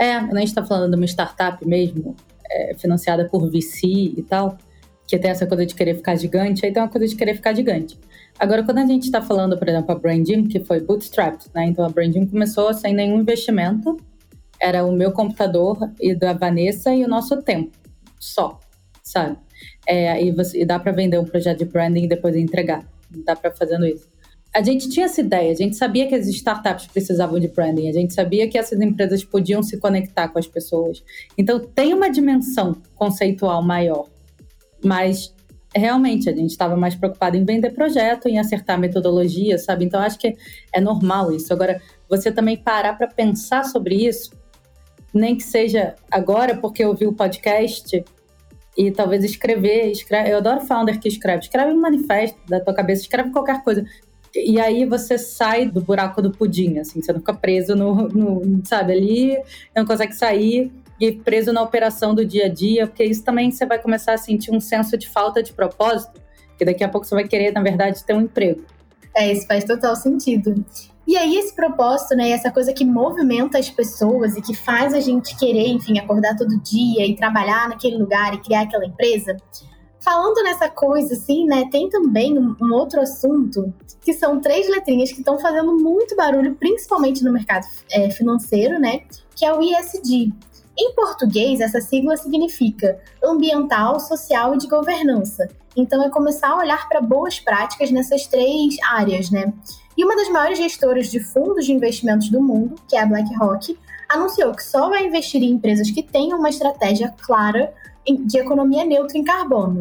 É, 0.00 0.14
a 0.14 0.38
gente 0.38 0.54
tá 0.54 0.64
falando 0.64 0.92
de 0.92 0.96
uma 0.96 1.04
startup 1.04 1.62
mesmo, 1.66 2.16
é, 2.50 2.74
financiada 2.78 3.28
por 3.28 3.50
VC 3.50 3.86
e 4.16 4.24
tal, 4.26 4.56
que 5.06 5.18
tem 5.18 5.30
essa 5.30 5.46
coisa 5.46 5.66
de 5.66 5.74
querer 5.74 5.94
ficar 5.94 6.16
gigante, 6.16 6.64
aí 6.64 6.72
tem 6.72 6.82
uma 6.82 6.88
coisa 6.88 7.06
de 7.06 7.14
querer 7.14 7.34
ficar 7.34 7.54
gigante. 7.54 7.98
Agora, 8.38 8.62
quando 8.62 8.78
a 8.78 8.86
gente 8.86 9.04
está 9.04 9.20
falando, 9.20 9.58
por 9.58 9.68
exemplo, 9.68 9.92
a 9.92 9.98
Branding, 9.98 10.44
que 10.44 10.60
foi 10.60 10.80
bootstrapped, 10.80 11.50
né? 11.54 11.66
Então 11.66 11.84
a 11.84 11.90
Branding 11.90 12.26
começou 12.26 12.72
sem 12.72 12.94
nenhum 12.94 13.20
investimento, 13.20 13.98
era 14.58 14.82
o 14.84 14.92
meu 14.92 15.12
computador 15.12 15.90
e 16.00 16.14
da 16.14 16.32
Vanessa 16.32 16.94
e 16.94 17.04
o 17.04 17.08
nosso 17.08 17.42
tempo, 17.42 17.76
só, 18.18 18.58
sabe? 19.02 19.36
É, 19.86 20.22
e, 20.22 20.30
você, 20.30 20.62
e 20.62 20.64
dá 20.64 20.78
para 20.78 20.92
vender 20.92 21.18
um 21.18 21.24
projeto 21.24 21.58
de 21.58 21.64
branding 21.64 22.04
e 22.04 22.08
depois 22.08 22.36
entregar. 22.36 22.86
Dá 23.24 23.36
para 23.36 23.50
fazendo 23.52 23.86
isso. 23.86 24.08
A 24.54 24.62
gente 24.62 24.88
tinha 24.88 25.04
essa 25.04 25.20
ideia, 25.20 25.52
a 25.52 25.54
gente 25.54 25.76
sabia 25.76 26.06
que 26.08 26.14
as 26.14 26.26
startups 26.28 26.86
precisavam 26.86 27.38
de 27.38 27.48
branding, 27.48 27.90
a 27.90 27.92
gente 27.92 28.14
sabia 28.14 28.48
que 28.48 28.56
essas 28.56 28.80
empresas 28.80 29.22
podiam 29.22 29.62
se 29.62 29.78
conectar 29.78 30.28
com 30.28 30.38
as 30.38 30.46
pessoas. 30.46 31.04
Então 31.36 31.60
tem 31.60 31.92
uma 31.92 32.08
dimensão 32.08 32.74
conceitual 32.94 33.62
maior, 33.62 34.08
mas 34.82 35.34
realmente 35.74 36.30
a 36.30 36.34
gente 36.34 36.50
estava 36.50 36.74
mais 36.74 36.94
preocupado 36.94 37.36
em 37.36 37.44
vender 37.44 37.70
projeto, 37.70 38.28
em 38.28 38.38
acertar 38.38 38.78
metodologia, 38.78 39.58
sabe? 39.58 39.84
Então 39.84 40.00
acho 40.00 40.18
que 40.18 40.34
é 40.72 40.80
normal 40.80 41.32
isso. 41.32 41.52
Agora, 41.52 41.80
você 42.08 42.32
também 42.32 42.56
parar 42.56 42.96
para 42.96 43.08
pensar 43.08 43.64
sobre 43.64 44.06
isso, 44.06 44.30
nem 45.12 45.36
que 45.36 45.42
seja 45.42 45.94
agora, 46.10 46.56
porque 46.56 46.82
eu 46.82 46.94
vi 46.94 47.06
o 47.06 47.12
podcast 47.12 48.02
e 48.76 48.90
talvez 48.90 49.24
escrever, 49.24 49.90
escreve, 49.90 50.30
eu 50.30 50.36
adoro 50.36 50.60
founder 50.60 51.00
que 51.00 51.08
escreve, 51.08 51.44
escreve 51.44 51.72
um 51.72 51.80
manifesto 51.80 52.38
da 52.46 52.60
tua 52.60 52.74
cabeça, 52.74 53.02
escreve 53.02 53.30
qualquer 53.30 53.62
coisa. 53.62 53.84
E 54.34 54.60
aí 54.60 54.84
você 54.84 55.16
sai 55.16 55.66
do 55.66 55.80
buraco 55.80 56.20
do 56.20 56.30
pudim, 56.30 56.78
assim, 56.78 57.00
você 57.00 57.12
não 57.12 57.20
fica 57.20 57.32
preso 57.32 57.74
no, 57.74 58.08
no 58.08 58.60
sabe, 58.66 58.92
ali, 58.92 59.38
não 59.74 59.86
consegue 59.86 60.14
sair 60.14 60.70
e 61.00 61.12
preso 61.12 61.52
na 61.52 61.62
operação 61.62 62.14
do 62.14 62.24
dia 62.24 62.46
a 62.46 62.48
dia, 62.48 62.86
porque 62.86 63.04
isso 63.04 63.24
também 63.24 63.50
você 63.50 63.64
vai 63.64 63.78
começar 63.78 64.12
a 64.12 64.18
sentir 64.18 64.50
um 64.50 64.60
senso 64.60 64.96
de 64.98 65.08
falta 65.08 65.42
de 65.42 65.52
propósito, 65.52 66.20
que 66.58 66.64
daqui 66.64 66.84
a 66.84 66.88
pouco 66.88 67.06
você 67.06 67.14
vai 67.14 67.26
querer, 67.26 67.52
na 67.52 67.62
verdade, 67.62 68.04
ter 68.04 68.14
um 68.14 68.22
emprego. 68.22 68.62
É, 69.14 69.32
isso 69.32 69.46
faz 69.46 69.64
total 69.64 69.96
sentido. 69.96 70.64
E 71.06 71.16
aí 71.16 71.36
esse 71.36 71.54
propósito, 71.54 72.16
né, 72.16 72.30
essa 72.30 72.50
coisa 72.50 72.72
que 72.72 72.84
movimenta 72.84 73.58
as 73.58 73.70
pessoas 73.70 74.36
e 74.36 74.42
que 74.42 74.54
faz 74.54 74.92
a 74.92 75.00
gente 75.00 75.36
querer, 75.36 75.68
enfim, 75.68 75.98
acordar 75.98 76.36
todo 76.36 76.60
dia 76.60 77.06
e 77.06 77.14
trabalhar 77.14 77.68
naquele 77.68 77.96
lugar 77.96 78.34
e 78.34 78.38
criar 78.38 78.62
aquela 78.62 78.84
empresa, 78.84 79.36
falando 80.00 80.42
nessa 80.42 80.68
coisa, 80.68 81.14
assim, 81.14 81.46
né, 81.46 81.68
tem 81.70 81.88
também 81.88 82.36
um, 82.38 82.72
outro 82.72 83.00
assunto 83.00 83.72
que 84.04 84.12
são 84.12 84.40
três 84.40 84.68
letrinhas 84.68 85.12
que 85.12 85.18
estão 85.18 85.38
fazendo 85.38 85.76
muito 85.76 86.16
barulho, 86.16 86.56
principalmente 86.56 87.24
no 87.24 87.32
mercado 87.32 87.66
é, 87.90 88.10
financeiro, 88.10 88.78
né, 88.78 89.02
que 89.34 89.44
é 89.44 89.52
o 89.52 89.62
ISD. 89.62 90.32
Em 90.78 90.94
português, 90.94 91.60
essa 91.60 91.80
sigla 91.80 92.16
significa 92.16 93.00
ambiental, 93.24 93.98
social 93.98 94.54
e 94.54 94.58
de 94.58 94.68
governança. 94.68 95.48
Então, 95.74 96.02
é 96.04 96.10
começar 96.10 96.50
a 96.50 96.58
olhar 96.58 96.88
para 96.88 97.00
boas 97.00 97.40
práticas 97.40 97.90
nessas 97.90 98.26
três 98.26 98.76
áreas, 98.90 99.30
né? 99.30 99.52
E 99.96 100.04
uma 100.04 100.14
das 100.14 100.28
maiores 100.28 100.58
gestoras 100.58 101.10
de 101.10 101.20
fundos 101.20 101.64
de 101.64 101.72
investimentos 101.72 102.28
do 102.28 102.40
mundo, 102.40 102.76
que 102.88 102.96
é 102.96 103.00
a 103.00 103.06
BlackRock, 103.06 103.78
anunciou 104.08 104.52
que 104.54 104.62
só 104.62 104.88
vai 104.88 105.06
investir 105.06 105.42
em 105.42 105.50
empresas 105.52 105.90
que 105.90 106.02
tenham 106.02 106.38
uma 106.38 106.50
estratégia 106.50 107.14
clara 107.22 107.72
de 108.06 108.38
economia 108.38 108.84
neutra 108.84 109.18
em 109.18 109.24
carbono. 109.24 109.80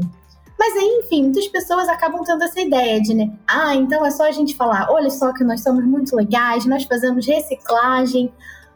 Mas 0.58 0.76
aí, 0.78 1.02
enfim, 1.04 1.24
muitas 1.24 1.48
pessoas 1.48 1.88
acabam 1.90 2.24
tendo 2.24 2.44
essa 2.44 2.62
ideia 2.62 3.02
de, 3.02 3.14
né? 3.14 3.30
Ah, 3.46 3.76
então 3.76 4.06
é 4.06 4.12
só 4.12 4.24
a 4.24 4.32
gente 4.32 4.56
falar, 4.56 4.90
olha 4.90 5.10
só 5.10 5.34
que 5.34 5.44
nós 5.44 5.62
somos 5.62 5.84
muito 5.84 6.16
legais, 6.16 6.66
nós 6.66 6.86
fazemos 6.86 7.28
reciclagem. 7.28 8.32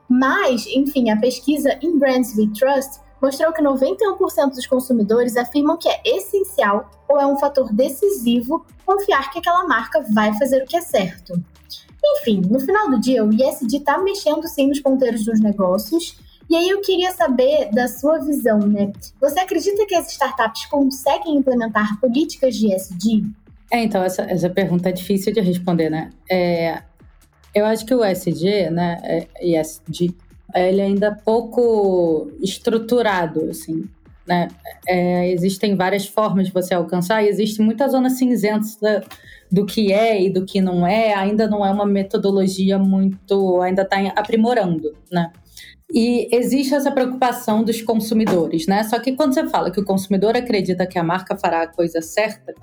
Mas, 0.10 0.66
enfim, 0.68 1.10
a 1.10 1.18
pesquisa 1.18 1.78
In 1.82 1.98
Brands 1.98 2.36
We 2.38 2.50
Trust 2.58 3.00
mostrou 3.22 3.52
que 3.54 3.62
91% 3.62 4.50
dos 4.50 4.68
consumidores 4.68 5.36
afirmam 5.38 5.78
que 5.78 5.90
é 5.90 6.02
essencial 6.06 6.90
ou 7.08 7.20
é 7.20 7.26
um 7.26 7.38
fator 7.38 7.72
decisivo 7.74 8.66
confiar 8.86 9.32
que 9.32 9.40
aquela 9.40 9.68
marca 9.68 10.04
vai 10.14 10.38
fazer 10.38 10.64
o 10.64 10.66
que 10.66 10.78
é 10.78 10.82
certo. 10.82 11.34
Enfim, 12.18 12.42
no 12.50 12.60
final 12.60 12.90
do 12.90 13.00
dia, 13.00 13.24
o 13.24 13.34
ISD 13.34 13.78
está 13.78 13.98
mexendo 13.98 14.48
sim 14.48 14.68
nos 14.68 14.80
ponteiros 14.80 15.26
dos 15.26 15.40
negócios. 15.40 16.18
E 16.50 16.56
aí 16.56 16.68
eu 16.68 16.82
queria 16.82 17.12
saber 17.12 17.70
da 17.72 17.88
sua 17.88 18.18
visão, 18.20 18.60
né? 18.60 18.92
Você 19.22 19.40
acredita 19.40 19.86
que 19.86 19.94
as 19.94 20.12
startups 20.12 20.66
conseguem 20.66 21.36
implementar 21.36 22.00
políticas 22.00 22.56
de 22.56 22.74
ISD? 22.74 23.24
É, 23.72 23.84
então, 23.84 24.02
essa, 24.02 24.24
essa 24.24 24.50
pergunta 24.50 24.90
é 24.90 24.92
difícil 24.92 25.32
de 25.32 25.42
responder, 25.42 25.92
né? 25.92 26.10
É, 26.30 26.82
eu 27.54 27.66
acho 27.66 27.86
que 27.86 27.94
o 27.94 28.04
SG, 28.04 28.70
né, 28.72 29.00
é, 29.04 29.28
ISD, 29.46 30.16
ele 30.56 30.82
é 30.82 30.86
ainda 30.86 31.12
pouco 31.12 32.32
estruturado, 32.42 33.50
assim, 33.50 33.88
né? 34.28 34.48
É, 34.88 35.32
existem 35.32 35.76
várias 35.76 36.08
formas 36.08 36.48
de 36.48 36.54
você 36.54 36.74
alcançar 36.74 37.24
e 37.24 37.28
existe 37.28 37.62
muita 37.62 37.88
zona 37.88 38.10
cinzenta 38.10 39.04
do 39.52 39.66
que 39.66 39.92
é 39.92 40.22
e 40.22 40.30
do 40.30 40.46
que 40.46 40.62
não 40.62 40.86
é. 40.86 41.14
Ainda 41.14 41.48
não 41.48 41.66
é 41.66 41.72
uma 41.72 41.86
metodologia 41.86 42.78
muito, 42.78 43.62
ainda 43.62 43.82
está 43.82 43.98
aprimorando, 44.16 44.94
né? 45.12 45.32
E 45.92 46.30
existe 46.32 46.76
essa 46.76 46.92
preocupação 46.92 47.64
dos 47.64 47.82
consumidores, 47.82 48.68
né? 48.68 48.84
Só 48.84 49.00
que 49.00 49.14
quando 49.14 49.34
você 49.34 49.48
fala 49.48 49.72
que 49.72 49.80
o 49.80 49.86
consumidor 49.86 50.38
acredita 50.38 50.86
que 50.86 51.00
a 51.00 51.04
marca 51.04 51.36
fará 51.36 51.64
a 51.64 51.68
coisa 51.68 52.00
certa, 52.00 52.54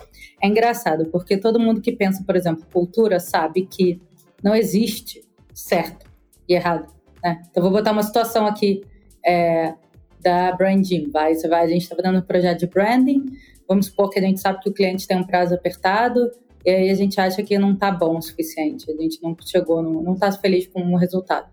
é 0.40 0.46
engraçado, 0.46 1.06
porque 1.06 1.36
todo 1.36 1.58
mundo 1.58 1.80
que 1.80 1.90
pensa, 1.90 2.22
por 2.24 2.36
exemplo, 2.36 2.64
cultura, 2.72 3.18
sabe 3.18 3.66
que 3.66 4.00
não 4.42 4.54
existe 4.54 5.24
certo 5.52 6.06
e 6.48 6.54
errado. 6.54 6.95
Né? 7.26 7.42
Então, 7.50 7.60
vou 7.60 7.72
botar 7.72 7.90
uma 7.90 8.04
situação 8.04 8.46
aqui 8.46 8.84
é, 9.24 9.74
da 10.20 10.52
branding. 10.52 11.10
Vai, 11.10 11.34
você 11.34 11.48
vai, 11.48 11.64
a 11.64 11.68
gente 11.68 11.82
está 11.82 11.96
fazendo 11.96 12.18
um 12.18 12.22
projeto 12.22 12.60
de 12.60 12.66
branding. 12.68 13.24
Vamos 13.68 13.86
supor 13.86 14.10
que 14.10 14.20
a 14.20 14.22
gente 14.22 14.40
sabe 14.40 14.60
que 14.60 14.68
o 14.68 14.72
cliente 14.72 15.08
tem 15.08 15.16
um 15.16 15.24
prazo 15.24 15.52
apertado 15.52 16.30
e 16.64 16.70
aí 16.70 16.88
a 16.88 16.94
gente 16.94 17.20
acha 17.20 17.42
que 17.42 17.58
não 17.58 17.72
está 17.72 17.90
bom 17.90 18.16
o 18.16 18.22
suficiente. 18.22 18.88
A 18.88 18.94
gente 18.94 19.20
não 19.20 19.36
chegou, 19.44 19.82
não 19.82 20.14
está 20.14 20.30
feliz 20.30 20.68
com 20.68 20.80
o 20.82 20.96
resultado. 20.96 21.48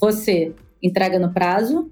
Você 0.00 0.52
entrega 0.82 1.16
no 1.16 1.32
prazo 1.32 1.88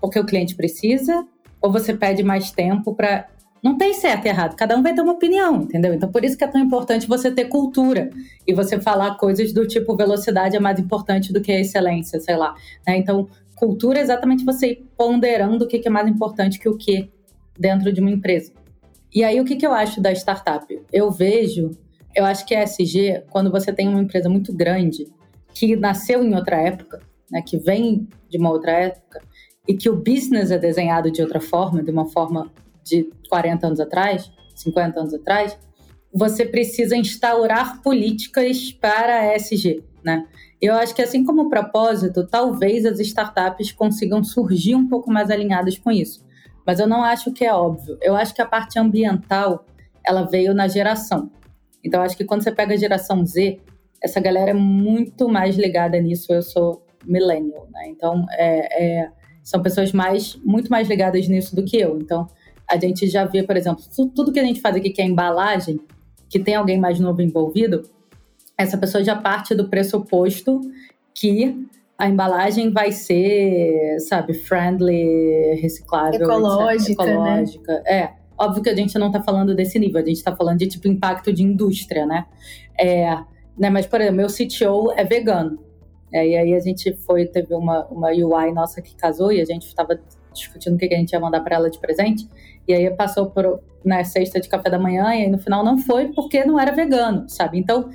porque 0.00 0.18
o 0.18 0.26
cliente 0.26 0.56
precisa 0.56 1.24
ou 1.60 1.70
você 1.70 1.94
pede 1.94 2.24
mais 2.24 2.50
tempo 2.50 2.94
para 2.94 3.28
não 3.66 3.76
tem 3.76 3.92
certo 3.94 4.26
e 4.26 4.28
errado, 4.28 4.54
cada 4.54 4.76
um 4.76 4.82
vai 4.82 4.94
ter 4.94 5.00
uma 5.00 5.14
opinião, 5.14 5.62
entendeu? 5.62 5.92
Então, 5.92 6.08
por 6.08 6.24
isso 6.24 6.38
que 6.38 6.44
é 6.44 6.46
tão 6.46 6.60
importante 6.60 7.08
você 7.08 7.32
ter 7.32 7.46
cultura 7.46 8.10
e 8.46 8.54
você 8.54 8.78
falar 8.78 9.16
coisas 9.16 9.52
do 9.52 9.66
tipo 9.66 9.96
velocidade 9.96 10.54
é 10.54 10.60
mais 10.60 10.78
importante 10.78 11.32
do 11.32 11.40
que 11.40 11.50
a 11.50 11.60
excelência, 11.60 12.20
sei 12.20 12.36
lá. 12.36 12.54
Né? 12.86 12.96
Então, 12.96 13.28
cultura 13.56 13.98
é 13.98 14.02
exatamente 14.02 14.44
você 14.44 14.68
ir 14.68 14.86
ponderando 14.96 15.64
o 15.64 15.68
que 15.68 15.82
é 15.84 15.90
mais 15.90 16.06
importante 16.06 16.60
que 16.60 16.68
o 16.68 16.76
que 16.76 17.10
dentro 17.58 17.92
de 17.92 18.00
uma 18.00 18.10
empresa. 18.10 18.52
E 19.12 19.24
aí, 19.24 19.40
o 19.40 19.44
que, 19.44 19.66
eu 19.66 19.72
acho 19.72 20.00
da 20.00 20.12
startup? 20.12 20.66
Eu 20.92 21.10
vejo, 21.10 21.72
eu 22.14 22.24
acho 22.24 22.46
que 22.46 22.54
a 22.54 22.62
SG, 22.62 23.24
quando 23.30 23.50
você 23.50 23.72
tem 23.72 23.88
uma 23.88 24.00
empresa 24.00 24.28
muito 24.28 24.52
grande, 24.52 25.08
que 25.52 25.74
nasceu 25.74 26.22
em 26.22 26.34
outra 26.36 26.56
época, 26.56 27.00
né, 27.28 27.42
que 27.44 27.56
vem 27.56 28.06
de 28.28 28.38
uma 28.38 28.50
outra 28.50 28.70
época, 28.72 29.20
e 29.66 29.74
que 29.74 29.90
o 29.90 29.96
business 29.96 30.52
é 30.52 30.58
desenhado 30.58 31.10
de 31.10 31.20
outra 31.20 31.40
forma, 31.40 31.82
de 31.82 31.90
uma 31.90 32.06
forma 32.06 32.48
de 32.86 33.10
40 33.28 33.66
anos 33.66 33.80
atrás, 33.80 34.30
50 34.54 35.00
anos 35.00 35.14
atrás, 35.14 35.58
você 36.12 36.46
precisa 36.46 36.96
instaurar 36.96 37.82
políticas 37.82 38.72
para 38.72 39.20
a 39.20 39.36
ESG, 39.36 39.84
né? 40.02 40.26
Eu 40.62 40.74
acho 40.74 40.94
que 40.94 41.02
assim 41.02 41.24
como 41.24 41.42
o 41.42 41.50
propósito, 41.50 42.26
talvez 42.26 42.86
as 42.86 42.98
startups 43.00 43.72
consigam 43.72 44.24
surgir 44.24 44.74
um 44.74 44.88
pouco 44.88 45.10
mais 45.10 45.30
alinhadas 45.30 45.76
com 45.76 45.90
isso. 45.90 46.24
Mas 46.64 46.80
eu 46.80 46.86
não 46.86 47.02
acho 47.02 47.30
que 47.32 47.44
é 47.44 47.52
óbvio. 47.52 47.98
Eu 48.00 48.16
acho 48.16 48.34
que 48.34 48.40
a 48.40 48.46
parte 48.46 48.78
ambiental, 48.78 49.66
ela 50.04 50.22
veio 50.22 50.54
na 50.54 50.66
geração. 50.66 51.30
Então 51.84 52.00
acho 52.00 52.16
que 52.16 52.24
quando 52.24 52.42
você 52.42 52.50
pega 52.50 52.72
a 52.72 52.78
geração 52.78 53.24
Z, 53.26 53.60
essa 54.02 54.18
galera 54.18 54.50
é 54.50 54.54
muito 54.54 55.28
mais 55.28 55.56
ligada 55.56 56.00
nisso. 56.00 56.32
Eu 56.32 56.42
sou 56.42 56.86
millennial, 57.04 57.68
né? 57.70 57.88
Então 57.88 58.24
é, 58.32 58.84
é, 58.84 59.10
são 59.42 59.62
pessoas 59.62 59.92
mais 59.92 60.34
muito 60.44 60.70
mais 60.70 60.88
ligadas 60.88 61.28
nisso 61.28 61.54
do 61.54 61.64
que 61.64 61.76
eu. 61.76 61.98
Então 62.00 62.26
a 62.68 62.78
gente 62.78 63.06
já 63.08 63.24
vê, 63.24 63.42
por 63.42 63.56
exemplo, 63.56 63.82
tudo 64.14 64.32
que 64.32 64.40
a 64.40 64.44
gente 64.44 64.60
faz 64.60 64.76
aqui 64.76 64.90
que 64.90 65.00
é 65.00 65.04
embalagem, 65.04 65.80
que 66.28 66.38
tem 66.38 66.54
alguém 66.54 66.78
mais 66.78 66.98
novo 66.98 67.22
envolvido, 67.22 67.82
essa 68.58 68.76
pessoa 68.76 69.04
já 69.04 69.14
parte 69.14 69.54
do 69.54 69.68
pressuposto 69.68 70.60
que 71.14 71.66
a 71.98 72.08
embalagem 72.08 72.70
vai 72.70 72.92
ser, 72.92 73.98
sabe, 74.00 74.34
friendly, 74.34 75.54
reciclável, 75.60 76.22
ecológica, 76.22 77.02
ecológica. 77.04 77.72
Né? 77.72 77.82
É, 77.86 78.12
óbvio 78.38 78.62
que 78.62 78.68
a 78.68 78.74
gente 78.74 78.98
não 78.98 79.06
está 79.06 79.22
falando 79.22 79.54
desse 79.54 79.78
nível, 79.78 80.00
a 80.00 80.04
gente 80.04 80.16
está 80.16 80.34
falando 80.34 80.58
de 80.58 80.66
tipo 80.66 80.88
impacto 80.88 81.32
de 81.32 81.42
indústria, 81.42 82.04
né? 82.04 82.26
É, 82.78 83.16
né? 83.56 83.70
Mas, 83.70 83.86
por 83.86 84.00
exemplo, 84.00 84.18
meu 84.18 84.28
CTO 84.28 84.92
é 84.92 85.04
vegano. 85.04 85.58
É, 86.12 86.26
e 86.26 86.36
aí 86.36 86.54
a 86.54 86.60
gente 86.60 86.94
foi, 86.98 87.26
teve 87.26 87.54
uma, 87.54 87.84
uma 87.86 88.08
UI 88.10 88.52
nossa 88.52 88.80
que 88.80 88.94
casou 88.94 89.32
e 89.32 89.40
a 89.40 89.44
gente 89.44 89.66
estava 89.66 89.98
discutindo 90.32 90.74
o 90.74 90.78
que 90.78 90.84
a 90.84 90.98
gente 90.98 91.12
ia 91.12 91.20
mandar 91.20 91.40
para 91.40 91.56
ela 91.56 91.70
de 91.70 91.78
presente. 91.78 92.28
E 92.66 92.74
aí 92.74 92.90
passou 92.90 93.30
por 93.30 93.60
né, 93.84 94.02
sexta 94.04 94.40
de 94.40 94.48
café 94.48 94.68
da 94.68 94.78
manhã 94.78 95.04
e 95.14 95.22
aí 95.22 95.30
no 95.30 95.38
final 95.38 95.64
não 95.64 95.78
foi 95.78 96.08
porque 96.08 96.44
não 96.44 96.58
era 96.58 96.72
vegano, 96.72 97.28
sabe? 97.28 97.58
Então 97.58 97.88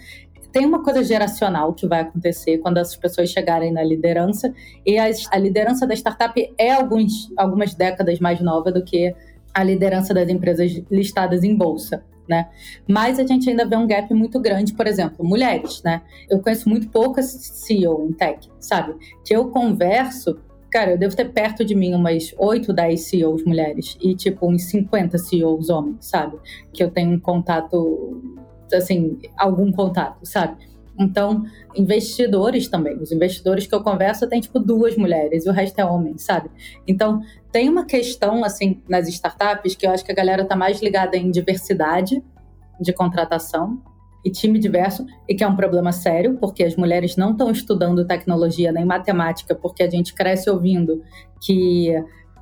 tem 0.51 0.65
uma 0.65 0.83
coisa 0.83 1.03
geracional 1.03 1.73
que 1.73 1.87
vai 1.87 2.01
acontecer 2.01 2.57
quando 2.57 2.77
as 2.77 2.95
pessoas 2.95 3.29
chegarem 3.29 3.71
na 3.71 3.83
liderança 3.83 4.53
e 4.85 4.97
a, 4.97 5.09
a 5.31 5.37
liderança 5.37 5.87
da 5.87 5.93
startup 5.93 6.53
é 6.57 6.71
alguns, 6.71 7.31
algumas 7.37 7.73
décadas 7.73 8.19
mais 8.19 8.41
nova 8.41 8.71
do 8.71 8.83
que 8.83 9.15
a 9.53 9.63
liderança 9.63 10.13
das 10.13 10.29
empresas 10.29 10.81
listadas 10.89 11.43
em 11.43 11.55
bolsa. 11.55 12.03
Né? 12.27 12.47
Mas 12.87 13.19
a 13.19 13.25
gente 13.25 13.49
ainda 13.49 13.65
vê 13.65 13.75
um 13.75 13.87
gap 13.87 14.13
muito 14.13 14.39
grande, 14.39 14.73
por 14.73 14.87
exemplo, 14.87 15.25
mulheres, 15.25 15.81
né? 15.83 16.01
Eu 16.29 16.39
conheço 16.39 16.69
muito 16.69 16.87
poucas 16.87 17.25
CEO 17.25 18.07
em 18.07 18.13
tech, 18.13 18.49
sabe? 18.57 18.95
Que 19.25 19.35
eu 19.35 19.49
converso, 19.49 20.39
Cara, 20.71 20.91
eu 20.91 20.97
devo 20.97 21.15
ter 21.15 21.31
perto 21.33 21.65
de 21.65 21.75
mim 21.75 21.93
umas 21.93 22.33
8, 22.37 22.71
10 22.71 23.01
CEOs 23.01 23.43
mulheres 23.43 23.97
e, 24.01 24.15
tipo, 24.15 24.49
uns 24.49 24.63
50 24.63 25.17
CEOs 25.17 25.69
homens, 25.69 25.97
sabe? 25.99 26.37
Que 26.71 26.81
eu 26.81 26.89
tenho 26.89 27.11
um 27.11 27.19
contato, 27.19 28.21
assim, 28.73 29.19
algum 29.37 29.69
contato, 29.69 30.25
sabe? 30.25 30.55
Então, 30.97 31.43
investidores 31.75 32.69
também. 32.69 32.97
Os 32.97 33.11
investidores 33.11 33.67
que 33.67 33.75
eu 33.75 33.83
converso 33.83 34.27
tem, 34.29 34.39
tipo, 34.39 34.59
duas 34.59 34.95
mulheres 34.95 35.45
e 35.45 35.49
o 35.49 35.51
resto 35.51 35.77
é 35.79 35.85
homem, 35.85 36.17
sabe? 36.17 36.49
Então, 36.87 37.21
tem 37.51 37.67
uma 37.67 37.85
questão, 37.85 38.45
assim, 38.45 38.81
nas 38.87 39.09
startups 39.09 39.75
que 39.75 39.85
eu 39.85 39.91
acho 39.91 40.05
que 40.05 40.11
a 40.11 40.15
galera 40.15 40.45
tá 40.45 40.55
mais 40.55 40.81
ligada 40.81 41.17
em 41.17 41.31
diversidade 41.31 42.23
de 42.79 42.93
contratação 42.93 43.81
e 44.23 44.29
time 44.29 44.59
diverso, 44.59 45.05
e 45.27 45.35
que 45.35 45.43
é 45.43 45.47
um 45.47 45.55
problema 45.55 45.91
sério, 45.91 46.37
porque 46.39 46.63
as 46.63 46.75
mulheres 46.75 47.15
não 47.15 47.31
estão 47.31 47.51
estudando 47.51 48.05
tecnologia 48.05 48.71
nem 48.71 48.85
matemática, 48.85 49.55
porque 49.55 49.83
a 49.83 49.89
gente 49.89 50.13
cresce 50.13 50.49
ouvindo 50.49 51.01
que 51.39 51.91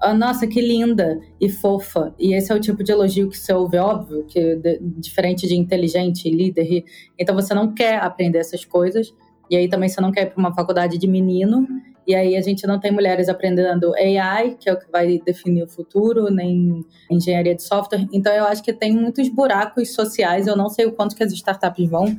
oh, 0.03 0.13
nossa, 0.13 0.47
que 0.47 0.61
linda 0.61 1.19
e 1.39 1.49
fofa. 1.49 2.13
E 2.17 2.33
esse 2.33 2.51
é 2.51 2.55
o 2.55 2.59
tipo 2.59 2.83
de 2.83 2.91
elogio 2.91 3.29
que 3.29 3.37
você 3.37 3.53
ouve, 3.53 3.77
óbvio, 3.77 4.25
que 4.25 4.55
de, 4.55 4.79
diferente 4.81 5.47
de 5.47 5.55
inteligente, 5.55 6.29
líder. 6.29 6.83
Então 7.17 7.35
você 7.35 7.53
não 7.53 7.73
quer 7.73 7.99
aprender 7.99 8.39
essas 8.39 8.65
coisas. 8.65 9.13
E 9.49 9.55
aí 9.55 9.67
também 9.67 9.89
você 9.89 9.99
não 9.99 10.11
quer 10.11 10.23
ir 10.23 10.29
para 10.31 10.39
uma 10.39 10.53
faculdade 10.53 10.97
de 10.97 11.07
menino. 11.07 11.67
E 12.07 12.15
aí 12.15 12.35
a 12.35 12.41
gente 12.41 12.65
não 12.65 12.79
tem 12.79 12.91
mulheres 12.91 13.29
aprendendo 13.29 13.93
AI, 13.95 14.55
que 14.59 14.69
é 14.69 14.73
o 14.73 14.79
que 14.79 14.89
vai 14.91 15.19
definir 15.19 15.63
o 15.63 15.67
futuro, 15.67 16.29
nem 16.29 16.83
engenharia 17.09 17.55
de 17.55 17.63
software. 17.63 18.07
Então 18.11 18.33
eu 18.33 18.45
acho 18.45 18.63
que 18.63 18.73
tem 18.73 18.91
muitos 18.91 19.29
buracos 19.29 19.93
sociais. 19.93 20.47
Eu 20.47 20.55
não 20.55 20.69
sei 20.69 20.85
o 20.85 20.91
quanto 20.91 21.15
que 21.15 21.23
as 21.23 21.31
startups 21.31 21.89
vão 21.89 22.17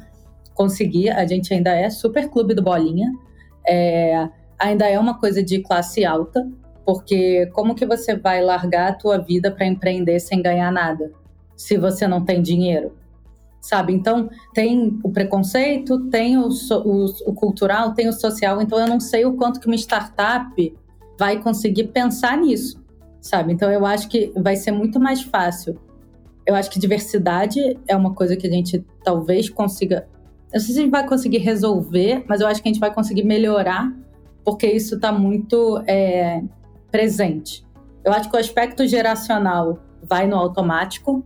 conseguir. 0.54 1.10
A 1.10 1.26
gente 1.26 1.52
ainda 1.52 1.74
é 1.74 1.90
super 1.90 2.28
clube 2.28 2.54
do 2.54 2.62
bolinha. 2.62 3.10
É, 3.66 4.28
ainda 4.58 4.88
é 4.88 4.98
uma 4.98 5.18
coisa 5.18 5.42
de 5.42 5.60
classe 5.60 6.04
alta, 6.04 6.48
porque 6.84 7.46
como 7.52 7.74
que 7.74 7.84
você 7.84 8.16
vai 8.16 8.42
largar 8.42 8.90
a 8.90 8.94
tua 8.94 9.18
vida 9.18 9.50
para 9.50 9.66
empreender 9.66 10.20
sem 10.20 10.40
ganhar 10.40 10.70
nada? 10.70 11.10
se 11.60 11.76
você 11.76 12.08
não 12.08 12.24
tem 12.24 12.40
dinheiro? 12.40 12.96
Sabe? 13.60 13.92
Então, 13.92 14.30
tem 14.54 14.98
o 15.02 15.10
preconceito, 15.10 16.08
tem 16.08 16.38
o, 16.38 16.48
o, 16.48 17.04
o 17.26 17.34
cultural, 17.34 17.92
tem 17.92 18.08
o 18.08 18.12
social. 18.12 18.62
Então, 18.62 18.78
eu 18.78 18.86
não 18.86 18.98
sei 18.98 19.24
o 19.26 19.34
quanto 19.34 19.60
que 19.60 19.66
uma 19.66 19.76
startup 19.76 20.76
vai 21.18 21.38
conseguir 21.42 21.88
pensar 21.88 22.38
nisso, 22.38 22.82
sabe? 23.20 23.52
Então, 23.52 23.70
eu 23.70 23.84
acho 23.84 24.08
que 24.08 24.32
vai 24.34 24.56
ser 24.56 24.70
muito 24.72 24.98
mais 24.98 25.20
fácil. 25.22 25.78
Eu 26.46 26.54
acho 26.54 26.70
que 26.70 26.78
diversidade 26.78 27.78
é 27.86 27.94
uma 27.94 28.14
coisa 28.14 28.34
que 28.34 28.46
a 28.46 28.50
gente 28.50 28.82
talvez 29.04 29.50
consiga. 29.50 30.08
Eu 30.50 30.54
não 30.54 30.60
sei 30.60 30.74
se 30.74 30.80
a 30.80 30.82
gente 30.82 30.90
vai 30.90 31.06
conseguir 31.06 31.38
resolver, 31.38 32.24
mas 32.26 32.40
eu 32.40 32.46
acho 32.46 32.62
que 32.62 32.68
a 32.68 32.72
gente 32.72 32.80
vai 32.80 32.92
conseguir 32.92 33.24
melhorar, 33.24 33.94
porque 34.42 34.66
isso 34.66 34.94
está 34.94 35.12
muito 35.12 35.82
é, 35.86 36.42
presente. 36.90 37.64
Eu 38.02 38.12
acho 38.12 38.30
que 38.30 38.36
o 38.36 38.40
aspecto 38.40 38.86
geracional 38.86 39.78
vai 40.02 40.26
no 40.26 40.36
automático. 40.36 41.22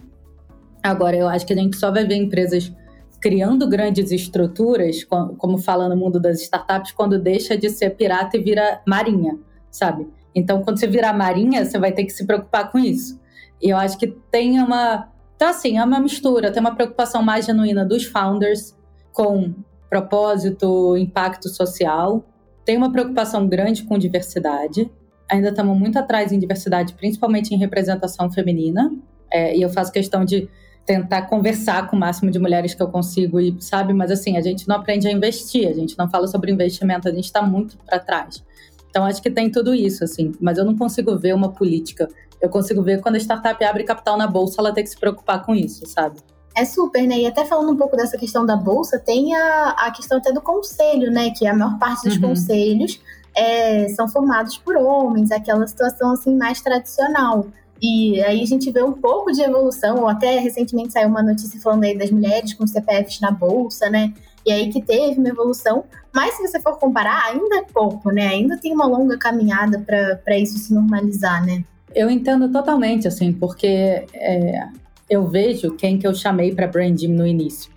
Agora, 0.85 1.17
eu 1.17 1.27
acho 1.27 1.47
que 1.47 1.55
a 1.55 1.57
gente 1.57 1.79
só 1.79 1.91
vai 1.91 2.07
ver 2.07 2.17
empresas 2.17 2.71
criando 3.19 3.67
grandes 3.67 4.13
estruturas, 4.13 5.03
como 5.03 5.57
fala 5.57 5.89
no 5.89 5.97
mundo 5.97 6.21
das 6.21 6.43
startups, 6.43 6.93
quando 6.93 7.19
deixa 7.19 7.57
de 7.57 7.71
ser 7.71 7.97
pirata 7.97 8.37
e 8.37 8.43
vira 8.43 8.83
marinha, 8.87 9.39
sabe? 9.71 10.07
Então, 10.35 10.63
quando 10.63 10.79
você 10.79 10.87
virar 10.87 11.15
marinha, 11.15 11.65
você 11.65 11.79
vai 11.79 11.91
ter 11.91 12.05
que 12.05 12.13
se 12.13 12.27
preocupar 12.27 12.71
com 12.71 12.79
isso. 12.79 13.19
E 13.63 13.71
eu 13.71 13.79
acho 13.79 13.97
que 13.97 14.09
tem 14.31 14.61
uma. 14.61 15.09
Então, 15.37 15.49
assim, 15.49 15.79
é 15.79 15.83
uma 15.83 15.99
mistura, 15.99 16.53
tem 16.53 16.61
uma 16.61 16.75
preocupação 16.75 17.23
mais 17.23 17.47
genuína 17.47 17.83
dos 17.83 18.05
founders 18.05 18.77
com 19.11 19.55
propósito, 19.89 20.95
impacto 20.99 21.49
social, 21.49 22.27
tem 22.63 22.77
uma 22.77 22.93
preocupação 22.93 23.49
grande 23.49 23.85
com 23.85 23.97
diversidade, 23.97 24.91
ainda 25.31 25.49
estamos 25.49 25.79
muito 25.79 25.99
atrás 25.99 26.31
em 26.31 26.39
diversidade, 26.39 26.93
principalmente 26.93 27.55
em 27.55 27.59
representação 27.59 28.31
feminina. 28.31 28.93
É, 29.33 29.57
e 29.57 29.63
eu 29.63 29.71
faço 29.71 29.91
questão 29.91 30.27
de 30.27 30.47
tentar 30.85 31.23
conversar 31.23 31.89
com 31.89 31.97
o 31.97 31.99
máximo 31.99 32.31
de 32.31 32.39
mulheres 32.39 32.75
que 32.75 32.83
eu 32.83 32.89
consigo 32.89 33.41
e 33.41 33.57
sabe, 33.61 33.93
mas 33.93 34.11
assim 34.11 34.37
a 34.37 34.41
gente 34.41 34.69
não 34.69 34.77
aprende 34.77 35.09
a 35.09 35.11
investir, 35.11 35.69
a 35.69 35.73
gente 35.73 35.97
não 35.97 36.09
fala 36.09 36.27
sobre 36.27 36.53
investimento, 36.53 37.09
a 37.09 37.13
gente 37.13 37.25
está 37.25 37.41
muito 37.43 37.77
para 37.79 37.99
trás. 37.99 38.45
Então 38.91 39.05
acho 39.05 39.21
que 39.23 39.31
tem 39.31 39.51
tudo 39.51 39.75
isso 39.75 40.05
assim, 40.05 40.33
mas 40.41 40.59
eu 40.59 40.65
não 40.65 40.77
consigo 40.77 41.17
ver 41.19 41.35
uma 41.35 41.51
política. 41.51 42.09
Eu 42.41 42.49
consigo 42.49 42.83
ver 42.83 43.01
quando 43.01 43.15
a 43.15 43.19
startup 43.19 43.65
abre 43.65 43.85
capital 43.85 44.19
na 44.19 44.27
bolsa, 44.27 44.61
ela 44.61 44.73
tem 44.73 44.85
que 44.85 44.91
se 44.91 44.99
preocupar 44.99 45.45
com 45.45 45.55
isso, 45.55 45.87
sabe? 45.87 46.21
É 46.57 46.65
super, 46.65 47.05
né? 47.07 47.19
E 47.19 47.27
até 47.27 47.45
falando 47.45 47.73
um 47.73 47.77
pouco 47.77 47.97
dessa 47.97 48.17
questão 48.17 48.47
da 48.47 48.57
bolsa, 48.57 48.99
tem 48.99 49.35
a, 49.35 49.71
a 49.71 49.91
questão 49.91 50.19
até 50.19 50.31
do 50.33 50.41
conselho, 50.41 51.11
né? 51.11 51.31
Que 51.31 51.47
a 51.47 51.55
maior 51.55 51.79
parte 51.79 52.07
dos 52.07 52.17
uhum. 52.17 52.29
conselhos 52.29 53.01
é, 53.35 53.89
são 53.89 54.07
formados 54.07 54.57
por 54.59 54.77
homens, 54.77 55.33
aquela 55.33 55.67
situação 55.67 56.13
assim 56.13 56.37
mais 56.37 56.61
tradicional. 56.61 57.47
E 57.83 58.21
aí 58.23 58.43
a 58.43 58.47
gente 58.47 58.71
vê 58.71 58.83
um 58.83 58.93
pouco 58.93 59.33
de 59.33 59.43
evolução, 59.43 60.01
ou 60.01 60.09
até 60.09 60.39
recentemente 60.39 60.93
saiu 60.93 61.09
uma 61.09 61.23
notícia 61.23 61.61
falando 61.61 61.85
aí 61.85 61.97
das 61.97 62.11
mulheres 62.11 62.55
com 62.55 62.67
CPFs 62.67 63.21
na 63.21 63.31
bolsa, 63.31 63.91
né? 63.91 64.13
E 64.47 64.53
aí 64.53 64.71
que 64.71 64.81
teve 64.81 65.19
uma 65.19 65.29
evolução, 65.29 65.85
mas 66.13 66.35
se 66.35 66.47
você 66.47 66.61
for 66.61 66.79
comparar, 66.79 67.25
ainda 67.27 67.57
é 67.57 67.63
pouco, 67.63 68.11
né? 68.11 68.29
Ainda 68.29 68.57
tem 68.59 68.73
uma 68.73 68.87
longa 68.87 69.19
caminhada 69.19 69.79
para 69.81 70.39
isso 70.39 70.59
se 70.59 70.73
normalizar, 70.73 71.45
né? 71.45 71.65
Eu 71.95 72.11
entendo 72.11 72.51
totalmente, 72.51 73.07
assim, 73.07 73.33
porque 73.33 74.07
é, 74.13 74.69
eu 75.09 75.27
vejo 75.29 75.77
quem 75.77 75.99
que 75.99 76.07
eu 76.07 76.15
chamei 76.15 76.55
para 76.55 76.67
branding 76.67 77.09
no 77.09 77.27
início. 77.27 77.71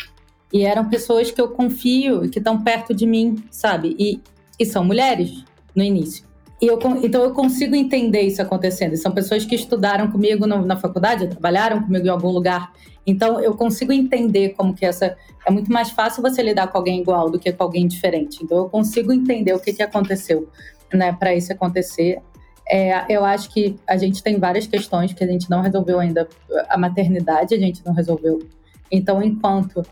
E 0.52 0.64
eram 0.64 0.90
pessoas 0.90 1.30
que 1.30 1.40
eu 1.40 1.50
confio 1.50 2.26
e 2.26 2.30
que 2.30 2.40
estão 2.40 2.62
perto 2.62 2.94
de 2.94 3.06
mim, 3.06 3.44
sabe? 3.52 3.96
E 4.00 4.22
e 4.60 4.66
são 4.66 4.84
mulheres 4.84 5.44
no 5.76 5.84
início. 5.84 6.26
E 6.62 6.66
eu, 6.68 6.80
então 7.04 7.24
eu 7.24 7.32
consigo 7.32 7.76
entender 7.76 8.22
isso 8.22 8.42
acontecendo. 8.42 8.94
E 8.94 8.98
são 8.98 9.12
pessoas 9.12 9.46
que 9.46 9.56
estudaram 9.56 10.10
comigo 10.10 10.48
no, 10.48 10.66
na 10.66 10.76
faculdade, 10.76 11.28
trabalharam 11.28 11.84
comigo 11.84 12.06
em 12.06 12.10
algum 12.10 12.30
lugar. 12.30 12.74
Então 13.06 13.40
eu 13.40 13.56
consigo 13.56 13.94
entender 13.94 14.50
como 14.50 14.74
que 14.74 14.86
essa 14.86 15.16
é 15.46 15.52
muito 15.52 15.72
mais 15.72 15.92
fácil 15.92 16.22
você 16.22 16.42
lidar 16.42 16.68
com 16.68 16.78
alguém 16.78 17.00
igual 17.00 17.30
do 17.30 17.40
que 17.40 17.52
com 17.52 17.64
alguém 17.64 17.88
diferente. 17.88 18.44
Então 18.44 18.58
eu 18.58 18.70
consigo 18.70 19.14
entender 19.14 19.54
o 19.54 19.60
que, 19.60 19.72
que 19.72 19.84
aconteceu, 19.84 20.50
né, 20.92 21.14
para 21.14 21.34
isso 21.34 21.54
acontecer. 21.54 22.20
É, 22.70 23.06
eu 23.08 23.24
acho 23.24 23.50
que 23.50 23.78
a 23.88 23.96
gente 23.96 24.22
tem 24.22 24.38
várias 24.40 24.68
questões 24.68 25.14
que 25.14 25.24
a 25.24 25.28
gente 25.28 25.50
não 25.50 25.62
resolveu 25.62 26.00
ainda. 26.00 26.28
A 26.68 26.78
maternidade 26.78 27.54
a 27.54 27.58
gente 27.58 27.86
não 27.86 27.94
resolveu. 27.94 28.40
Então, 28.92 29.24
enquanto 29.24 29.86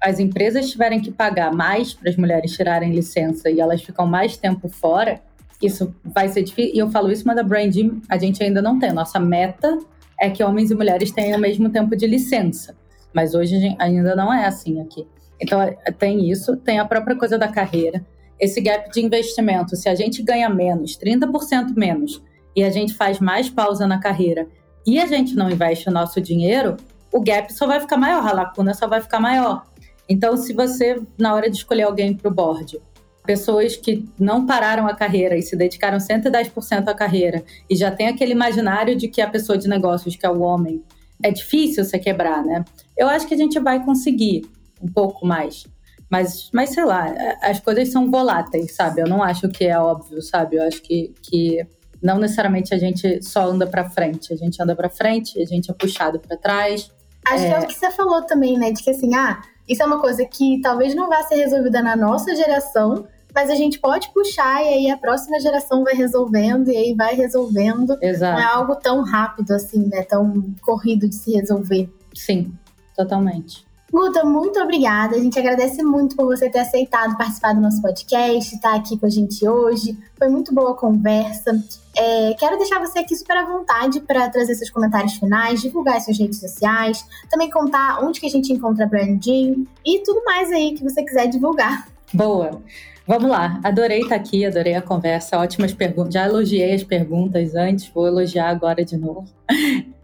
as 0.00 0.18
empresas 0.18 0.68
tiverem 0.70 1.00
que 1.00 1.10
pagar 1.10 1.52
mais 1.52 1.94
para 1.94 2.10
as 2.10 2.16
mulheres 2.16 2.52
tirarem 2.52 2.90
licença 2.90 3.50
e 3.50 3.60
elas 3.60 3.82
ficam 3.82 4.06
mais 4.06 4.36
tempo 4.36 4.68
fora, 4.68 5.20
isso 5.62 5.94
vai 6.04 6.28
ser 6.28 6.42
difícil. 6.42 6.74
E 6.74 6.78
eu 6.78 6.90
falo 6.90 7.10
isso, 7.10 7.26
mas 7.26 7.36
da 7.36 7.42
branding 7.42 8.02
a 8.08 8.18
gente 8.18 8.42
ainda 8.42 8.60
não 8.60 8.78
tem. 8.78 8.92
Nossa 8.92 9.18
meta 9.18 9.78
é 10.20 10.28
que 10.28 10.42
homens 10.42 10.70
e 10.70 10.74
mulheres 10.74 11.10
tenham 11.10 11.38
o 11.38 11.40
mesmo 11.40 11.70
tempo 11.70 11.96
de 11.96 12.06
licença. 12.06 12.76
Mas 13.14 13.34
hoje 13.34 13.74
ainda 13.78 14.14
não 14.14 14.32
é 14.32 14.46
assim 14.46 14.80
aqui. 14.80 15.06
Então 15.40 15.60
é, 15.62 15.76
tem 15.98 16.30
isso, 16.30 16.56
tem 16.56 16.78
a 16.78 16.84
própria 16.84 17.16
coisa 17.16 17.38
da 17.38 17.48
carreira. 17.48 18.04
Esse 18.38 18.60
gap 18.60 18.90
de 18.90 19.00
investimento, 19.00 19.76
se 19.76 19.88
a 19.88 19.94
gente 19.94 20.22
ganha 20.22 20.48
menos, 20.48 20.98
30% 20.98 21.74
menos, 21.74 22.22
e 22.54 22.64
a 22.64 22.70
gente 22.70 22.94
faz 22.94 23.20
mais 23.20 23.48
pausa 23.50 23.86
na 23.86 23.98
carreira 23.98 24.48
e 24.86 24.98
a 24.98 25.06
gente 25.06 25.34
não 25.34 25.50
investe 25.50 25.88
o 25.88 25.92
nosso 25.92 26.20
dinheiro, 26.20 26.76
o 27.12 27.20
gap 27.20 27.52
só 27.52 27.66
vai 27.66 27.80
ficar 27.80 27.96
maior, 27.96 28.26
a 28.26 28.32
lacuna 28.32 28.72
só 28.72 28.86
vai 28.86 29.00
ficar 29.00 29.20
maior. 29.20 29.66
Então, 30.08 30.36
se 30.36 30.52
você, 30.52 31.02
na 31.18 31.34
hora 31.34 31.50
de 31.50 31.56
escolher 31.56 31.82
alguém 31.82 32.14
para 32.14 32.30
o 32.30 32.34
board, 32.34 32.80
pessoas 33.26 33.76
que 33.76 34.08
não 34.18 34.46
pararam 34.46 34.86
a 34.86 34.94
carreira 34.94 35.36
e 35.36 35.42
se 35.42 35.56
dedicaram 35.56 35.98
110% 35.98 36.88
à 36.88 36.94
carreira 36.94 37.44
e 37.68 37.76
já 37.76 37.90
tem 37.90 38.08
aquele 38.08 38.32
imaginário 38.32 38.96
de 38.96 39.08
que 39.08 39.20
a 39.20 39.28
pessoa 39.28 39.58
de 39.58 39.68
negócios, 39.68 40.16
que 40.16 40.24
é 40.24 40.30
o 40.30 40.40
homem, 40.40 40.82
é 41.22 41.30
difícil 41.30 41.84
você 41.84 41.98
quebrar, 41.98 42.44
né? 42.44 42.64
Eu 42.96 43.08
acho 43.08 43.26
que 43.26 43.34
a 43.34 43.36
gente 43.36 43.58
vai 43.58 43.84
conseguir 43.84 44.42
um 44.80 44.88
pouco 44.88 45.26
mais. 45.26 45.66
Mas, 46.08 46.50
mas 46.52 46.70
sei 46.70 46.84
lá, 46.84 47.12
as 47.42 47.58
coisas 47.58 47.90
são 47.90 48.10
voláteis, 48.10 48.74
sabe? 48.74 49.00
Eu 49.00 49.08
não 49.08 49.22
acho 49.22 49.48
que 49.48 49.64
é 49.64 49.78
óbvio, 49.78 50.22
sabe? 50.22 50.56
Eu 50.56 50.62
acho 50.62 50.80
que, 50.82 51.12
que 51.22 51.66
não 52.02 52.18
necessariamente 52.18 52.72
a 52.72 52.78
gente 52.78 53.22
só 53.22 53.50
anda 53.50 53.66
para 53.66 53.90
frente. 53.90 54.32
A 54.32 54.36
gente 54.36 54.62
anda 54.62 54.76
para 54.76 54.88
frente, 54.88 55.40
a 55.40 55.44
gente 55.44 55.70
é 55.70 55.74
puxado 55.74 56.20
para 56.20 56.36
trás. 56.36 56.90
Acho 57.26 57.44
é... 57.44 57.48
que 57.48 57.54
é 57.54 57.58
o 57.58 57.66
que 57.66 57.74
você 57.74 57.90
falou 57.90 58.22
também, 58.22 58.56
né? 58.56 58.70
De 58.70 58.82
que 58.82 58.90
assim, 58.90 59.14
ah, 59.14 59.42
isso 59.68 59.82
é 59.82 59.86
uma 59.86 60.00
coisa 60.00 60.24
que 60.24 60.60
talvez 60.60 60.94
não 60.94 61.08
vá 61.08 61.22
ser 61.24 61.36
resolvida 61.36 61.82
na 61.82 61.96
nossa 61.96 62.34
geração, 62.36 63.06
mas 63.36 63.50
a 63.50 63.54
gente 63.54 63.78
pode 63.78 64.10
puxar 64.14 64.64
e 64.64 64.68
aí 64.68 64.90
a 64.90 64.96
próxima 64.96 65.38
geração 65.38 65.84
vai 65.84 65.92
resolvendo 65.92 66.68
e 66.68 66.76
aí 66.76 66.94
vai 66.94 67.14
resolvendo. 67.14 67.94
Exato. 68.00 68.40
Não 68.40 68.48
é 68.48 68.50
algo 68.50 68.76
tão 68.76 69.02
rápido 69.02 69.50
assim, 69.50 69.86
né? 69.88 70.02
Tão 70.04 70.42
corrido 70.62 71.06
de 71.06 71.14
se 71.14 71.32
resolver. 71.32 71.86
Sim, 72.14 72.54
totalmente. 72.96 73.66
Guta, 73.92 74.24
muito 74.24 74.58
obrigada. 74.58 75.16
A 75.16 75.18
gente 75.18 75.38
agradece 75.38 75.82
muito 75.82 76.16
por 76.16 76.24
você 76.24 76.48
ter 76.48 76.60
aceitado 76.60 77.14
participar 77.18 77.52
do 77.52 77.60
nosso 77.60 77.82
podcast, 77.82 78.54
estar 78.54 78.74
aqui 78.74 78.98
com 78.98 79.04
a 79.04 79.10
gente 79.10 79.46
hoje. 79.46 79.98
Foi 80.18 80.30
muito 80.30 80.54
boa 80.54 80.70
a 80.70 80.74
conversa. 80.74 81.62
É, 81.94 82.32
quero 82.38 82.56
deixar 82.56 82.80
você 82.80 83.00
aqui 83.00 83.14
super 83.14 83.36
à 83.36 83.44
vontade 83.44 84.00
para 84.00 84.30
trazer 84.30 84.54
seus 84.54 84.70
comentários 84.70 85.12
finais, 85.12 85.60
divulgar 85.60 86.00
suas 86.00 86.18
redes 86.18 86.40
sociais, 86.40 87.04
também 87.30 87.50
contar 87.50 88.02
onde 88.02 88.18
que 88.18 88.26
a 88.26 88.30
gente 88.30 88.50
encontra 88.50 88.86
a 88.86 88.88
Branding 88.88 89.68
e 89.84 90.02
tudo 90.02 90.24
mais 90.24 90.50
aí 90.50 90.72
que 90.72 90.82
você 90.82 91.02
quiser 91.04 91.26
divulgar. 91.26 91.86
Boa. 92.14 92.62
Vamos 93.08 93.30
lá, 93.30 93.60
adorei 93.62 94.00
estar 94.00 94.16
aqui, 94.16 94.44
adorei 94.44 94.74
a 94.74 94.82
conversa, 94.82 95.38
ótimas 95.38 95.72
perguntas. 95.72 96.12
Já 96.12 96.26
elogiei 96.26 96.74
as 96.74 96.82
perguntas 96.82 97.54
antes, 97.54 97.88
vou 97.94 98.04
elogiar 98.04 98.48
agora 98.48 98.84
de 98.84 98.96
novo. 98.96 99.24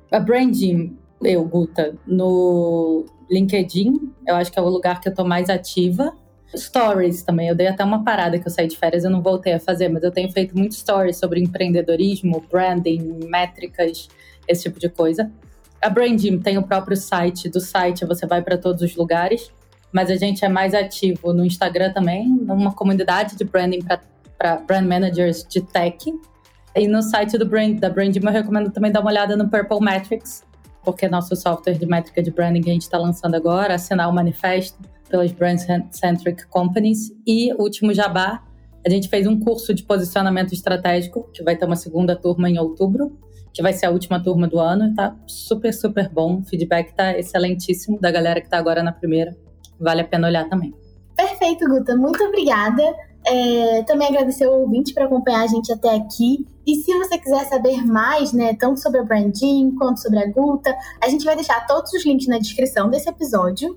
A 0.08 0.20
Branding, 0.20 0.96
eu, 1.20 1.44
Guta, 1.44 1.96
no 2.06 3.04
LinkedIn, 3.28 4.12
eu 4.24 4.36
acho 4.36 4.52
que 4.52 4.58
é 4.58 4.62
o 4.62 4.68
lugar 4.68 5.00
que 5.00 5.08
eu 5.08 5.10
estou 5.10 5.26
mais 5.26 5.50
ativa. 5.50 6.12
Stories 6.54 7.24
também, 7.24 7.48
eu 7.48 7.56
dei 7.56 7.66
até 7.66 7.82
uma 7.82 8.04
parada 8.04 8.38
que 8.38 8.46
eu 8.46 8.52
saí 8.52 8.68
de 8.68 8.78
férias, 8.78 9.02
eu 9.02 9.10
não 9.10 9.20
voltei 9.20 9.54
a 9.54 9.58
fazer, 9.58 9.88
mas 9.88 10.04
eu 10.04 10.12
tenho 10.12 10.30
feito 10.30 10.56
muito 10.56 10.76
stories 10.76 11.16
sobre 11.16 11.40
empreendedorismo, 11.40 12.44
branding, 12.48 13.18
métricas, 13.24 14.06
esse 14.46 14.62
tipo 14.62 14.78
de 14.78 14.88
coisa. 14.88 15.28
A 15.82 15.90
Brandim 15.90 16.38
tem 16.38 16.56
o 16.56 16.62
próprio 16.62 16.96
site, 16.96 17.48
do 17.48 17.58
site 17.58 18.04
você 18.04 18.26
vai 18.26 18.42
para 18.42 18.56
todos 18.56 18.80
os 18.82 18.94
lugares, 18.94 19.50
mas 19.92 20.10
a 20.10 20.16
gente 20.16 20.44
é 20.44 20.48
mais 20.48 20.74
ativo 20.74 21.32
no 21.32 21.44
Instagram 21.44 21.92
também, 21.92 22.28
numa 22.28 22.72
comunidade 22.72 23.36
de 23.36 23.44
branding 23.44 23.80
para 24.38 24.56
brand 24.56 24.86
managers 24.86 25.46
de 25.48 25.60
tech. 25.60 26.12
E 26.74 26.88
no 26.88 27.02
site 27.02 27.36
do 27.36 27.46
brand, 27.46 27.78
da 27.78 27.90
Brandim 27.90 28.20
eu 28.24 28.30
recomendo 28.30 28.70
também 28.70 28.90
dar 28.90 29.00
uma 29.00 29.10
olhada 29.10 29.36
no 29.36 29.48
Purple 29.48 29.80
Metrics, 29.80 30.42
porque 30.82 31.06
é 31.06 31.08
nosso 31.08 31.36
software 31.36 31.74
de 31.74 31.86
métrica 31.86 32.22
de 32.22 32.30
branding 32.30 32.62
que 32.62 32.70
a 32.70 32.72
gente 32.72 32.82
está 32.82 32.98
lançando 32.98 33.34
agora, 33.34 33.74
assinar 33.74 34.08
o 34.08 34.12
manifesto 34.12 34.78
pelas 35.08 35.30
Brand 35.30 35.58
Centric 35.90 36.46
Companies. 36.46 37.12
E 37.26 37.52
último 37.54 37.92
jabá, 37.92 38.42
a 38.84 38.88
gente 38.88 39.08
fez 39.08 39.26
um 39.26 39.38
curso 39.38 39.74
de 39.74 39.82
posicionamento 39.82 40.54
estratégico, 40.54 41.30
que 41.32 41.42
vai 41.42 41.54
ter 41.54 41.66
uma 41.66 41.76
segunda 41.76 42.16
turma 42.16 42.48
em 42.48 42.58
outubro, 42.58 43.16
que 43.52 43.62
vai 43.62 43.74
ser 43.74 43.86
a 43.86 43.90
última 43.90 44.20
turma 44.20 44.48
do 44.48 44.58
ano. 44.58 44.94
Tá 44.94 45.14
super, 45.26 45.72
super 45.72 46.08
bom. 46.08 46.40
O 46.40 46.42
feedback 46.42 46.94
tá 46.94 47.16
excelentíssimo 47.18 48.00
da 48.00 48.10
galera 48.10 48.40
que 48.40 48.46
está 48.46 48.56
agora 48.56 48.82
na 48.82 48.90
primeira. 48.90 49.36
Vale 49.82 50.02
a 50.02 50.04
pena 50.04 50.28
olhar 50.28 50.48
também. 50.48 50.72
Perfeito, 51.16 51.68
Guta. 51.68 51.96
Muito 51.96 52.22
obrigada. 52.24 52.82
É, 53.24 53.84
também 53.84 54.08
agradecer 54.08 54.44
ao 54.44 54.60
ouvinte 54.60 54.92
por 54.94 55.04
acompanhar 55.04 55.42
a 55.42 55.46
gente 55.46 55.72
até 55.72 55.94
aqui. 55.94 56.44
E 56.66 56.74
se 56.76 56.92
você 56.96 57.18
quiser 57.18 57.44
saber 57.46 57.84
mais, 57.84 58.32
né, 58.32 58.54
tanto 58.54 58.80
sobre 58.80 59.00
a 59.00 59.04
Brandin 59.04 59.74
quanto 59.76 60.00
sobre 60.00 60.20
a 60.20 60.26
Guta, 60.26 60.74
a 61.02 61.08
gente 61.08 61.24
vai 61.24 61.34
deixar 61.34 61.66
todos 61.66 61.92
os 61.92 62.04
links 62.04 62.28
na 62.28 62.38
descrição 62.38 62.88
desse 62.88 63.08
episódio. 63.08 63.76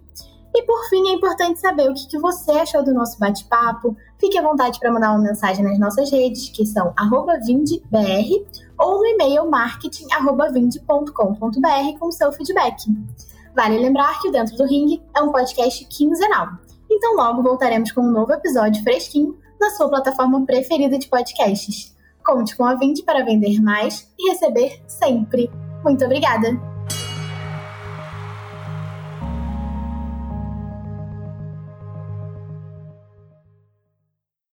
E 0.54 0.62
por 0.64 0.88
fim, 0.88 1.10
é 1.10 1.14
importante 1.14 1.60
saber 1.60 1.90
o 1.90 1.94
que, 1.94 2.08
que 2.08 2.18
você 2.18 2.52
achou 2.52 2.82
do 2.82 2.94
nosso 2.94 3.20
bate-papo. 3.20 3.98
Fique 4.18 4.38
à 4.38 4.42
vontade 4.42 4.80
para 4.80 4.90
mandar 4.92 5.12
uma 5.12 5.20
mensagem 5.20 5.66
nas 5.66 5.78
nossas 5.78 6.10
redes, 6.10 6.48
que 6.50 6.66
são 6.66 6.94
vindebr, 7.46 8.46
ou 8.80 9.00
no 9.00 9.06
e-mail 9.06 9.50
marketing.vinde.com.br 9.50 12.00
com 12.00 12.12
seu 12.12 12.32
feedback. 12.32 12.86
Vale 13.56 13.80
lembrar 13.80 14.20
que 14.22 14.28
o 14.28 14.32
Dentro 14.32 14.58
do 14.58 14.66
Ring 14.66 15.02
é 15.16 15.22
um 15.22 15.32
podcast 15.32 15.86
quinzenal. 15.86 16.50
Então 16.92 17.16
logo 17.16 17.42
voltaremos 17.42 17.92
com 17.92 18.02
um 18.02 18.12
novo 18.12 18.34
episódio 18.34 18.84
fresquinho 18.84 19.38
na 19.60 19.70
sua 19.72 19.90
plataforma 19.90 20.46
preferida 20.46 20.98
de 20.98 21.08
podcasts. 21.08 21.96
Conte 22.24 22.56
com 22.56 22.66
a 22.66 22.76
Vinde 22.76 23.04
para 23.04 23.24
vender 23.24 23.62
mais 23.62 24.12
e 24.20 24.30
receber 24.30 24.82
sempre. 24.88 25.50
Muito 25.84 26.04
obrigada! 26.04 26.75